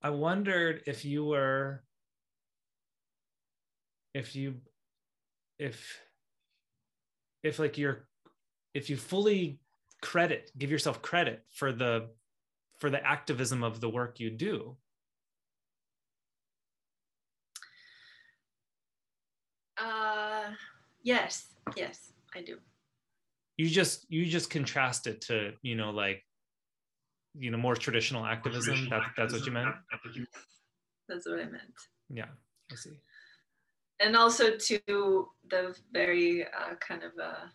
I 0.02 0.10
wondered 0.10 0.82
if 0.86 1.04
you 1.04 1.24
were 1.24 1.84
if 4.14 4.34
you 4.36 4.60
if 5.58 6.00
if 7.42 7.58
like 7.58 7.78
you're 7.78 8.08
if 8.74 8.90
you 8.90 8.96
fully 8.96 9.60
credit 10.02 10.50
give 10.58 10.70
yourself 10.70 11.02
credit 11.02 11.44
for 11.50 11.72
the 11.72 12.10
for 12.78 12.90
the 12.90 13.04
activism 13.06 13.62
of 13.64 13.80
the 13.80 13.90
work 13.90 14.20
you 14.20 14.30
do 14.30 14.76
Uh, 19.82 20.50
yes, 21.02 21.46
yes, 21.76 22.12
I 22.36 22.42
do. 22.42 22.56
you 23.56 23.68
just 23.68 24.06
you 24.08 24.24
just 24.26 24.48
contrast 24.50 25.06
it 25.06 25.20
to 25.28 25.52
you 25.62 25.74
know 25.76 25.90
like 25.90 26.22
you 27.34 27.50
know 27.50 27.58
more 27.58 27.76
traditional 27.76 28.24
activism 28.24 28.88
that, 28.90 29.02
that's 29.16 29.32
what 29.34 29.44
you 29.46 29.52
meant 29.52 29.74
That's 31.08 31.26
what 31.28 31.40
I 31.40 31.44
meant. 31.56 31.76
yeah 32.20 32.30
i 32.72 32.74
see 32.84 32.96
and 34.04 34.16
also 34.16 34.44
to 34.68 34.78
the 35.52 35.62
very 35.92 36.44
uh, 36.44 36.74
kind 36.88 37.02
of 37.08 37.12
uh, 37.30 37.46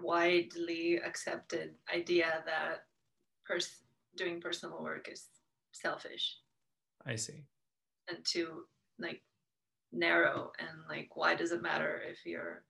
widely 0.00 0.96
accepted 1.10 1.74
idea 1.94 2.42
that 2.46 2.84
pers- 3.46 3.82
doing 4.16 4.40
personal 4.40 4.82
work 4.82 5.08
is 5.10 5.28
selfish 5.72 6.38
I 7.06 7.16
see. 7.16 7.44
and 8.08 8.18
to 8.32 8.42
like 8.98 9.20
narrow 9.94 10.52
and 10.58 10.68
like 10.88 11.16
why 11.16 11.34
does 11.34 11.52
it 11.52 11.62
matter 11.62 12.00
if 12.10 12.24
you're 12.26 12.62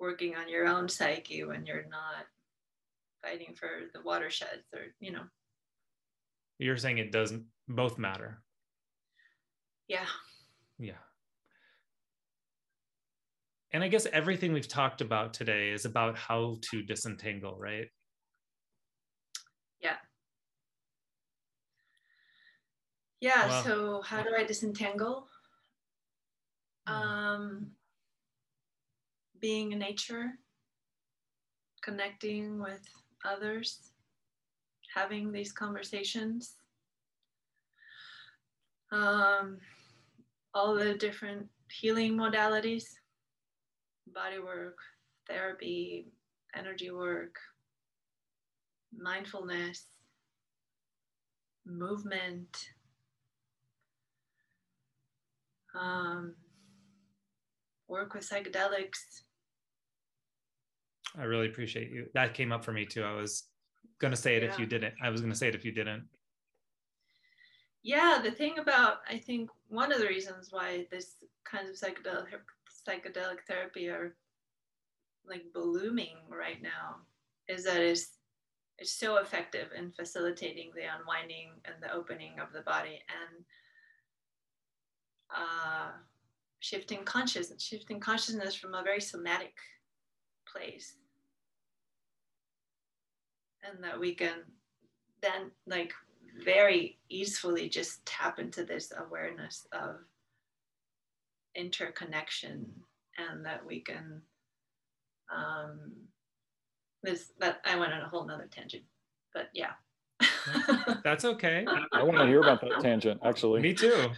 working 0.00 0.34
on 0.36 0.48
your 0.48 0.66
own 0.66 0.88
psyche 0.88 1.44
when 1.44 1.64
you're 1.66 1.86
not 1.90 2.26
fighting 3.22 3.54
for 3.54 3.68
the 3.94 4.00
watersheds 4.02 4.66
or 4.74 4.80
you 5.00 5.12
know 5.12 5.24
You're 6.58 6.76
saying 6.76 6.98
it 6.98 7.12
doesn't 7.12 7.44
both 7.68 7.98
matter. 7.98 8.42
yeah 9.88 10.06
Yeah. 10.78 11.00
And 13.72 13.82
I 13.82 13.88
guess 13.88 14.06
everything 14.12 14.52
we've 14.52 14.68
talked 14.68 15.00
about 15.00 15.34
today 15.34 15.70
is 15.70 15.84
about 15.84 16.16
how 16.16 16.58
to 16.70 16.82
disentangle, 16.82 17.56
right? 17.58 17.88
yeah 19.80 19.96
yeah 23.20 23.48
Wow. 23.48 23.62
so 23.62 24.02
how 24.02 24.22
do 24.22 24.30
i 24.38 24.44
disentangle 24.44 25.28
um 26.86 27.70
being 29.40 29.72
in 29.72 29.78
nature 29.78 30.32
connecting 31.82 32.60
with 32.60 32.80
others 33.24 33.90
having 34.94 35.32
these 35.32 35.52
conversations. 35.52 36.54
Um 38.92 39.58
all 40.54 40.74
the 40.74 40.94
different 40.94 41.48
healing 41.70 42.16
modalities 42.16 42.84
body 44.14 44.38
work 44.38 44.76
therapy 45.26 46.06
energy 46.54 46.90
work 46.90 47.34
mindfulness 48.96 49.86
movement. 51.66 52.68
Um, 55.74 56.34
work 57.94 58.14
with 58.14 58.28
psychedelics 58.28 59.00
I 61.16 61.24
really 61.24 61.46
appreciate 61.46 61.90
you. 61.92 62.06
That 62.14 62.34
came 62.34 62.50
up 62.50 62.64
for 62.64 62.72
me 62.72 62.84
too. 62.84 63.04
I 63.04 63.14
was 63.14 63.44
gonna 64.00 64.16
say 64.16 64.34
it 64.36 64.42
if 64.42 64.58
you 64.58 64.66
didn't. 64.66 64.94
I 65.00 65.10
was 65.10 65.20
gonna 65.20 65.34
say 65.40 65.46
it 65.46 65.54
if 65.54 65.64
you 65.64 65.70
didn't. 65.80 66.04
yeah 67.84 68.18
the 68.26 68.30
thing 68.40 68.54
about 68.58 68.94
i 69.14 69.16
think 69.26 69.50
one 69.68 69.92
of 69.92 69.98
the 70.00 70.06
reasons 70.06 70.48
why 70.50 70.86
this 70.90 71.16
kinds 71.52 71.68
of 71.70 71.76
psychedelic 71.76 72.32
psychedelic 72.86 73.40
therapy 73.46 73.88
are 73.88 74.16
like 75.32 75.44
blooming 75.52 76.16
right 76.42 76.62
now 76.62 76.86
is 77.54 77.64
that 77.64 77.80
it's 77.90 78.06
it's 78.80 78.94
so 79.04 79.10
effective 79.18 79.68
in 79.78 79.92
facilitating 79.92 80.70
the 80.74 80.86
unwinding 80.98 81.50
and 81.66 81.76
the 81.80 81.92
opening 81.98 82.34
of 82.40 82.48
the 82.52 82.62
body 82.62 82.98
and 83.20 83.44
uh, 85.42 85.90
shifting 86.64 87.04
consciousness 87.04 87.62
shifting 87.62 88.00
consciousness 88.00 88.54
from 88.54 88.72
a 88.72 88.82
very 88.82 89.00
somatic 89.00 89.52
place 90.50 90.94
and 93.62 93.84
that 93.84 94.00
we 94.00 94.14
can 94.14 94.36
then 95.20 95.50
like 95.66 95.92
very 96.42 96.98
easily 97.10 97.68
just 97.68 98.04
tap 98.06 98.38
into 98.38 98.64
this 98.64 98.94
awareness 99.06 99.66
of 99.72 99.96
interconnection 101.54 102.64
and 103.18 103.44
that 103.44 103.60
we 103.66 103.80
can 103.80 104.22
um 105.36 105.92
this 107.02 107.32
that 107.40 107.60
i 107.66 107.76
went 107.76 107.92
on 107.92 108.00
a 108.00 108.08
whole 108.08 108.24
nother 108.24 108.48
tangent 108.50 108.84
but 109.34 109.50
yeah 109.52 109.72
That's 111.04 111.24
okay. 111.24 111.66
I 111.92 112.02
want 112.02 112.18
to 112.18 112.26
hear 112.26 112.40
about 112.40 112.60
that 112.60 112.80
tangent, 112.80 113.20
actually. 113.24 113.60
me 113.60 113.74
too. 113.74 114.10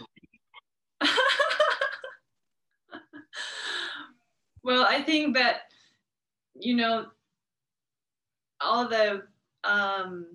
Well 4.67 4.85
i 4.87 5.01
think 5.01 5.35
that 5.35 5.61
you 6.59 6.77
know 6.77 7.07
all 8.61 8.89
the 8.89 9.23
um 9.65 10.27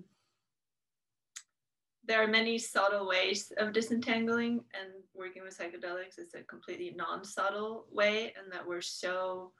there 2.04 2.22
are 2.22 2.26
many 2.26 2.58
subtle 2.58 3.06
ways 3.06 3.52
of 3.58 3.72
disentangling 3.72 4.64
and 4.74 4.90
working 5.14 5.42
with 5.42 5.56
psychedelics. 5.56 6.18
Is 6.18 6.34
a 6.34 6.42
completely 6.42 6.92
non-subtle 6.96 7.86
way 7.92 8.34
and 8.36 8.52
that 8.52 8.66
we're 8.66 8.80
so 8.80 9.52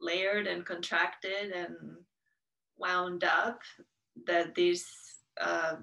layered 0.00 0.46
and 0.46 0.66
contracted 0.66 1.52
and 1.52 1.76
wound 2.76 3.22
up 3.24 3.60
that 4.26 4.54
these 4.54 4.86
uh, 5.40 5.76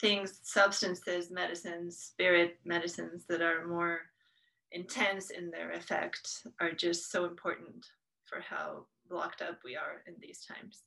things 0.00 0.40
substances 0.42 1.30
medicines 1.30 1.98
spirit 1.98 2.58
medicines 2.64 3.24
that 3.28 3.42
are 3.42 3.66
more 3.66 4.00
intense 4.72 5.30
in 5.30 5.50
their 5.50 5.72
effect 5.72 6.46
are 6.60 6.72
just 6.72 7.10
so 7.10 7.24
important 7.24 7.86
for 8.24 8.40
how 8.40 8.86
blocked 9.08 9.42
up 9.42 9.58
we 9.64 9.76
are 9.76 10.02
in 10.06 10.14
these 10.20 10.44
times 10.44 10.82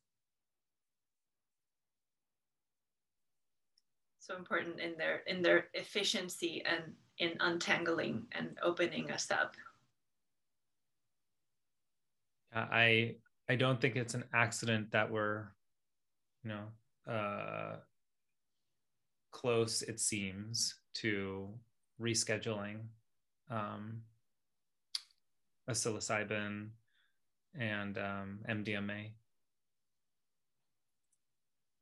so 4.20 4.38
important 4.38 4.80
in 4.80 4.98
their 4.98 5.22
in 5.28 5.42
their 5.42 5.66
efficiency 5.74 6.64
and 6.66 6.94
in 7.20 7.32
untangling 7.42 8.24
and 8.32 8.58
opening 8.64 9.12
us 9.12 9.30
up 9.30 9.56
I 12.56 13.16
I 13.50 13.56
don't 13.56 13.82
think 13.82 13.96
it's 13.96 14.14
an 14.14 14.24
accident 14.34 14.92
that 14.92 15.12
we're, 15.12 15.48
you 16.44 16.52
know, 16.52 17.12
uh, 17.12 17.78
close. 19.32 19.82
It 19.82 20.00
seems 20.00 20.76
to 20.96 21.50
rescheduling 22.02 22.80
um, 23.54 24.02
a 25.68 25.72
psilocybin 25.72 26.70
and 27.58 27.98
um, 27.98 28.40
MDMA. 28.50 29.12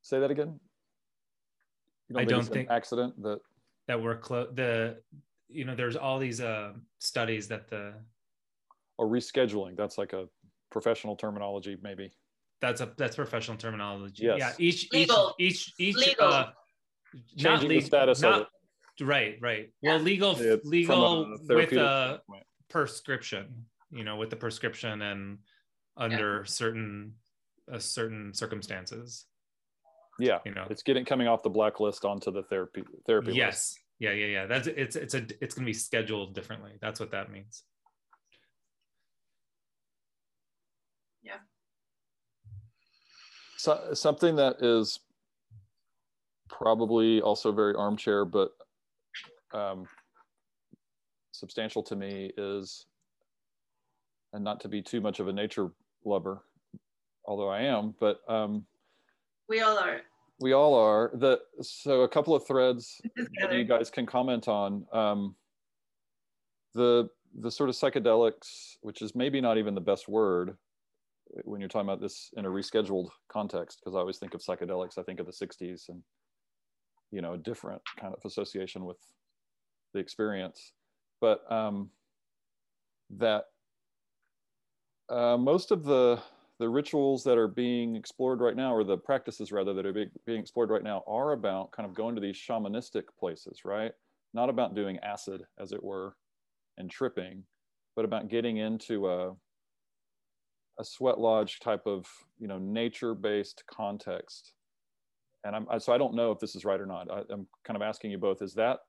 Say 0.01 0.19
that 0.19 0.31
again. 0.31 0.59
You 2.09 2.19
I 2.19 2.25
don't 2.25 2.43
think- 2.43 2.69
accident 2.69 3.21
that 3.23 3.39
That 3.87 4.01
we're 4.01 4.17
close. 4.17 4.49
The 4.53 4.97
you 5.49 5.65
know, 5.65 5.75
there's 5.75 5.95
all 5.97 6.17
these 6.19 6.39
uh, 6.41 6.73
studies 6.99 7.47
that 7.49 7.69
the 7.69 7.93
or 8.97 9.07
rescheduling. 9.07 9.75
That's 9.77 9.97
like 9.97 10.13
a 10.13 10.27
professional 10.69 11.15
terminology, 11.15 11.77
maybe. 11.81 12.11
that's 12.61 12.81
a 12.81 12.93
that's 12.97 13.15
professional 13.15 13.57
terminology. 13.57 14.23
Yes. 14.25 14.37
Yeah, 14.39 14.53
each 14.59 14.91
Legal. 14.93 15.33
each 15.39 15.73
each 15.77 15.97
each 15.97 16.07
Legal. 16.07 16.27
uh, 16.27 16.31
not 16.31 16.53
Changing 17.37 17.69
the 17.69 17.75
legal, 17.75 17.87
status 17.87 18.21
not, 18.21 18.33
of 18.33 18.41
it. 18.41 18.47
Right, 18.99 19.37
right. 19.41 19.71
Yeah. 19.81 19.95
Well, 19.95 19.99
legal 19.99 20.33
Yeah, 20.33 20.57
from 20.57 20.69
legal 20.69 21.23
a 21.23 21.29
with 21.31 21.71
a 21.73 22.17
standpoint. 22.19 22.43
prescription, 22.69 23.65
you 23.91 24.03
know, 24.03 24.17
with 24.17 24.29
the 24.29 24.35
prescription 24.35 25.01
and 25.01 25.39
under 25.97 26.45
certain 26.45 27.13
uh, 27.71 27.79
certain 27.79 28.33
circumstances, 28.33 29.25
Yeah, 30.19 30.39
you 30.45 30.53
know. 30.53 30.67
it's 30.69 30.83
getting 30.83 31.05
coming 31.05 31.27
off 31.27 31.41
the 31.41 31.49
blacklist 31.49 32.05
onto 32.05 32.31
the 32.31 32.43
therapy 32.43 32.83
therapy 33.07 33.27
list. 33.27 33.37
Yes. 33.37 33.75
Yeah, 33.99 34.11
yeah, 34.13 34.25
yeah. 34.25 34.45
That's 34.47 34.67
it's 34.67 34.95
it's 34.95 35.13
a 35.13 35.19
it's 35.41 35.53
going 35.55 35.63
to 35.65 35.69
be 35.69 35.73
scheduled 35.73 36.33
differently. 36.33 36.71
That's 36.81 36.99
what 36.99 37.11
that 37.11 37.31
means. 37.31 37.63
Yeah. 41.23 41.37
So, 43.57 43.93
something 43.93 44.35
that 44.37 44.55
is 44.61 44.99
probably 46.49 47.21
also 47.21 47.51
very 47.51 47.75
armchair, 47.75 48.25
but 48.25 48.51
um, 49.53 49.85
substantial 51.31 51.83
to 51.83 51.95
me 51.95 52.31
is, 52.37 52.85
and 54.33 54.43
not 54.43 54.59
to 54.61 54.67
be 54.67 54.81
too 54.81 55.01
much 55.01 55.19
of 55.19 55.27
a 55.27 55.33
nature 55.33 55.71
lover, 56.05 56.43
although 57.25 57.49
I 57.49 57.61
am, 57.61 57.93
but 57.99 58.19
um, 58.27 58.65
we 59.47 59.61
all 59.61 59.77
are 59.77 60.01
we 60.41 60.53
all 60.53 60.73
are. 60.73 61.11
The 61.13 61.39
so 61.61 62.01
a 62.01 62.09
couple 62.09 62.35
of 62.35 62.45
threads 62.45 62.99
that 63.39 63.53
you 63.53 63.63
guys 63.63 63.89
can 63.89 64.05
comment 64.05 64.47
on 64.47 64.85
um, 64.91 65.35
the 66.73 67.09
the 67.39 67.51
sort 67.51 67.69
of 67.69 67.75
psychedelics, 67.75 68.75
which 68.81 69.01
is 69.01 69.15
maybe 69.15 69.39
not 69.39 69.57
even 69.57 69.75
the 69.75 69.81
best 69.81 70.09
word 70.09 70.57
when 71.45 71.61
you're 71.61 71.69
talking 71.69 71.87
about 71.87 72.01
this 72.01 72.29
in 72.35 72.45
a 72.45 72.49
rescheduled 72.49 73.07
context, 73.31 73.79
because 73.79 73.95
I 73.95 73.99
always 73.99 74.17
think 74.17 74.33
of 74.33 74.41
psychedelics, 74.41 74.97
I 74.97 75.03
think 75.03 75.19
of 75.21 75.25
the 75.25 75.31
'60s 75.31 75.87
and 75.89 76.01
you 77.11 77.21
know 77.21 77.33
a 77.33 77.37
different 77.37 77.81
kind 77.99 78.13
of 78.13 78.19
association 78.25 78.83
with 78.83 78.97
the 79.93 79.99
experience, 79.99 80.73
but 81.19 81.49
um, 81.51 81.89
that 83.17 83.45
uh, 85.09 85.37
most 85.37 85.71
of 85.71 85.83
the 85.83 86.21
the 86.59 86.69
rituals 86.69 87.23
that 87.23 87.39
are 87.39 87.47
being 87.47 87.95
explored 87.95 88.39
right 88.39 88.55
now, 88.55 88.73
or 88.73 88.83
the 88.83 88.97
practices 88.97 89.51
rather 89.51 89.73
that 89.73 89.85
are 89.85 89.93
be, 89.93 90.05
being 90.27 90.39
explored 90.39 90.69
right 90.69 90.83
now, 90.83 91.03
are 91.07 91.31
about 91.31 91.71
kind 91.71 91.89
of 91.89 91.95
going 91.95 92.13
to 92.13 92.21
these 92.21 92.37
shamanistic 92.37 93.03
places, 93.19 93.61
right? 93.65 93.91
Not 94.33 94.49
about 94.49 94.75
doing 94.75 94.99
acid, 94.99 95.43
as 95.59 95.71
it 95.71 95.83
were, 95.83 96.15
and 96.77 96.89
tripping, 96.89 97.43
but 97.95 98.05
about 98.05 98.29
getting 98.29 98.57
into 98.57 99.09
a 99.09 99.33
a 100.79 100.85
sweat 100.85 101.19
lodge 101.19 101.59
type 101.59 101.85
of 101.85 102.05
you 102.39 102.47
know 102.47 102.57
nature-based 102.57 103.63
context 103.69 104.53
and 105.43 105.55
I'm 105.55 105.79
so 105.79 105.93
I 105.93 105.97
don't 105.97 106.15
know 106.15 106.31
if 106.31 106.39
this 106.39 106.55
is 106.55 106.65
right 106.65 106.79
or 106.79 106.85
not. 106.85 107.09
I, 107.09 107.21
I'm 107.29 107.47
kind 107.65 107.75
of 107.75 107.81
asking 107.81 108.11
you 108.11 108.17
both: 108.17 108.41
Is 108.41 108.53
that 108.55 108.79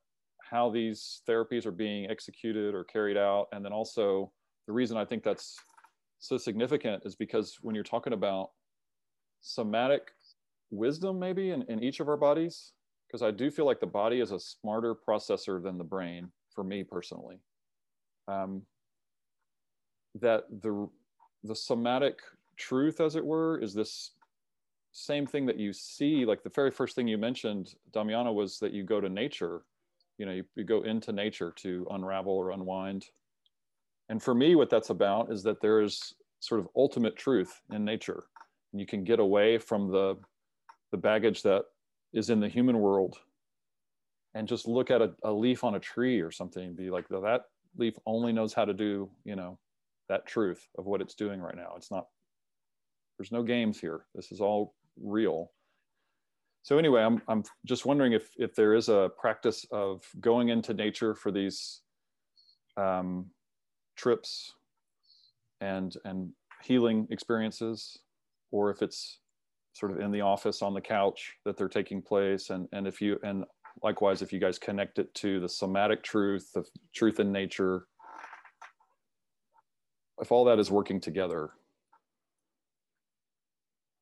how 0.51 0.71
these 0.71 1.23
therapies 1.29 1.67
are 1.67 1.73
being 1.73 2.11
executed 2.11 2.75
or 2.75 2.85
carried 2.85 3.17
out? 3.17 3.49
And 3.53 3.65
then 3.65 3.73
also, 3.73 4.33
the 4.67 4.73
reason 4.73 4.97
I 4.97 5.05
think 5.05 5.23
that's 5.23 5.57
so 6.19 6.39
significant 6.39 7.03
is 7.05 7.17
because 7.17 7.59
when 7.63 7.75
you're 7.75 7.85
talking 7.85 8.13
about 8.13 8.51
somatic 9.41 10.13
wisdom, 10.71 11.19
maybe 11.19 11.51
in, 11.51 11.63
in 11.69 11.83
each 11.83 12.01
of 12.01 12.09
our 12.09 12.17
bodies, 12.17 12.73
because 13.07 13.23
I 13.23 13.31
do 13.31 13.51
feel 13.51 13.67
like 13.67 13.81
the 13.81 13.87
body 13.87 14.21
is 14.21 14.31
a 14.31 14.41
smarter 14.41 14.95
processor 14.95 15.63
than 15.63 15.79
the 15.79 15.85
brain 15.85 16.31
for 16.55 16.65
me 16.65 16.83
personally. 16.83 17.39
Um, 18.29 18.63
that 20.21 20.45
the 20.63 20.89
the 21.45 21.57
somatic 21.57 22.21
truth, 22.57 23.01
as 23.01 23.17
it 23.17 23.25
were, 23.25 23.59
is 23.59 23.75
this 23.75 24.13
same 24.93 25.27
thing 25.27 25.47
that 25.47 25.59
you 25.59 25.73
see. 25.73 26.25
Like 26.25 26.43
the 26.43 26.51
very 26.51 26.71
first 26.71 26.95
thing 26.95 27.09
you 27.09 27.19
mentioned, 27.19 27.75
Damiana, 27.93 28.33
was 28.33 28.59
that 28.61 28.73
you 28.73 28.85
go 28.85 29.01
to 29.01 29.09
nature. 29.09 29.63
You 30.19 30.27
know, 30.27 30.33
you, 30.33 30.45
you 30.55 30.65
go 30.65 30.83
into 30.83 31.13
nature 31.13 31.53
to 31.59 31.87
unravel 31.91 32.33
or 32.33 32.51
unwind. 32.51 33.07
And 34.09 34.23
for 34.23 34.35
me, 34.35 34.55
what 34.55 34.71
that's 34.71 34.91
about 34.91 35.33
is 35.33 35.43
that 35.45 35.61
there 35.61 35.81
is 35.81 36.15
sort 36.41 36.61
of 36.61 36.69
ultimate 36.77 37.17
truth 37.17 37.61
in 37.73 37.85
nature. 37.85 38.25
And 38.73 38.81
you 38.81 38.87
can 38.87 39.05
get 39.05 39.21
away 39.21 39.59
from 39.59 39.91
the 39.91 40.17
the 40.91 40.99
baggage 40.99 41.43
that 41.43 41.65
is 42.13 42.31
in 42.31 42.39
the 42.39 42.49
human 42.49 42.79
world 42.79 43.19
and 44.35 44.49
just 44.49 44.69
look 44.69 44.91
at 44.91 45.03
a, 45.03 45.13
a 45.25 45.33
leaf 45.33 45.65
on 45.65 45.75
a 45.75 45.81
tree 45.81 46.21
or 46.21 46.31
something 46.31 46.75
be 46.75 46.91
like 46.91 47.09
that 47.09 47.43
leaf 47.77 47.95
only 48.07 48.33
knows 48.33 48.53
how 48.53 48.65
to 48.65 48.75
do 48.75 49.11
you 49.25 49.35
know 49.35 49.59
that 50.09 50.27
truth 50.27 50.69
of 50.79 50.87
what 50.87 51.01
it's 51.01 51.15
doing 51.15 51.41
right 51.41 51.57
now 51.57 51.73
it's 51.77 51.91
not 51.91 52.07
there's 53.19 53.33
no 53.33 53.43
games 53.43 53.81
here 53.81 54.05
this 54.15 54.31
is 54.31 54.41
all 54.41 54.75
real 55.01 55.51
so 56.63 56.79
anyway 56.79 57.03
i'm, 57.03 57.21
I'm 57.29 57.45
just 57.67 57.87
wondering 57.87 58.13
if 58.13 58.31
if 58.37 58.55
there 58.55 58.75
is 58.75 58.89
a 58.89 59.11
practice 59.19 59.67
of 59.71 60.03
going 60.21 60.49
into 60.49 60.75
nature 60.75 61.15
for 61.15 61.31
these 61.31 61.83
um, 62.77 63.27
trips 63.97 64.55
and 65.61 65.95
and 66.05 66.31
healing 66.63 67.07
experiences 67.11 67.99
or 68.51 68.71
if 68.71 68.83
it's 68.83 69.19
sort 69.73 69.93
of 69.93 70.01
in 70.01 70.11
the 70.11 70.21
office 70.21 70.63
on 70.63 70.75
the 70.75 70.81
couch 70.81 71.35
that 71.45 71.57
they're 71.57 71.69
taking 71.69 72.03
place. 72.03 72.51
And 72.51 72.69
and 72.73 72.87
if 72.87 73.01
you 73.01 73.19
and 73.25 73.45
likewise 73.83 74.23
if 74.23 74.33
you 74.33 74.39
guys 74.39 74.59
connect 74.59 74.99
it 74.99 75.13
to 75.15 75.41
the 75.41 75.49
somatic 75.49 76.03
truth 76.03 76.51
the 76.55 76.63
truth 76.95 77.21
in 77.21 77.33
nature 77.33 77.87
if 80.21 80.31
all 80.31 80.45
that 80.45 80.59
is 80.59 80.71
working 80.71 81.01
together 81.01 81.53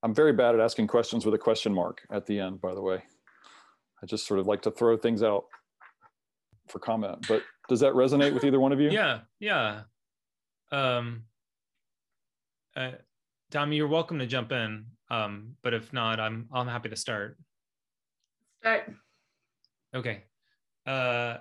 i'm 0.02 0.14
very 0.14 0.32
bad 0.32 0.54
at 0.54 0.60
asking 0.60 0.86
questions 0.86 1.24
with 1.24 1.34
a 1.34 1.38
question 1.38 1.72
mark 1.72 2.02
at 2.10 2.26
the 2.26 2.38
end 2.38 2.60
by 2.60 2.74
the 2.74 2.82
way 2.82 3.02
i 4.02 4.06
just 4.06 4.26
sort 4.26 4.40
of 4.40 4.46
like 4.46 4.62
to 4.62 4.70
throw 4.70 4.96
things 4.96 5.22
out 5.22 5.44
for 6.68 6.78
comment 6.78 7.26
but 7.28 7.42
does 7.68 7.80
that 7.80 7.92
resonate 7.92 8.32
with 8.32 8.44
either 8.44 8.60
one 8.60 8.72
of 8.72 8.80
you 8.80 8.90
yeah 8.90 9.20
yeah 9.40 9.82
um 10.72 11.22
uh, 12.76 12.92
Dami, 13.50 13.76
you're 13.76 13.88
welcome 13.88 14.18
to 14.18 14.26
jump 14.26 14.52
in. 14.52 14.86
Um, 15.10 15.56
but 15.62 15.74
if 15.74 15.92
not, 15.92 16.20
I'm 16.20 16.48
I'm 16.52 16.68
happy 16.68 16.88
to 16.88 16.96
start. 16.96 17.36
Start. 18.62 18.92
Okay. 19.94 20.22
Uh, 20.86 21.38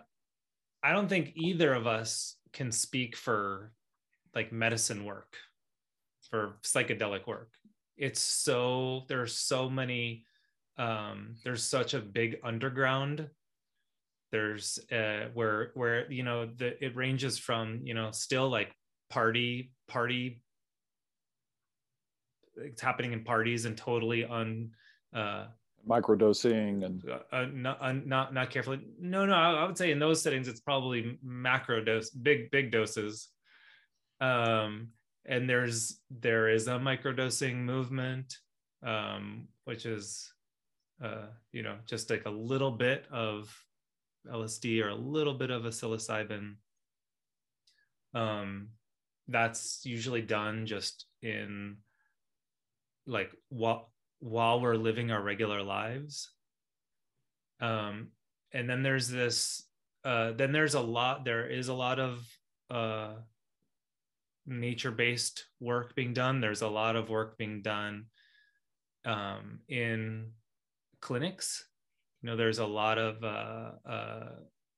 I 0.81 0.91
don't 0.91 1.07
think 1.07 1.33
either 1.35 1.73
of 1.73 1.85
us 1.85 2.35
can 2.51 2.71
speak 2.71 3.15
for 3.15 3.71
like 4.33 4.51
medicine 4.51 5.05
work, 5.05 5.35
for 6.29 6.57
psychedelic 6.63 7.27
work. 7.27 7.51
It's 7.99 8.21
so 8.21 9.03
there's 9.07 9.35
so 9.35 9.69
many. 9.69 10.25
Um, 10.77 11.35
there's 11.43 11.63
such 11.63 11.93
a 11.93 11.99
big 11.99 12.37
underground. 12.43 13.29
There's 14.31 14.79
uh, 14.91 15.27
where 15.33 15.71
where 15.73 16.11
you 16.11 16.23
know 16.23 16.45
the 16.45 16.83
it 16.83 16.95
ranges 16.95 17.37
from 17.37 17.81
you 17.83 17.93
know 17.93 18.11
still 18.11 18.49
like 18.49 18.73
party 19.09 19.71
party 19.87 20.43
it's 22.55 22.81
happening 22.81 23.13
in 23.13 23.23
parties 23.23 23.65
and 23.65 23.77
totally 23.77 24.23
un 24.25 24.71
uh, 25.13 25.45
microdosing 25.87 26.85
and 26.85 27.03
uh, 27.09 27.35
uh, 27.35 27.47
not, 27.53 27.81
uh, 27.81 27.93
not 27.93 28.33
not 28.33 28.49
carefully. 28.49 28.79
No, 28.99 29.25
no, 29.25 29.33
I, 29.33 29.51
I, 29.53 29.65
would 29.65 29.77
say 29.77 29.91
in 29.91 29.99
those 29.99 30.21
settings 30.21 30.47
it's 30.47 30.59
probably 30.59 31.17
macro 31.23 31.83
dose, 31.83 32.09
big 32.09 32.51
big 32.51 32.71
doses. 32.71 33.29
Um, 34.21 34.89
and 35.25 35.49
there's 35.49 35.99
there 36.09 36.49
is 36.49 36.67
a 36.67 36.79
microdosing 36.79 37.57
movement, 37.57 38.37
um, 38.85 39.47
which 39.65 39.85
is 39.85 40.31
uh, 41.03 41.27
you 41.51 41.63
know 41.63 41.75
just 41.85 42.09
like 42.09 42.25
a 42.25 42.31
little 42.31 42.71
bit 42.71 43.05
of 43.11 43.53
LSD 44.27 44.83
or 44.83 44.89
a 44.89 44.95
little 44.95 45.33
bit 45.33 45.51
of 45.51 45.65
a 45.65 45.69
psilocybin. 45.69 46.55
Um, 48.13 48.69
that's 49.29 49.81
usually 49.85 50.21
done 50.21 50.65
just 50.65 51.05
in 51.21 51.77
like 53.05 53.31
while 53.49 53.91
while 54.19 54.59
we're 54.59 54.75
living 54.75 55.11
our 55.11 55.21
regular 55.21 55.61
lives 55.61 56.31
um 57.61 58.09
and 58.51 58.69
then 58.69 58.83
there's 58.83 59.07
this 59.07 59.63
uh 60.03 60.31
then 60.31 60.51
there's 60.51 60.73
a 60.73 60.81
lot 60.81 61.25
there 61.25 61.47
is 61.47 61.67
a 61.67 61.73
lot 61.73 61.99
of 61.99 62.25
uh 62.71 63.13
nature 64.49 64.91
based 64.91 65.45
work 65.59 65.95
being 65.95 66.13
done. 66.13 66.41
There's 66.41 66.61
a 66.61 66.67
lot 66.67 66.95
of 66.95 67.09
work 67.09 67.37
being 67.37 67.61
done 67.61 68.05
um 69.05 69.59
in 69.69 70.31
clinics. 70.99 71.65
You 72.21 72.29
know 72.29 72.35
there's 72.35 72.59
a 72.59 72.65
lot 72.65 72.97
of 72.97 73.23
uh, 73.23 73.71
uh 73.87 74.29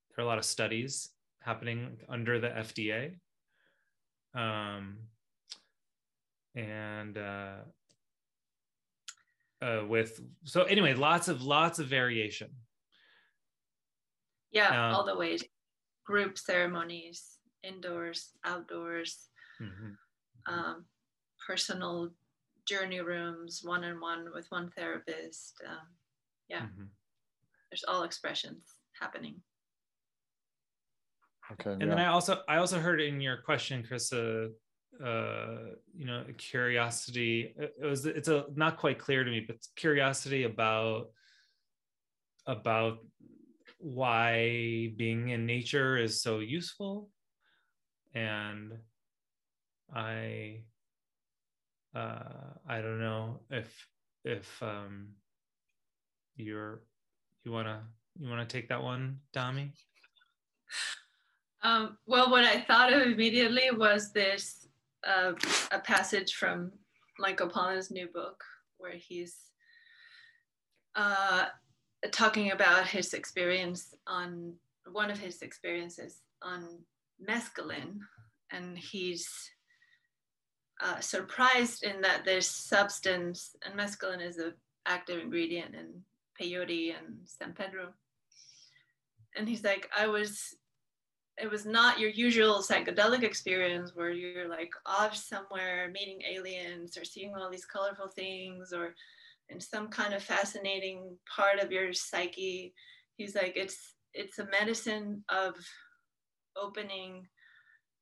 there 0.10 0.20
are 0.20 0.24
a 0.24 0.28
lot 0.28 0.38
of 0.38 0.46
studies 0.46 1.10
happening 1.40 1.98
under 2.08 2.40
the 2.40 2.50
FDA 2.50 3.16
um 4.36 4.98
and 6.56 7.18
uh 7.18 7.56
uh, 9.62 9.84
with 9.88 10.20
so 10.44 10.64
anyway 10.64 10.94
lots 10.94 11.28
of 11.28 11.42
lots 11.44 11.80
of 11.80 11.88
variation. 11.88 12.50
Yeah 14.52 14.90
um, 14.90 14.96
all 14.96 15.06
the 15.06 15.18
ways 15.18 15.44
group 16.06 16.38
ceremonies 16.38 17.38
indoors 17.64 18.32
outdoors 18.44 19.30
mm-hmm. 19.62 20.54
um, 20.54 20.86
personal 21.46 22.10
journey 22.68 23.02
rooms 23.02 23.62
one-on-one 23.64 24.28
with 24.34 24.46
one 24.50 24.70
therapist 24.76 25.62
um, 25.68 25.88
yeah 26.50 26.62
mm-hmm. 26.62 26.84
there's 27.70 27.84
all 27.88 28.04
expressions 28.04 28.76
happening 29.00 29.36
okay 31.52 31.72
and 31.72 31.82
yeah. 31.82 31.88
then 31.88 32.00
i 32.00 32.08
also 32.08 32.40
i 32.48 32.58
also 32.58 32.80
heard 32.80 33.02
in 33.02 33.20
your 33.20 33.38
question 33.38 33.84
chris 33.88 34.14
uh, 34.14 34.48
uh, 35.04 35.58
you 35.96 36.06
know 36.06 36.24
curiosity 36.38 37.54
it 37.58 37.74
was 37.82 38.06
it's 38.06 38.28
a 38.28 38.46
not 38.56 38.78
quite 38.78 39.00
clear 39.00 39.24
to 39.24 39.32
me 39.32 39.44
but 39.46 39.58
curiosity 39.76 40.44
about 40.44 41.08
about 42.46 43.00
why 43.80 44.94
being 44.98 45.30
in 45.30 45.46
nature 45.46 45.98
is 45.98 46.22
so 46.22 46.40
useful 46.40 47.10
and 48.14 48.74
i 49.94 50.62
uh 51.96 52.54
i 52.68 52.82
don't 52.82 53.00
know 53.00 53.40
if 53.50 53.88
if 54.24 54.62
um 54.62 55.10
you're 56.36 56.82
you 57.44 57.52
want 57.52 57.68
to 57.68 57.80
you 58.20 58.30
want 58.30 58.48
to 58.48 58.58
take 58.58 58.70
that 58.70 58.82
one 58.82 59.20
dami? 59.34 59.72
Um, 61.64 61.98
well 62.06 62.30
what 62.32 62.44
i 62.44 62.60
thought 62.62 62.94
of 62.94 63.02
immediately 63.02 63.70
was 63.72 64.12
this 64.12 64.68
a, 65.04 65.34
a 65.72 65.80
passage 65.80 66.34
from 66.34 66.72
Michael 67.20 67.50
Pollan's 67.50 67.92
new 67.92 68.08
book 68.08 68.44
where 68.78 68.94
he's 68.96 69.36
uh, 70.96 71.46
talking 72.12 72.52
about 72.52 72.88
his 72.88 73.14
experience 73.14 73.94
on 74.08 74.54
one 74.92 75.12
of 75.12 75.20
his 75.20 75.42
experiences 75.42 76.22
on 76.42 76.80
mescaline, 77.28 78.00
and 78.52 78.78
he's 78.78 79.30
uh, 80.82 81.00
surprised 81.00 81.84
in 81.84 82.02
that 82.02 82.24
there's 82.26 82.48
substance, 82.48 83.56
and 83.66 83.80
mescaline 83.80 84.26
is 84.26 84.38
an 84.38 84.54
active 84.86 85.20
ingredient 85.20 85.76
in 85.76 86.02
peyote 86.40 86.96
and 86.98 87.18
San 87.26 87.54
Pedro. 87.54 87.90
And 89.36 89.48
he's 89.48 89.64
like, 89.64 89.90
I 89.96 90.08
was 90.08 90.56
it 91.38 91.50
was 91.50 91.66
not 91.66 92.00
your 92.00 92.10
usual 92.10 92.62
psychedelic 92.62 93.24
experience 93.24 93.96
where 93.96 94.12
you're 94.12 94.48
like 94.48 94.72
off 94.86 95.16
somewhere 95.16 95.90
meeting 95.92 96.20
aliens 96.30 96.98
or 96.98 97.06
seeing 97.06 97.34
all 97.36 97.50
these 97.50 97.66
colorful 97.66 98.08
things 98.08 98.74
or 98.74 98.94
in 99.50 99.60
some 99.60 99.88
kind 99.88 100.14
of 100.14 100.22
fascinating 100.22 101.18
part 101.36 101.60
of 101.60 101.72
your 101.72 101.94
psyche 101.94 102.74
he's 103.18 103.34
like 103.34 103.54
it's 103.56 103.96
it's 104.14 104.40
a 104.40 104.48
medicine 104.48 105.24
of 105.30 105.56
opening 106.56 107.26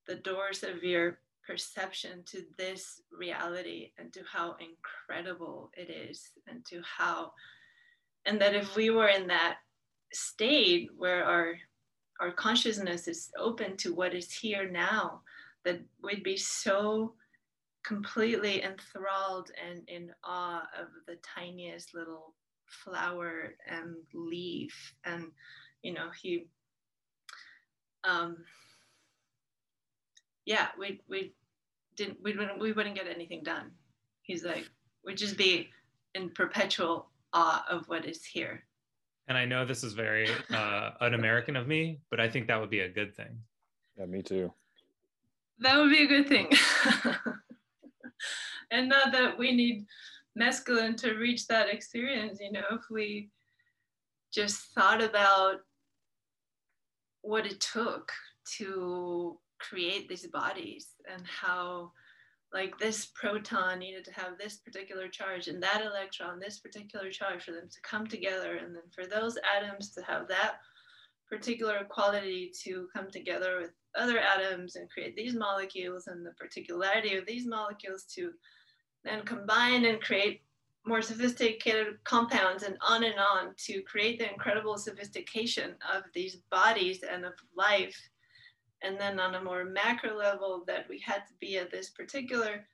the 0.08 0.16
doors 0.16 0.64
of 0.64 0.84
your 0.84 1.20
perception 1.50 2.22
to 2.28 2.43
this 2.60 3.02
reality 3.12 3.89
and 3.97 4.14
to 4.14 4.22
how 4.32 4.56
incredible 4.60 5.72
it 5.76 5.89
is 5.89 6.30
and 6.47 6.64
to 6.64 6.80
how 6.84 7.32
and 8.28 8.39
that 8.39 8.54
if 8.54 8.76
we 8.76 8.91
were 8.91 9.08
in 9.08 9.26
that 9.26 9.58
state 10.14 10.89
where 10.95 11.26
our 11.26 11.56
our 12.22 12.32
consciousness 12.32 13.08
is 13.08 13.32
open 13.39 13.76
to 13.78 13.95
what 13.95 14.14
is 14.14 14.32
here 14.32 14.70
now 14.70 15.22
that 15.66 15.80
we'd 16.04 16.22
be 16.22 16.38
so 16.38 17.14
completely 17.84 18.62
enthralled 18.62 19.50
and 19.68 19.82
in 19.88 20.12
awe 20.24 20.68
of 20.80 20.88
the 21.08 21.18
tiniest 21.36 21.95
little 21.95 22.36
flower 22.68 23.56
and 23.68 23.95
leaf 24.14 24.93
and 25.04 25.32
you 25.82 25.93
know 25.93 26.10
he 26.22 26.45
um 28.04 28.38
yeah 30.45 30.68
we 30.78 31.02
we 31.10 31.34
didn't 32.00 32.18
we 32.24 32.36
wouldn't 32.36 32.60
we 32.60 32.72
wouldn't 32.72 32.95
get 32.95 33.08
anything 33.08 33.43
done. 33.43 33.72
He's 34.24 34.43
like 34.43 34.66
we'd 35.06 35.18
just 35.18 35.38
be 35.38 35.70
in 36.16 36.30
perpetual 36.30 37.10
awe 37.34 37.64
of 37.70 37.88
what 37.88 38.06
is 38.06 38.26
here. 38.26 38.64
And 39.28 39.38
i 39.38 39.45
know 39.45 39.66
this 39.66 39.84
is 39.84 39.93
very 39.93 40.28
uh 40.52 40.91
un-american 41.02 41.56
of 41.56 41.68
me 41.68 42.00
but 42.10 42.20
i 42.20 42.28
think 42.28 42.47
that 42.47 42.60
would 42.60 42.72
be 42.72 42.80
a 42.80 42.89
good 42.89 43.16
thing. 43.16 43.38
Yeah 43.97 44.06
me 44.06 44.22
too. 44.24 44.52
That 45.60 45.78
would 45.78 45.91
be 45.91 46.04
a 46.04 46.08
good 46.08 46.28
thing. 46.28 46.47
And 48.72 48.88
not 48.88 49.12
that 49.14 49.36
we 49.36 49.52
need 49.52 49.88
mescaline 50.39 50.95
to 50.95 51.16
reach 51.16 51.47
that 51.47 51.74
experience 51.74 52.39
you 52.39 52.52
know 52.52 52.68
if 52.72 52.84
we 52.91 53.30
just 54.32 54.58
thought 54.76 55.02
about 55.02 55.56
what 57.24 57.47
it 57.47 57.60
took 57.60 58.12
to 58.58 59.39
create 59.60 60.07
these 60.07 60.28
bodies 60.28 60.88
and 61.12 61.24
how 61.26 61.91
like 62.51 62.78
this 62.80 63.07
proton 63.14 63.80
needed 63.80 64.03
to 64.03 64.14
have 64.14 64.38
this 64.38 64.57
particular 64.57 65.07
charge 65.07 65.47
and 65.47 65.62
that 65.62 65.84
electron 65.86 66.39
this 66.39 66.60
particular 66.60 67.12
charge 67.12 67.43
for 67.43 67.51
them 67.51 67.70
to 67.70 67.82
come 67.84 68.07
together 68.07 68.55
and 68.55 68.76
then 68.76 68.84
for 68.93 69.05
those 69.05 69.38
atoms 69.55 69.91
to 69.91 70.01
have 70.01 70.28
that 70.28 70.55
particular 71.30 71.86
quality 71.89 72.51
to 72.64 72.88
come 72.95 73.10
together 73.12 73.60
with 73.62 73.72
other 73.95 74.18
atoms 74.20 74.76
and 74.76 74.89
create 74.89 75.16
these 75.16 75.36
molecules 75.36 76.07
and 76.07 76.26
the 76.26 76.32
particularity 76.32 77.16
of 77.16 77.26
these 77.26 77.45
molecules 77.45 78.03
to 78.03 78.32
then 79.03 79.22
combine 79.24 79.86
and 79.86 80.01
create 80.01 80.41
more 80.86 81.01
sophisticated 81.01 82.03
compounds 82.03 82.64
and 82.64 82.78
on 82.82 83.03
and 83.03 83.16
on 83.20 83.53
to 83.57 83.82
create 83.84 84.18
the 84.18 84.32
incredible 84.32 84.78
sophistication 84.78 85.76
of 85.93 86.03
these 86.14 86.38
bodies 86.49 87.01
and 87.03 87.26
of 87.26 87.34
life. 87.55 87.97
And 88.82 89.00
then 89.00 89.20
on 89.20 89.36
a 89.36 89.44
more 89.44 89.66
macro 89.66 90.16
level, 90.18 90.64
that 90.68 90.88
we 90.90 91.00
had 91.00 91.28
to 91.28 91.34
be 91.40 91.58
at 91.58 91.72
this 91.72 91.90
particular 91.90 92.66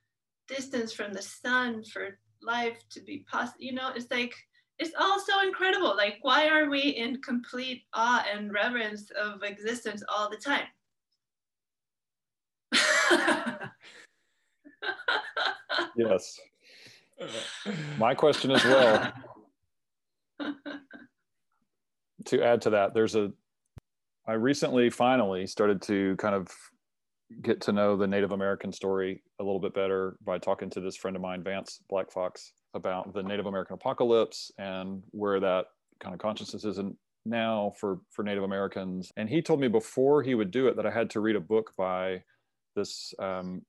distance 0.48 0.94
from 0.94 1.14
the 1.14 1.22
sun 1.22 1.84
for 1.84 2.20
life 2.42 2.78
to 2.92 3.02
be 3.02 3.26
possible. 3.30 3.64
You 3.64 3.74
know, 3.74 3.92
it's 3.96 4.12
like, 4.12 4.36
it's 4.78 4.94
all 5.00 5.20
so 5.20 5.42
incredible. 5.46 5.96
Like, 5.96 6.18
why 6.22 6.48
are 6.48 6.70
we 6.70 6.82
in 6.82 7.22
complete 7.22 7.84
awe 7.94 8.26
and 8.32 8.54
reverence 8.54 9.10
of 9.12 9.42
existence 9.44 10.04
all 10.10 10.30
the 10.30 10.38
time? 10.38 10.68
yes. 15.98 16.40
My 17.98 18.14
question 18.14 18.52
as 18.52 18.64
well. 18.64 19.14
to 22.26 22.44
add 22.44 22.62
to 22.64 22.70
that, 22.72 22.94
there's 22.94 23.16
a, 23.16 23.32
I 24.28 24.34
recently 24.34 24.90
finally 24.90 25.46
started 25.46 25.82
to 25.84 26.16
kind 26.18 26.36
of 26.36 26.48
get 27.42 27.62
to 27.62 27.72
know 27.72 27.96
the 27.96 28.08
Native 28.08 28.32
American 28.32 28.72
story 28.72 29.22
a 29.40 29.44
little 29.44 29.60
bit 29.60 29.74
better 29.74 30.18
by 30.26 30.40
talking 30.40 30.70
to 30.72 30.80
this 30.80 30.96
friend 30.96 31.16
of 31.16 31.22
mine, 31.22 31.44
Vance 31.44 31.80
Black 31.90 32.12
Fox, 32.12 32.54
about 32.74 33.14
the 33.14 33.24
Native 33.24 33.46
American 33.46 33.76
apocalypse 33.76 34.52
and 34.58 35.04
where 35.12 35.40
that 35.40 35.66
kind 36.00 36.14
of 36.14 36.20
consciousness 36.20 36.66
is 36.66 36.80
now 37.26 37.74
for 37.80 38.00
for 38.12 38.24
Native 38.24 38.44
Americans. 38.44 39.12
And 39.16 39.30
he 39.30 39.42
told 39.42 39.60
me 39.60 39.68
before 39.68 40.24
he 40.24 40.36
would 40.36 40.52
do 40.52 40.68
it 40.68 40.76
that 40.76 40.86
I 40.86 40.92
had 40.92 41.10
to 41.12 41.20
read 41.20 41.36
a 41.36 41.42
book 41.42 41.72
by 41.78 42.24
this 42.76 43.14
um, 43.20 43.62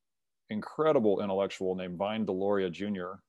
incredible 0.51 1.23
intellectual 1.23 1.75
named 1.75 1.99
Vine 1.99 2.27
Deloria 2.27 2.71
Jr. 2.71 3.21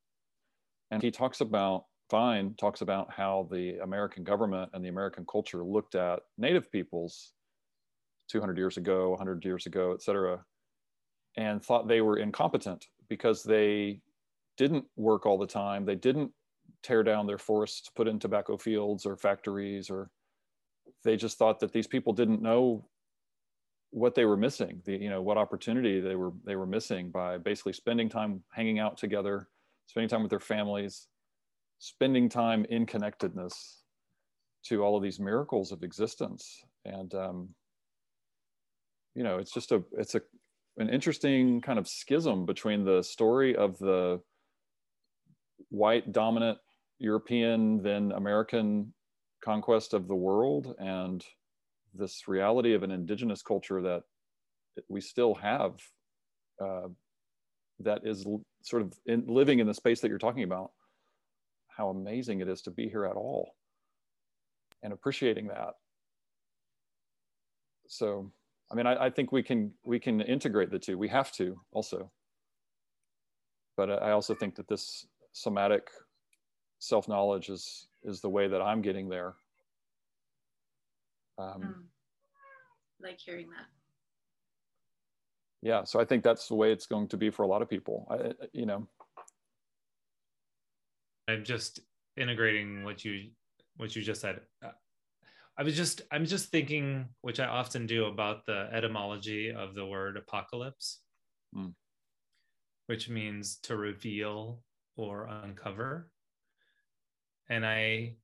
And 0.91 1.01
he 1.03 1.11
talks 1.11 1.41
about, 1.41 1.86
Vine 2.10 2.53
talks 2.58 2.82
about 2.82 3.12
how 3.12 3.47
the 3.51 3.78
American 3.80 4.24
government 4.24 4.72
and 4.74 4.84
the 4.84 4.89
American 4.89 5.26
culture 5.30 5.64
looked 5.64 5.95
at 5.95 6.22
Native 6.38 6.72
peoples 6.72 7.34
200 8.30 8.58
years 8.58 8.78
ago, 8.78 9.10
100 9.12 9.43
years 9.43 9.66
ago, 9.66 9.91
et 9.93 10.01
cetera, 10.01 10.43
and 11.36 11.64
thought 11.64 11.88
they 11.88 12.01
were 12.01 12.18
incompetent 12.18 12.88
because 13.10 13.43
they 13.43 14.01
didn't 14.58 14.86
work 14.95 15.26
all 15.26 15.38
the 15.38 15.47
time. 15.47 15.86
They 15.86 15.95
didn't 15.95 16.32
tear 16.84 17.03
down 17.03 17.28
their 17.28 17.38
forests 17.38 17.82
to 17.82 17.91
put 17.95 18.08
in 18.08 18.20
tobacco 18.20 18.58
fields 18.58 19.05
or 19.05 19.18
factories, 19.18 19.89
or 19.89 20.10
they 21.03 21.16
just 21.16 21.38
thought 21.38 21.60
that 21.60 21.74
these 21.74 21.88
people 21.88 22.14
didn't 22.14 22.41
know 22.41 22.88
what 23.91 24.16
they 24.16 24.26
were 24.26 24.38
missing 24.38 24.82
the 24.86 24.97
you 24.97 25.10
know 25.10 25.22
what 25.22 25.38
opportunity 25.38 26.01
they 26.01 26.16
were 26.16 26.32
they 26.45 26.58
were 26.58 26.66
missing 26.66 27.10
by 27.10 27.38
basically 27.38 27.72
spending 27.72 28.10
time 28.10 28.43
hanging 28.51 28.80
out 28.80 28.97
together 28.97 29.47
spending 29.88 30.10
time 30.10 30.22
with 30.22 30.30
their 30.30 30.41
families 30.41 31.08
spending 31.80 32.30
time 32.30 32.65
in 32.69 32.86
connectedness 32.86 33.84
to 34.65 34.84
all 34.84 34.97
of 34.97 35.03
these 35.03 35.19
miracles 35.19 35.71
of 35.71 35.84
existence. 35.84 36.61
And 36.86 37.13
um, 37.13 37.49
you 39.17 39.23
know 39.23 39.39
it's 39.39 39.51
just 39.51 39.71
a 39.71 39.84
it's 39.97 40.13
a 40.13 40.21
an 40.78 40.89
interesting 40.89 41.59
kind 41.59 41.80
of 41.80 41.88
schism 41.88 42.45
between 42.45 42.86
the 42.86 43.01
story 43.01 43.55
of 43.55 43.78
the 43.80 44.21
white 45.69 46.11
dominant 46.11 46.59
european 46.99 47.82
then 47.82 48.11
american 48.11 48.93
conquest 49.43 49.93
of 49.95 50.07
the 50.07 50.15
world 50.15 50.75
and 50.78 51.25
this 51.95 52.28
reality 52.28 52.75
of 52.75 52.84
an 52.84 52.91
indigenous 52.91 53.41
culture 53.41 53.82
that 53.82 54.03
we 54.88 55.01
still 55.01 55.34
have 55.34 55.73
uh, 56.63 56.88
that 57.80 58.01
is 58.03 58.25
sort 58.61 58.84
of 58.84 58.93
in, 59.07 59.23
living 59.28 59.57
in 59.57 59.65
the 59.65 59.73
space 59.73 59.99
that 60.01 60.09
you're 60.09 60.19
talking 60.19 60.43
about 60.43 60.71
how 61.78 61.89
amazing 61.89 62.41
it 62.41 62.49
is 62.49 62.61
to 62.63 62.71
be 62.71 62.89
here 62.89 63.05
at 63.05 63.15
all 63.15 63.55
and 64.84 64.91
appreciating 64.91 65.47
that 65.47 65.75
so 67.88 68.32
i 68.71 68.75
mean 68.75 68.88
I, 68.88 69.05
I 69.05 69.09
think 69.09 69.32
we 69.32 69.43
can 69.43 69.71
we 69.86 69.99
can 69.99 70.21
integrate 70.21 70.71
the 70.71 70.80
two 70.80 70.97
we 70.97 71.07
have 71.09 71.32
to 71.34 71.59
also 71.71 72.11
but 73.78 73.89
i 73.89 74.11
also 74.11 74.34
think 74.34 74.55
that 74.55 74.67
this 74.67 75.07
somatic 75.32 75.89
self-knowledge 76.80 77.49
is 77.49 77.88
is 78.03 78.21
the 78.21 78.30
way 78.30 78.47
that 78.47 78.61
i'm 78.61 78.82
getting 78.82 79.07
there 79.07 79.36
um, 81.38 81.61
mm. 81.61 81.73
like 83.01 83.19
hearing 83.19 83.49
that. 83.49 83.67
Yeah, 85.61 85.84
so 85.84 85.99
I 85.99 86.05
think 86.05 86.23
that's 86.23 86.47
the 86.47 86.55
way 86.55 86.71
it's 86.71 86.86
going 86.86 87.07
to 87.09 87.17
be 87.17 87.30
for 87.30 87.43
a 87.43 87.47
lot 87.47 87.61
of 87.61 87.69
people. 87.69 88.07
I, 88.09 88.34
you 88.53 88.65
know, 88.65 88.88
I'm 91.28 91.43
just 91.43 91.80
integrating 92.15 92.84
what 92.84 93.03
you 93.03 93.30
what 93.78 93.95
you 93.95 94.01
just 94.01 94.21
said. 94.21 94.41
I 95.57 95.63
was 95.63 95.75
just 95.75 96.01
I'm 96.11 96.25
just 96.25 96.49
thinking, 96.49 97.05
which 97.21 97.39
I 97.39 97.47
often 97.47 97.88
do, 97.88 98.05
about 98.05 98.45
the 98.45 98.69
etymology 98.71 99.51
of 99.51 99.73
the 99.73 99.86
word 99.86 100.17
apocalypse, 100.17 100.99
mm. 101.55 101.73
which 102.86 103.09
means 103.09 103.57
to 103.63 103.75
reveal 103.75 104.61
or 104.95 105.25
uncover. 105.25 106.09
And 107.49 107.65
I 107.65 108.15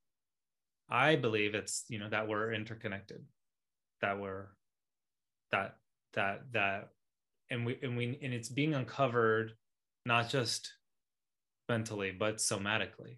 I 0.90 1.16
believe 1.16 1.56
it's 1.56 1.86
you 1.90 2.00
know 2.00 2.10
that 2.10 2.28
we're 2.28 2.54
interconnected, 2.54 3.24
that 4.02 4.20
we're 4.20 4.48
that 5.52 5.78
that 6.14 6.42
that 6.52 6.90
and 7.50 7.66
we 7.66 7.80
and 7.82 7.98
we 7.98 8.20
and 8.22 8.34
it's 8.34 8.50
being 8.50 8.76
uncovered 8.76 9.54
not 10.06 10.30
just 10.30 10.72
mentally 11.70 12.12
but 12.12 12.38
somatically. 12.38 13.18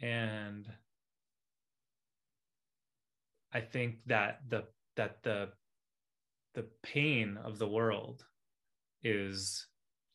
And 0.00 0.68
i 3.54 3.60
think 3.60 4.02
that 4.06 4.40
the 4.48 4.64
that 4.96 5.22
the 5.22 5.48
the 6.54 6.64
pain 6.82 7.38
of 7.44 7.58
the 7.58 7.68
world 7.68 8.24
is 9.02 9.66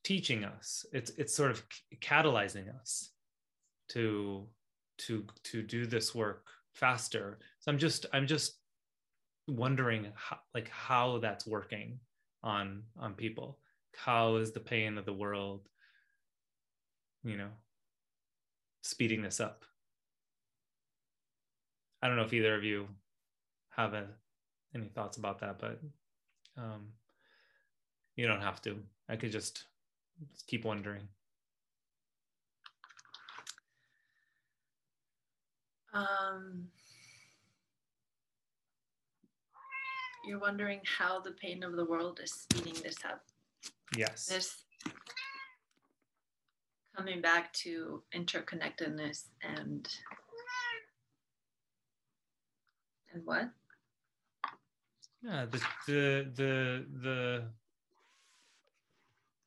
teaching 0.03 0.43
us 0.43 0.85
it's 0.91 1.11
it's 1.17 1.35
sort 1.35 1.51
of 1.51 1.63
catalyzing 1.99 2.73
us 2.79 3.11
to 3.89 4.47
to 4.97 5.25
to 5.43 5.61
do 5.61 5.85
this 5.85 6.15
work 6.15 6.45
faster. 6.73 7.39
So 7.59 7.71
i'm 7.71 7.77
just 7.77 8.05
i'm 8.13 8.27
just 8.27 8.59
wondering 9.47 10.07
how, 10.15 10.37
like 10.53 10.69
how 10.69 11.19
that's 11.19 11.47
working 11.47 11.99
on 12.43 12.83
on 12.99 13.13
people. 13.13 13.59
How 13.95 14.35
is 14.35 14.51
the 14.51 14.59
pain 14.59 14.97
of 14.97 15.05
the 15.05 15.13
world 15.13 15.67
you 17.23 17.37
know 17.37 17.49
speeding 18.81 19.21
this 19.21 19.39
up 19.39 19.65
i 22.01 22.07
don't 22.07 22.17
know 22.17 22.23
if 22.23 22.33
either 22.33 22.55
of 22.55 22.63
you 22.63 22.87
have 23.69 23.93
a, 23.93 24.05
any 24.73 24.87
thoughts 24.87 25.17
about 25.17 25.39
that 25.39 25.59
but 25.59 25.79
um 26.57 26.87
you 28.15 28.27
don't 28.27 28.41
have 28.41 28.61
to 28.61 28.77
i 29.09 29.15
could 29.15 29.31
just, 29.31 29.65
just 30.31 30.47
keep 30.47 30.65
wondering 30.65 31.07
Um, 35.97 36.67
you're 40.25 40.39
wondering 40.39 40.81
how 40.85 41.19
the 41.19 41.31
pain 41.31 41.63
of 41.63 41.75
the 41.75 41.85
world 41.85 42.19
is 42.23 42.31
speeding 42.31 42.75
this 42.83 42.97
up. 43.05 43.23
Yes. 43.95 44.25
This 44.25 44.63
coming 46.97 47.21
back 47.21 47.53
to 47.53 48.01
interconnectedness 48.15 49.25
and 49.43 49.87
and 53.13 53.21
what? 53.23 53.49
Yeah, 55.21 55.45
the 55.45 55.61
the 55.87 56.31
the 56.35 56.85
the 57.01 57.43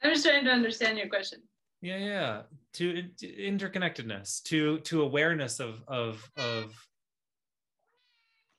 I'm 0.03 0.13
just 0.13 0.25
trying 0.25 0.45
to 0.45 0.51
understand 0.51 0.97
your 0.99 1.09
question. 1.09 1.41
yeah 1.83 1.97
yeah 1.97 2.43
to 2.75 3.03
to 3.19 3.27
interconnectedness 3.27 4.43
to 4.45 4.79
to 4.81 5.03
awareness 5.03 5.61
of 5.61 5.83
of 5.89 6.31
of 6.37 6.75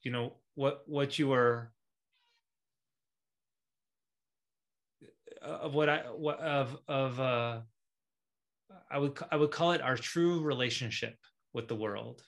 you 0.03 0.11
know 0.11 0.33
what 0.55 0.83
what 0.87 1.19
you 1.19 1.31
are 1.31 1.71
of 5.41 5.73
what 5.73 5.89
I 5.89 5.99
what 6.15 6.39
of 6.39 6.77
of 6.87 7.19
uh 7.19 7.61
I 8.89 8.97
would 8.97 9.17
I 9.31 9.35
would 9.35 9.51
call 9.51 9.71
it 9.71 9.81
our 9.81 9.95
true 9.95 10.41
relationship 10.41 11.15
with 11.53 11.67
the 11.67 11.75
world. 11.75 12.23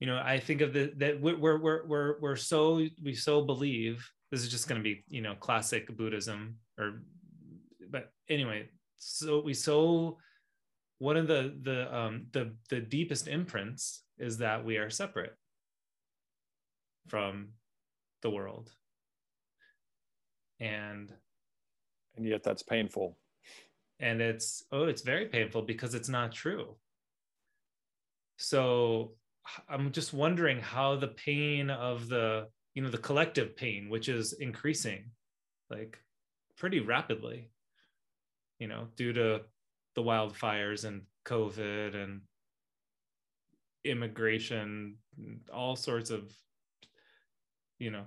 You 0.00 0.06
know, 0.06 0.20
I 0.22 0.40
think 0.40 0.62
of 0.62 0.72
the 0.72 0.92
that 0.96 1.20
we're 1.20 1.38
we're 1.38 1.86
we're 1.86 2.18
we're, 2.20 2.36
so 2.36 2.84
we 3.04 3.14
so 3.14 3.42
believe 3.42 4.04
this 4.32 4.42
is 4.42 4.48
just 4.48 4.66
going 4.66 4.80
to 4.80 4.82
be 4.82 5.04
you 5.08 5.22
know 5.22 5.36
classic 5.36 5.96
Buddhism 5.96 6.56
or 6.78 7.02
but 7.88 8.10
anyway 8.28 8.68
so 8.98 9.40
we 9.40 9.54
so 9.54 10.18
one 10.98 11.16
of 11.16 11.26
the 11.28 11.54
the 11.62 11.94
um 11.94 12.26
the 12.32 12.54
the 12.70 12.80
deepest 12.80 13.28
imprints 13.28 14.02
is 14.18 14.38
that 14.38 14.64
we 14.64 14.76
are 14.76 14.90
separate 14.90 15.36
from 17.08 17.48
the 18.22 18.30
world. 18.30 18.70
And 20.60 21.12
and 22.16 22.26
yet 22.26 22.42
that's 22.42 22.62
painful. 22.62 23.18
And 24.00 24.20
it's 24.20 24.64
oh 24.72 24.84
it's 24.84 25.02
very 25.02 25.26
painful 25.26 25.62
because 25.62 25.94
it's 25.94 26.08
not 26.08 26.32
true. 26.32 26.76
So 28.36 29.12
i'm 29.68 29.90
just 29.92 30.12
wondering 30.12 30.58
how 30.60 30.96
the 30.96 31.08
pain 31.08 31.70
of 31.70 32.08
the 32.08 32.46
you 32.74 32.82
know 32.82 32.90
the 32.90 32.98
collective 32.98 33.56
pain 33.56 33.88
which 33.88 34.08
is 34.08 34.32
increasing 34.34 35.04
like 35.70 35.98
pretty 36.56 36.80
rapidly 36.80 37.50
you 38.58 38.66
know 38.66 38.86
due 38.96 39.12
to 39.12 39.40
the 39.94 40.02
wildfires 40.02 40.84
and 40.84 41.02
covid 41.24 41.94
and 41.94 42.20
immigration 43.84 44.96
all 45.52 45.76
sorts 45.76 46.10
of 46.10 46.32
you 47.78 47.90
know 47.90 48.04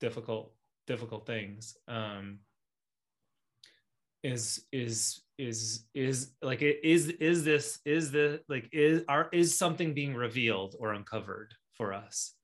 difficult 0.00 0.52
difficult 0.86 1.26
things. 1.26 1.76
Um 1.88 2.40
is 4.22 4.64
is 4.72 5.20
is 5.38 5.84
is 5.94 6.32
like 6.42 6.62
is 6.62 7.08
is 7.08 7.08
is 7.18 7.44
this 7.44 7.80
is 7.84 8.12
the 8.12 8.40
like 8.48 8.68
is 8.72 9.02
are 9.08 9.28
is 9.32 9.56
something 9.56 9.94
being 9.94 10.14
revealed 10.14 10.76
or 10.78 10.92
uncovered 10.92 11.54
for 11.74 11.92
us? 11.92 12.34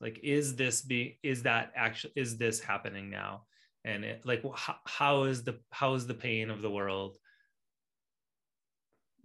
Like 0.00 0.20
is 0.22 0.56
this 0.56 0.82
be 0.82 1.18
is 1.22 1.42
that 1.42 1.72
actually 1.76 2.12
is 2.16 2.38
this 2.38 2.60
happening 2.60 3.10
now? 3.10 3.44
And 3.84 4.04
it 4.04 4.24
like 4.24 4.42
how, 4.54 4.76
how 4.86 5.24
is 5.24 5.44
the 5.44 5.58
how 5.70 5.94
is 5.94 6.06
the 6.06 6.14
pain 6.14 6.50
of 6.50 6.62
the 6.62 6.70
world 6.70 7.18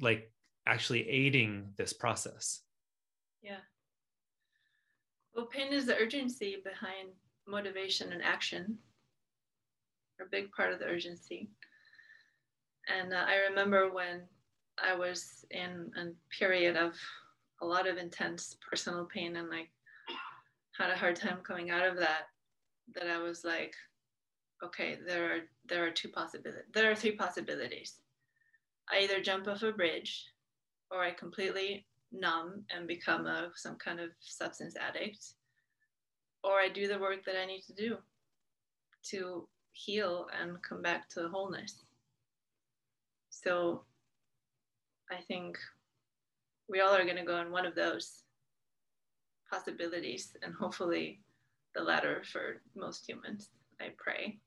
like 0.02 0.32
actually 0.66 1.08
aiding 1.08 1.70
this 1.78 1.94
process? 1.94 2.62
Yeah. 3.42 3.58
Well, 5.36 5.48
pain 5.48 5.74
is 5.74 5.86
the 5.88 5.96
urgency 5.98 6.58
behind 6.64 7.10
motivation 7.48 8.14
and 8.14 8.24
action, 8.24 8.78
a 10.22 10.26
big 10.30 10.52
part 10.52 10.72
of 10.72 10.80
the 10.80 10.86
urgency. 10.86 11.50
And 12.88 13.14
uh, 13.14 13.26
I 13.28 13.50
remember 13.50 13.92
when 13.92 14.22
I 14.82 14.96
was 14.96 15.46
in 15.50 15.92
a 15.98 16.38
period 16.38 16.78
of 16.78 16.94
a 17.62 17.66
lot 17.66 17.88
of 17.88 17.98
intense 17.98 18.58
personal 18.70 19.06
pain 19.06 19.38
and 19.38 19.50
like 19.50 19.70
had 20.78 20.92
a 20.92 20.98
hard 20.98 21.16
time 21.16 21.40
coming 21.44 21.70
out 21.70 21.88
of 21.88 21.98
that, 21.98 22.28
that 22.94 23.08
I 23.08 23.20
was 23.20 23.44
like, 23.44 23.74
okay, 24.64 24.98
there 25.06 25.26
are 25.34 25.40
there 25.68 25.86
are 25.86 25.92
two 25.92 26.10
possibilities. 26.10 26.66
There 26.74 26.92
are 26.92 26.96
three 26.96 27.16
possibilities. 27.16 27.96
I 28.92 29.00
either 29.00 29.22
jump 29.22 29.48
off 29.48 29.64
a 29.64 29.72
bridge, 29.72 30.26
or 30.92 31.02
I 31.02 31.12
completely 31.12 31.86
numb 32.14 32.64
and 32.76 32.88
become 32.88 33.26
a 33.26 33.49
some 33.55 33.76
kind 33.76 33.99
of 33.99 34.09
substance 34.20 34.76
addict 34.80 35.34
or 36.43 36.59
i 36.59 36.70
do 36.70 36.88
the 36.88 36.99
work 36.99 37.26
that 37.26 37.36
i 37.41 37.45
need 37.45 37.61
to 37.61 37.74
do 37.74 37.97
to 39.03 39.47
heal 39.74 40.28
and 40.39 40.61
come 40.61 40.82
back 40.82 41.09
to 41.09 41.28
wholeness. 41.30 41.84
So 43.30 43.84
i 45.11 45.18
think 45.28 45.57
we 46.70 46.80
all 46.80 46.93
are 46.93 47.03
going 47.03 47.18
to 47.18 47.26
go 47.26 47.41
in 47.41 47.51
one 47.51 47.66
of 47.66 47.76
those 47.76 48.24
possibilities 49.49 50.36
and 50.41 50.53
hopefully 50.53 51.22
the 51.76 51.82
latter 51.82 52.24
for 52.32 52.61
most 52.76 53.07
humans 53.07 53.49
i 53.82 53.88
pray. 53.97 54.38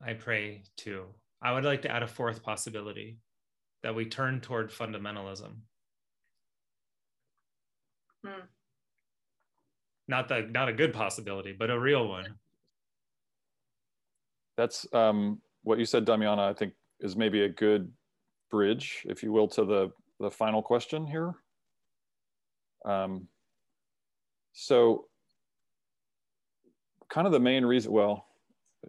I 0.00 0.12
pray 0.12 0.62
too. 0.76 1.06
I 1.42 1.52
would 1.52 1.64
like 1.64 1.82
to 1.82 1.90
add 1.90 2.04
a 2.04 2.06
fourth 2.06 2.42
possibility 2.42 3.18
that 3.82 3.94
we 3.94 4.06
turn 4.06 4.40
toward 4.40 4.70
fundamentalism. 4.70 5.52
Hmm. 8.24 8.40
Not 10.08 10.28
the 10.28 10.48
not 10.50 10.68
a 10.68 10.72
good 10.72 10.92
possibility, 10.92 11.54
but 11.58 11.70
a 11.70 11.78
real 11.78 12.08
one. 12.08 12.34
that's 14.58 14.92
um, 14.92 15.40
what 15.62 15.78
you 15.78 15.86
said 15.86 16.04
damiana 16.04 16.50
i 16.50 16.52
think 16.52 16.74
is 17.00 17.16
maybe 17.16 17.44
a 17.44 17.48
good 17.48 17.90
bridge 18.50 19.06
if 19.08 19.22
you 19.22 19.32
will 19.32 19.48
to 19.48 19.64
the 19.64 19.90
the 20.20 20.30
final 20.30 20.60
question 20.60 21.06
here 21.06 21.32
um, 22.84 23.26
so 24.52 25.06
kind 27.08 27.26
of 27.26 27.32
the 27.32 27.40
main 27.40 27.64
reason 27.64 27.90
well 27.92 28.26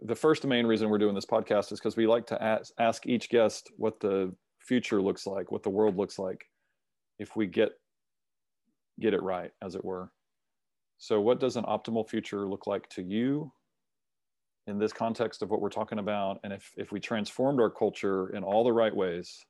the 0.02 0.14
first 0.14 0.44
main 0.44 0.66
reason 0.66 0.90
we're 0.90 0.98
doing 0.98 1.14
this 1.14 1.26
podcast 1.26 1.72
is 1.72 1.80
because 1.80 1.96
we 1.96 2.06
like 2.06 2.26
to 2.26 2.40
ask, 2.42 2.72
ask 2.78 3.06
each 3.06 3.28
guest 3.28 3.70
what 3.76 3.98
the 4.00 4.32
future 4.60 5.00
looks 5.00 5.26
like 5.26 5.50
what 5.50 5.62
the 5.62 5.70
world 5.70 5.96
looks 5.96 6.18
like 6.18 6.44
if 7.18 7.36
we 7.36 7.46
get 7.46 7.70
get 9.00 9.14
it 9.14 9.22
right 9.22 9.50
as 9.62 9.74
it 9.74 9.84
were. 9.84 10.12
So 10.98 11.20
what 11.20 11.40
does 11.40 11.56
an 11.56 11.64
optimal 11.64 12.08
future 12.08 12.46
look 12.46 12.66
like 12.66 12.88
to 12.90 13.02
you 13.02 13.50
in 14.66 14.78
this 14.78 14.92
context 14.92 15.40
of 15.42 15.50
what 15.50 15.62
we're 15.62 15.70
talking 15.70 15.98
about? 15.98 16.40
And 16.44 16.52
if 16.52 16.70
if 16.76 16.92
we 16.92 17.00
transformed 17.00 17.60
our 17.60 17.70
culture 17.70 18.34
in 18.36 18.44
all 18.44 18.64
the 18.64 18.72
right 18.72 18.94
ways 18.94 19.44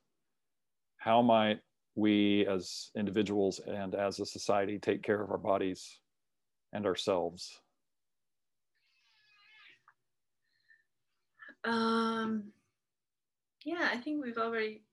how 1.01 1.19
might 1.19 1.59
we 1.95 2.45
as 2.45 2.91
individuals 2.95 3.59
and 3.65 3.95
as 3.95 4.19
a 4.19 4.25
society 4.25 4.77
take 4.77 5.01
care 5.01 5.19
of 5.19 5.31
our 5.31 5.37
bodies 5.39 5.99
and 6.73 6.85
ourselves? 6.85 7.59
Um, 11.63 12.51
yeah, 13.65 13.89
I 13.91 13.97
think 13.97 14.23
we've 14.23 14.37
already 14.37 14.83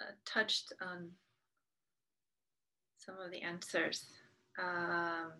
uh, 0.00 0.12
touched 0.24 0.72
on 0.80 1.10
some 2.98 3.16
of 3.24 3.30
the 3.30 3.42
answers. 3.42 4.04
Um, 4.58 5.32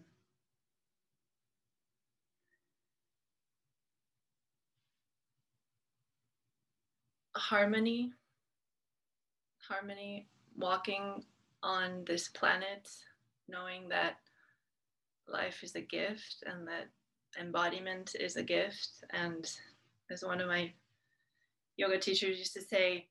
harmony, 7.34 8.12
harmony, 9.68 10.26
walking 10.56 11.24
on 11.62 12.04
this 12.06 12.28
planet, 12.28 12.88
knowing 13.48 13.88
that 13.88 14.16
life 15.28 15.62
is 15.62 15.74
a 15.74 15.80
gift 15.80 16.44
and 16.46 16.66
that 16.68 16.88
embodiment 17.38 18.14
is 18.18 18.36
a 18.36 18.42
gift 18.42 19.04
and 19.12 19.50
as 20.10 20.22
one 20.22 20.40
of 20.40 20.48
my 20.48 20.72
yoga 21.76 21.98
teachers 21.98 22.38
used 22.38 22.54
to 22.54 22.62
say, 22.62 23.06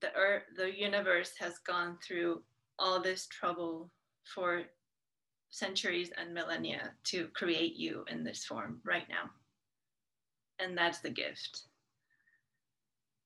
the 0.00 0.12
earth, 0.14 0.42
the 0.56 0.76
universe 0.76 1.32
has 1.38 1.58
gone 1.58 1.98
through 2.06 2.42
all 2.78 3.00
this 3.00 3.26
trouble 3.26 3.90
for 4.34 4.62
centuries 5.50 6.10
and 6.18 6.34
millennia 6.34 6.92
to 7.04 7.28
create 7.28 7.76
you 7.76 8.04
in 8.10 8.24
this 8.24 8.44
form 8.44 8.80
right 8.84 9.08
now. 9.08 9.30
And 10.58 10.76
that's 10.76 10.98
the 10.98 11.10
gift. 11.10 11.62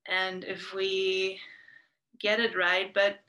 And 0.08 0.44
if 0.44 0.72
we 0.74 1.38
get 2.18 2.40
it 2.40 2.56
right, 2.56 2.92
but 2.92 3.20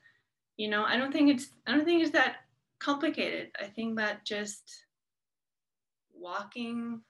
you 0.57 0.69
know, 0.69 0.83
I 0.83 0.97
don't 0.97 1.11
think 1.11 1.29
it's 1.29 1.49
I 1.65 1.71
don't 1.71 1.85
think 1.85 2.01
it's 2.03 2.11
that 2.11 2.37
complicated. 2.79 3.51
I 3.59 3.65
think 3.65 3.97
that 3.97 4.25
just 4.25 4.85
walking 6.13 7.01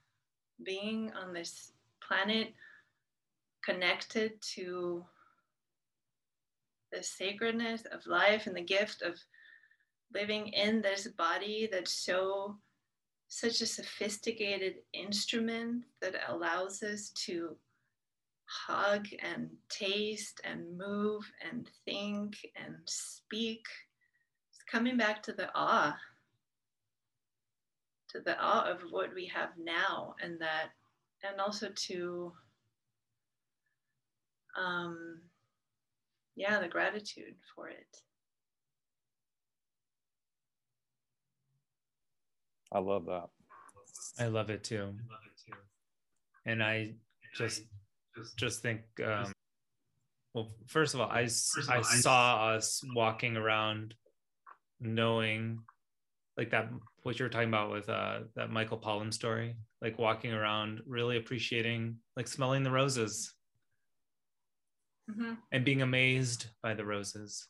being 0.63 1.11
on 1.21 1.34
this 1.34 1.71
planet 2.05 2.53
connected 3.63 4.41
to 4.55 5.05
the 6.91 7.03
sacredness 7.03 7.83
of 7.91 8.05
life 8.05 8.47
and 8.47 8.55
the 8.55 8.61
gift 8.61 9.01
of 9.01 9.15
living 10.13 10.47
in 10.49 10.81
this 10.81 11.07
body 11.07 11.69
that's 11.71 11.93
so 11.93 12.57
such 13.27 13.61
a 13.61 13.65
sophisticated 13.65 14.75
instrument 14.93 15.85
that 16.01 16.15
allows 16.27 16.83
us 16.83 17.11
to 17.11 17.55
hug 18.67 19.07
and 19.23 19.49
taste 19.69 20.41
and 20.43 20.77
move 20.77 21.23
and 21.49 21.69
think 21.85 22.35
and 22.57 22.75
speak. 22.85 23.63
It's 24.49 24.63
coming 24.69 24.97
back 24.97 25.23
to 25.23 25.31
the 25.31 25.47
awe, 25.55 25.97
to 28.09 28.19
the 28.19 28.37
awe 28.37 28.69
of 28.69 28.81
what 28.89 29.15
we 29.15 29.25
have 29.27 29.51
now, 29.57 30.15
and 30.21 30.37
that, 30.41 30.71
and 31.23 31.39
also 31.39 31.69
to, 31.87 32.33
um, 34.57 35.21
yeah, 36.41 36.59
the 36.59 36.67
gratitude 36.67 37.35
for 37.55 37.69
it. 37.69 37.85
I 42.71 42.79
love 42.79 43.05
that. 43.05 43.29
I 44.19 44.25
love 44.25 44.49
it 44.49 44.63
too. 44.63 44.77
I 44.77 44.85
love 44.85 45.21
it 45.25 45.41
too. 45.45 45.57
And 46.45 46.63
I 46.63 46.95
just 47.35 47.61
just 48.37 48.61
think 48.61 48.81
um 49.05 49.31
well 50.33 50.51
first 50.65 50.95
of 50.95 51.01
all 51.01 51.09
I 51.09 51.27
I 51.69 51.81
saw 51.81 52.53
us 52.55 52.81
walking 52.95 53.37
around 53.37 53.93
knowing 54.79 55.59
like 56.37 56.49
that 56.49 56.69
what 57.03 57.19
you 57.19 57.25
were 57.25 57.29
talking 57.29 57.49
about 57.49 57.71
with 57.71 57.87
uh 57.87 58.21
that 58.35 58.49
Michael 58.49 58.79
Pollan 58.79 59.13
story 59.13 59.55
like 59.79 59.99
walking 59.99 60.33
around 60.33 60.81
really 60.87 61.17
appreciating 61.17 61.97
like 62.17 62.27
smelling 62.27 62.63
the 62.63 62.71
roses 62.71 63.31
Mhm. 65.12 65.38
and 65.51 65.66
being 65.66 65.82
amazed 65.82 66.47
by 66.62 66.74
the 66.74 66.86
roses. 66.86 67.47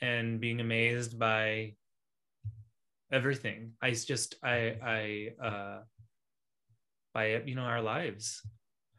And 0.00 0.40
being 0.40 0.60
amazed 0.60 1.18
by 1.18 1.76
everything. 3.10 3.76
I 3.80 3.92
just 3.92 4.34
i 4.42 4.76
i 4.82 5.34
uh 5.42 5.82
by 7.14 7.42
you 7.46 7.54
know 7.54 7.62
our 7.62 7.80
lives. 7.82 8.42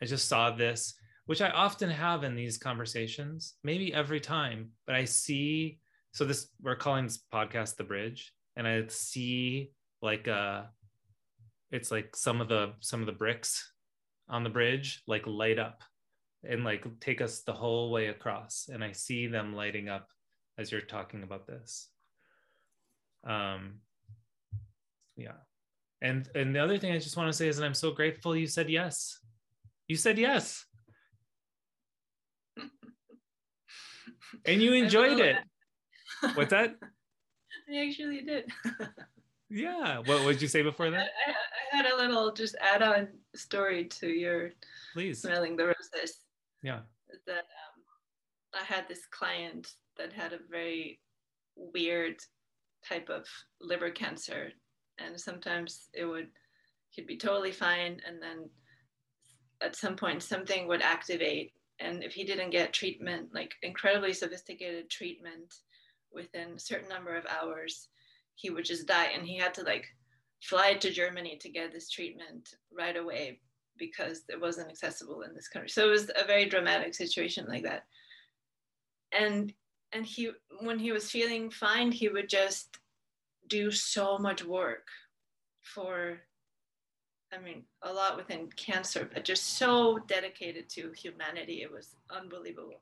I 0.02 0.06
just 0.06 0.28
saw 0.28 0.52
this 0.52 0.96
which 1.28 1.42
i 1.42 1.50
often 1.50 1.90
have 1.90 2.24
in 2.24 2.36
these 2.36 2.58
conversations 2.60 3.56
maybe 3.64 3.92
every 3.94 4.20
time 4.20 4.70
but 4.86 4.94
i 4.96 5.06
see 5.06 5.80
so 6.12 6.24
this 6.24 6.50
we're 6.62 6.76
calling 6.76 7.06
this 7.06 7.18
podcast 7.34 7.78
the 7.78 7.84
bridge 7.84 8.32
and 8.58 8.68
i 8.68 8.86
see 8.88 9.72
like 10.04 10.28
uh 10.28 10.64
it's 11.72 11.90
like 11.92 12.16
some 12.16 12.42
of 12.42 12.48
the 12.48 12.74
some 12.82 13.00
of 13.00 13.08
the 13.08 13.12
bricks 13.24 13.74
on 14.30 14.44
the 14.44 14.50
bridge 14.50 15.02
like 15.08 15.26
light 15.26 15.58
up 15.58 15.82
and 16.48 16.64
like 16.64 16.86
take 17.00 17.22
us 17.22 17.42
the 17.42 17.54
whole 17.54 17.92
way 17.92 18.08
across. 18.08 18.70
And 18.72 18.84
i 18.84 18.92
see 18.92 19.28
them 19.28 19.56
lighting 19.56 19.90
up 19.90 20.10
as 20.58 20.72
you're 20.72 20.82
talking 20.82 21.24
about 21.24 21.48
this. 21.48 21.90
Um 23.28 23.82
yeah. 25.18 25.40
And 26.02 26.30
and 26.36 26.56
the 26.56 26.60
other 26.60 26.78
thing 26.78 26.92
i 26.92 27.00
just 27.00 27.18
want 27.18 27.30
to 27.30 27.38
say 27.38 27.48
is 27.48 27.58
that 27.58 27.66
i'm 27.66 27.74
so 27.74 27.92
grateful 27.92 28.36
you 28.36 28.48
said 28.48 28.70
yes. 28.70 29.20
You 29.88 29.96
said 29.96 30.18
yes. 30.18 30.66
And 34.46 34.62
you 34.62 34.74
enjoyed 34.84 35.20
it. 35.20 35.38
What's 36.34 36.52
that? 36.52 36.76
I 37.72 37.88
actually 37.88 38.22
did. 38.22 38.52
yeah. 39.50 40.00
What 40.00 40.26
would 40.26 40.42
you 40.42 40.48
say 40.48 40.62
before 40.62 40.88
I, 40.88 40.92
that 40.92 41.10
I 41.74 41.78
had 41.78 41.86
a 41.86 41.96
little 41.96 42.32
just 42.32 42.56
add 42.62 42.82
on 42.82 43.08
story 43.36 43.86
to 43.86 44.08
your 44.08 44.52
please. 44.94 45.22
smelling 45.22 45.56
the 45.56 45.66
roses. 45.68 46.20
Yeah. 46.66 46.80
That 47.28 47.38
um, 47.38 48.60
I 48.60 48.64
had 48.64 48.88
this 48.88 49.06
client 49.06 49.68
that 49.98 50.12
had 50.12 50.34
a 50.34 50.40
very 50.50 51.00
weird 51.56 52.16
type 52.88 53.10
of 53.10 53.26
liver 53.62 53.92
cancer, 53.92 54.52
and 54.98 55.20
sometimes 55.20 55.90
it 55.94 56.06
would 56.06 56.30
he'd 56.90 57.08
be 57.08 57.18
totally 57.18 57.52
fine, 57.52 58.02
and 58.08 58.22
then 58.22 58.50
at 59.62 59.76
some 59.76 59.96
point 59.96 60.24
something 60.24 60.68
would 60.68 60.82
activate, 60.82 61.54
and 61.80 62.04
if 62.04 62.14
he 62.14 62.24
didn't 62.24 62.50
get 62.50 62.74
treatment, 62.74 63.30
like 63.34 63.54
incredibly 63.62 64.14
sophisticated 64.14 64.90
treatment, 64.90 65.54
within 66.12 66.54
a 66.56 66.60
certain 66.60 66.90
number 66.90 67.16
of 67.16 67.26
hours, 67.28 67.90
he 68.34 68.50
would 68.50 68.66
just 68.66 68.88
die, 68.88 69.12
and 69.14 69.28
he 69.28 69.38
had 69.38 69.54
to 69.54 69.62
like 69.62 69.86
fly 70.42 70.74
to 70.74 70.90
Germany 70.90 71.38
to 71.42 71.50
get 71.50 71.72
this 71.72 71.92
treatment 71.92 72.56
right 72.72 72.98
away 72.98 73.40
because 73.78 74.24
it 74.30 74.40
wasn't 74.40 74.70
accessible 74.70 75.22
in 75.22 75.34
this 75.34 75.48
country. 75.48 75.70
So 75.70 75.88
it 75.88 75.92
was 75.92 76.10
a 76.10 76.26
very 76.26 76.46
dramatic 76.46 76.94
situation 76.94 77.46
like 77.48 77.64
that. 77.64 77.84
And 79.12 79.54
and 79.94 80.06
he 80.06 80.32
when 80.62 80.80
he 80.80 80.92
was 80.92 81.10
feeling 81.10 81.50
fine, 81.50 81.92
he 81.92 82.10
would 82.10 82.30
just 82.30 82.78
do 83.48 83.72
so 83.72 84.18
much 84.18 84.44
work 84.44 84.88
for 85.62 86.20
I 87.34 87.42
mean, 87.42 87.64
a 87.82 87.92
lot 87.92 88.18
within 88.18 88.48
cancer, 88.56 89.10
but 89.14 89.26
just 89.26 89.58
so 89.58 89.98
dedicated 90.08 90.70
to 90.70 90.92
humanity. 90.92 91.64
It 91.64 91.72
was 91.72 91.96
unbelievable. 92.10 92.82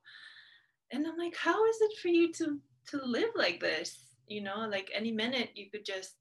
And 0.91 1.07
I'm 1.07 1.17
like, 1.17 1.35
how 1.35 1.65
is 1.65 1.77
it 1.81 1.97
for 2.01 2.09
you 2.09 2.31
to 2.33 2.59
to 2.89 3.05
live 3.05 3.29
like 3.35 3.59
this? 3.59 3.97
You 4.27 4.41
know, 4.41 4.67
like 4.69 4.91
any 4.93 5.11
minute 5.11 5.49
you 5.55 5.69
could 5.69 5.85
just 5.85 6.15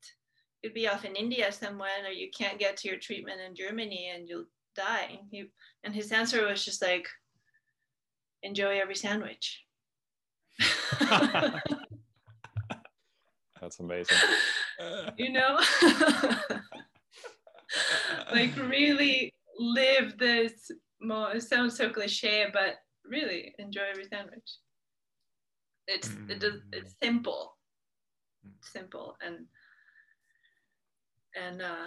you'd 0.63 0.75
be 0.75 0.89
off 0.89 1.05
in 1.05 1.17
India 1.17 1.51
somewhere, 1.53 1.91
or 2.07 2.11
you 2.11 2.31
can't 2.31 2.59
get 2.59 2.77
to 2.79 2.89
your 2.89 2.99
treatment 2.99 3.41
in 3.41 3.55
Germany, 3.55 4.13
and 4.15 4.29
you'll 4.29 4.47
die. 4.75 5.21
He, 5.31 5.51
and 5.85 5.95
his 5.95 6.13
answer 6.13 6.47
was 6.47 6.65
just 6.65 6.83
like, 6.83 7.09
enjoy 8.43 8.79
every 8.81 8.97
sandwich. 8.97 9.65
That's 13.61 13.79
amazing. 13.79 14.17
you 15.17 15.33
know, 15.33 15.61
like 18.33 18.57
really 18.57 19.33
live 19.59 20.19
this. 20.19 20.71
More, 21.01 21.33
it 21.33 21.43
sounds 21.43 21.77
so 21.77 21.91
cliche, 21.91 22.47
but 22.53 22.77
really 23.05 23.55
enjoy 23.59 23.83
every 23.91 24.07
sandwich. 24.07 24.59
It's 25.87 26.11
it 26.29 26.41
does, 26.41 26.61
it's 26.73 26.95
simple, 27.03 27.57
simple, 28.63 29.17
and 29.25 29.47
and 31.37 31.63
uh, 31.63 31.87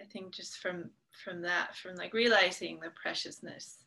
I 0.00 0.04
think 0.12 0.34
just 0.34 0.58
from 0.58 0.90
from 1.24 1.42
that, 1.42 1.76
from 1.76 1.96
like 1.96 2.12
realizing 2.12 2.80
the 2.80 2.90
preciousness, 2.90 3.84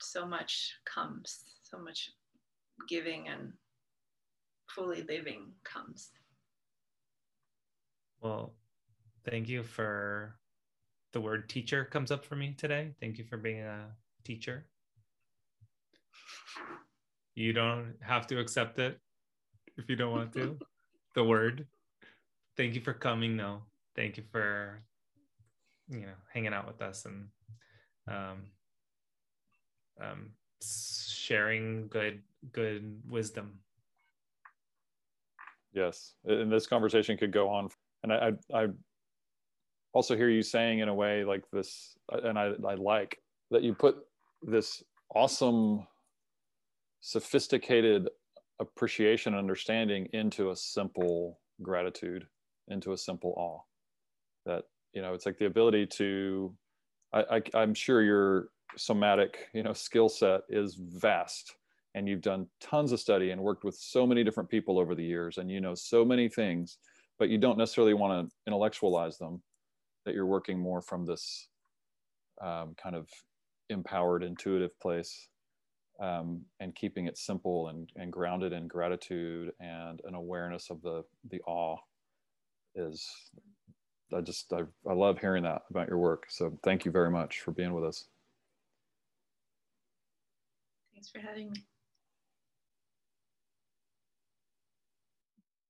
so 0.00 0.26
much 0.26 0.74
comes, 0.84 1.44
so 1.62 1.78
much 1.78 2.10
giving 2.88 3.28
and 3.28 3.52
fully 4.68 5.02
living 5.08 5.52
comes. 5.62 6.10
Well, 8.20 8.54
thank 9.28 9.48
you 9.48 9.62
for 9.62 10.36
the 11.12 11.20
word 11.20 11.48
teacher 11.48 11.84
comes 11.84 12.10
up 12.10 12.24
for 12.24 12.36
me 12.36 12.54
today. 12.56 12.92
Thank 13.00 13.18
you 13.18 13.24
for 13.24 13.36
being 13.36 13.60
a 13.60 13.86
teacher. 14.24 14.66
You 17.34 17.52
don't 17.52 17.94
have 18.00 18.26
to 18.28 18.38
accept 18.38 18.78
it 18.78 18.98
if 19.76 19.88
you 19.88 19.96
don't 19.96 20.12
want 20.12 20.32
to. 20.34 20.58
the 21.14 21.24
word. 21.24 21.66
Thank 22.56 22.74
you 22.74 22.80
for 22.80 22.92
coming 22.92 23.36
though. 23.36 23.62
Thank 23.94 24.16
you 24.16 24.24
for 24.30 24.82
you 26.00 26.06
know 26.06 26.18
hanging 26.32 26.52
out 26.52 26.66
with 26.66 26.80
us 26.82 27.06
and 27.06 27.28
um, 28.08 28.42
um, 30.00 30.30
sharing 30.62 31.88
good 31.88 32.22
good 32.52 33.00
wisdom. 33.08 33.58
Yes, 35.72 36.14
and 36.24 36.52
this 36.52 36.66
conversation 36.66 37.16
could 37.16 37.32
go 37.32 37.48
on. 37.48 37.68
And 38.02 38.12
I, 38.12 38.32
I, 38.54 38.66
also 39.92 40.16
hear 40.16 40.28
you 40.28 40.42
saying 40.42 40.80
in 40.80 40.88
a 40.88 40.94
way 40.94 41.24
like 41.24 41.44
this, 41.52 41.96
and 42.10 42.38
I, 42.38 42.52
I 42.66 42.74
like 42.74 43.18
that 43.50 43.62
you 43.62 43.74
put 43.74 43.96
this 44.42 44.82
awesome, 45.14 45.86
sophisticated 47.00 48.08
appreciation 48.60 49.34
and 49.34 49.40
understanding 49.40 50.08
into 50.12 50.50
a 50.50 50.56
simple 50.56 51.40
gratitude, 51.62 52.26
into 52.68 52.92
a 52.92 52.98
simple 52.98 53.34
awe. 53.36 53.60
That 54.46 54.64
you 54.94 55.02
know, 55.02 55.14
it's 55.14 55.26
like 55.26 55.38
the 55.38 55.46
ability 55.46 55.86
to. 55.98 56.54
I, 57.12 57.24
I, 57.36 57.42
I'm 57.54 57.74
sure 57.74 58.02
your 58.02 58.48
somatic, 58.76 59.48
you 59.52 59.62
know, 59.62 59.72
skill 59.72 60.08
set 60.08 60.40
is 60.48 60.74
vast 60.74 61.54
and 61.94 62.08
you've 62.08 62.20
done 62.20 62.46
tons 62.60 62.92
of 62.92 63.00
study 63.00 63.30
and 63.30 63.40
worked 63.40 63.64
with 63.64 63.76
so 63.76 64.06
many 64.06 64.24
different 64.24 64.48
people 64.48 64.78
over 64.78 64.94
the 64.94 65.04
years 65.04 65.38
and 65.38 65.50
you 65.50 65.60
know 65.60 65.74
so 65.74 66.04
many 66.04 66.28
things 66.28 66.78
but 67.18 67.28
you 67.28 67.38
don't 67.38 67.58
necessarily 67.58 67.94
want 67.94 68.28
to 68.28 68.34
intellectualize 68.46 69.16
them 69.18 69.42
that 70.04 70.14
you're 70.14 70.26
working 70.26 70.58
more 70.58 70.82
from 70.82 71.06
this 71.06 71.48
um, 72.42 72.74
kind 72.82 72.96
of 72.96 73.08
empowered 73.70 74.22
intuitive 74.22 74.78
place 74.80 75.28
um, 76.00 76.42
and 76.58 76.74
keeping 76.74 77.06
it 77.06 77.16
simple 77.16 77.68
and, 77.68 77.90
and 77.96 78.12
grounded 78.12 78.52
in 78.52 78.66
gratitude 78.66 79.52
and 79.60 80.00
an 80.04 80.14
awareness 80.14 80.70
of 80.70 80.82
the 80.82 81.02
the 81.30 81.40
awe 81.46 81.76
is 82.74 83.08
I 84.14 84.20
just 84.20 84.52
I, 84.52 84.60
I 84.88 84.92
love 84.92 85.18
hearing 85.18 85.42
that 85.44 85.62
about 85.70 85.88
your 85.88 85.96
work. 85.98 86.26
So 86.28 86.58
thank 86.62 86.84
you 86.84 86.90
very 86.90 87.10
much 87.10 87.40
for 87.40 87.52
being 87.52 87.72
with 87.74 87.84
us. 87.84 88.04
Thanks 90.94 91.08
for 91.10 91.18
having 91.18 91.50
me. 91.50 91.64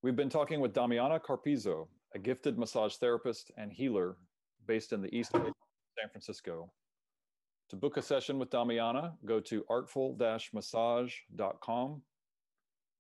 We've 0.02 0.16
been 0.16 0.28
talking 0.28 0.60
with 0.60 0.74
Damiana 0.74 1.18
Carpizzo, 1.18 1.88
a 2.14 2.18
gifted 2.18 2.58
massage 2.58 2.96
therapist 2.96 3.50
and 3.56 3.72
healer 3.72 4.18
based 4.66 4.92
in 4.92 5.00
the 5.00 5.08
East 5.16 5.32
Bay, 5.32 5.40
San 5.40 6.10
Francisco. 6.10 6.70
To 7.70 7.76
book 7.76 7.96
a 7.96 8.02
session 8.02 8.38
with 8.38 8.50
Damiana, 8.50 9.14
go 9.24 9.40
to 9.40 9.64
artful-massage.com. 9.70 12.02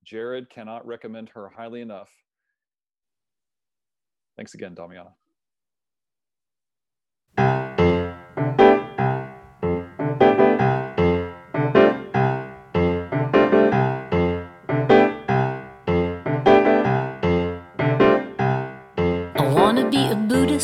Jared 0.02 0.48
cannot 0.48 0.86
recommend 0.86 1.28
her 1.28 1.50
highly 1.50 1.82
enough. 1.82 2.10
Thanks 4.36 4.54
again, 4.54 4.74
Damiana. 4.74 5.12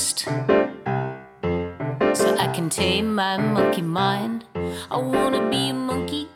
So 0.01 0.27
I 2.39 2.51
can 2.55 2.71
tame 2.71 3.15
my 3.15 3.37
monkey 3.37 3.83
mind. 3.83 4.47
I 4.91 4.97
wanna 4.97 5.51
be 5.51 5.69
a 5.69 5.75
monkey 5.75 6.27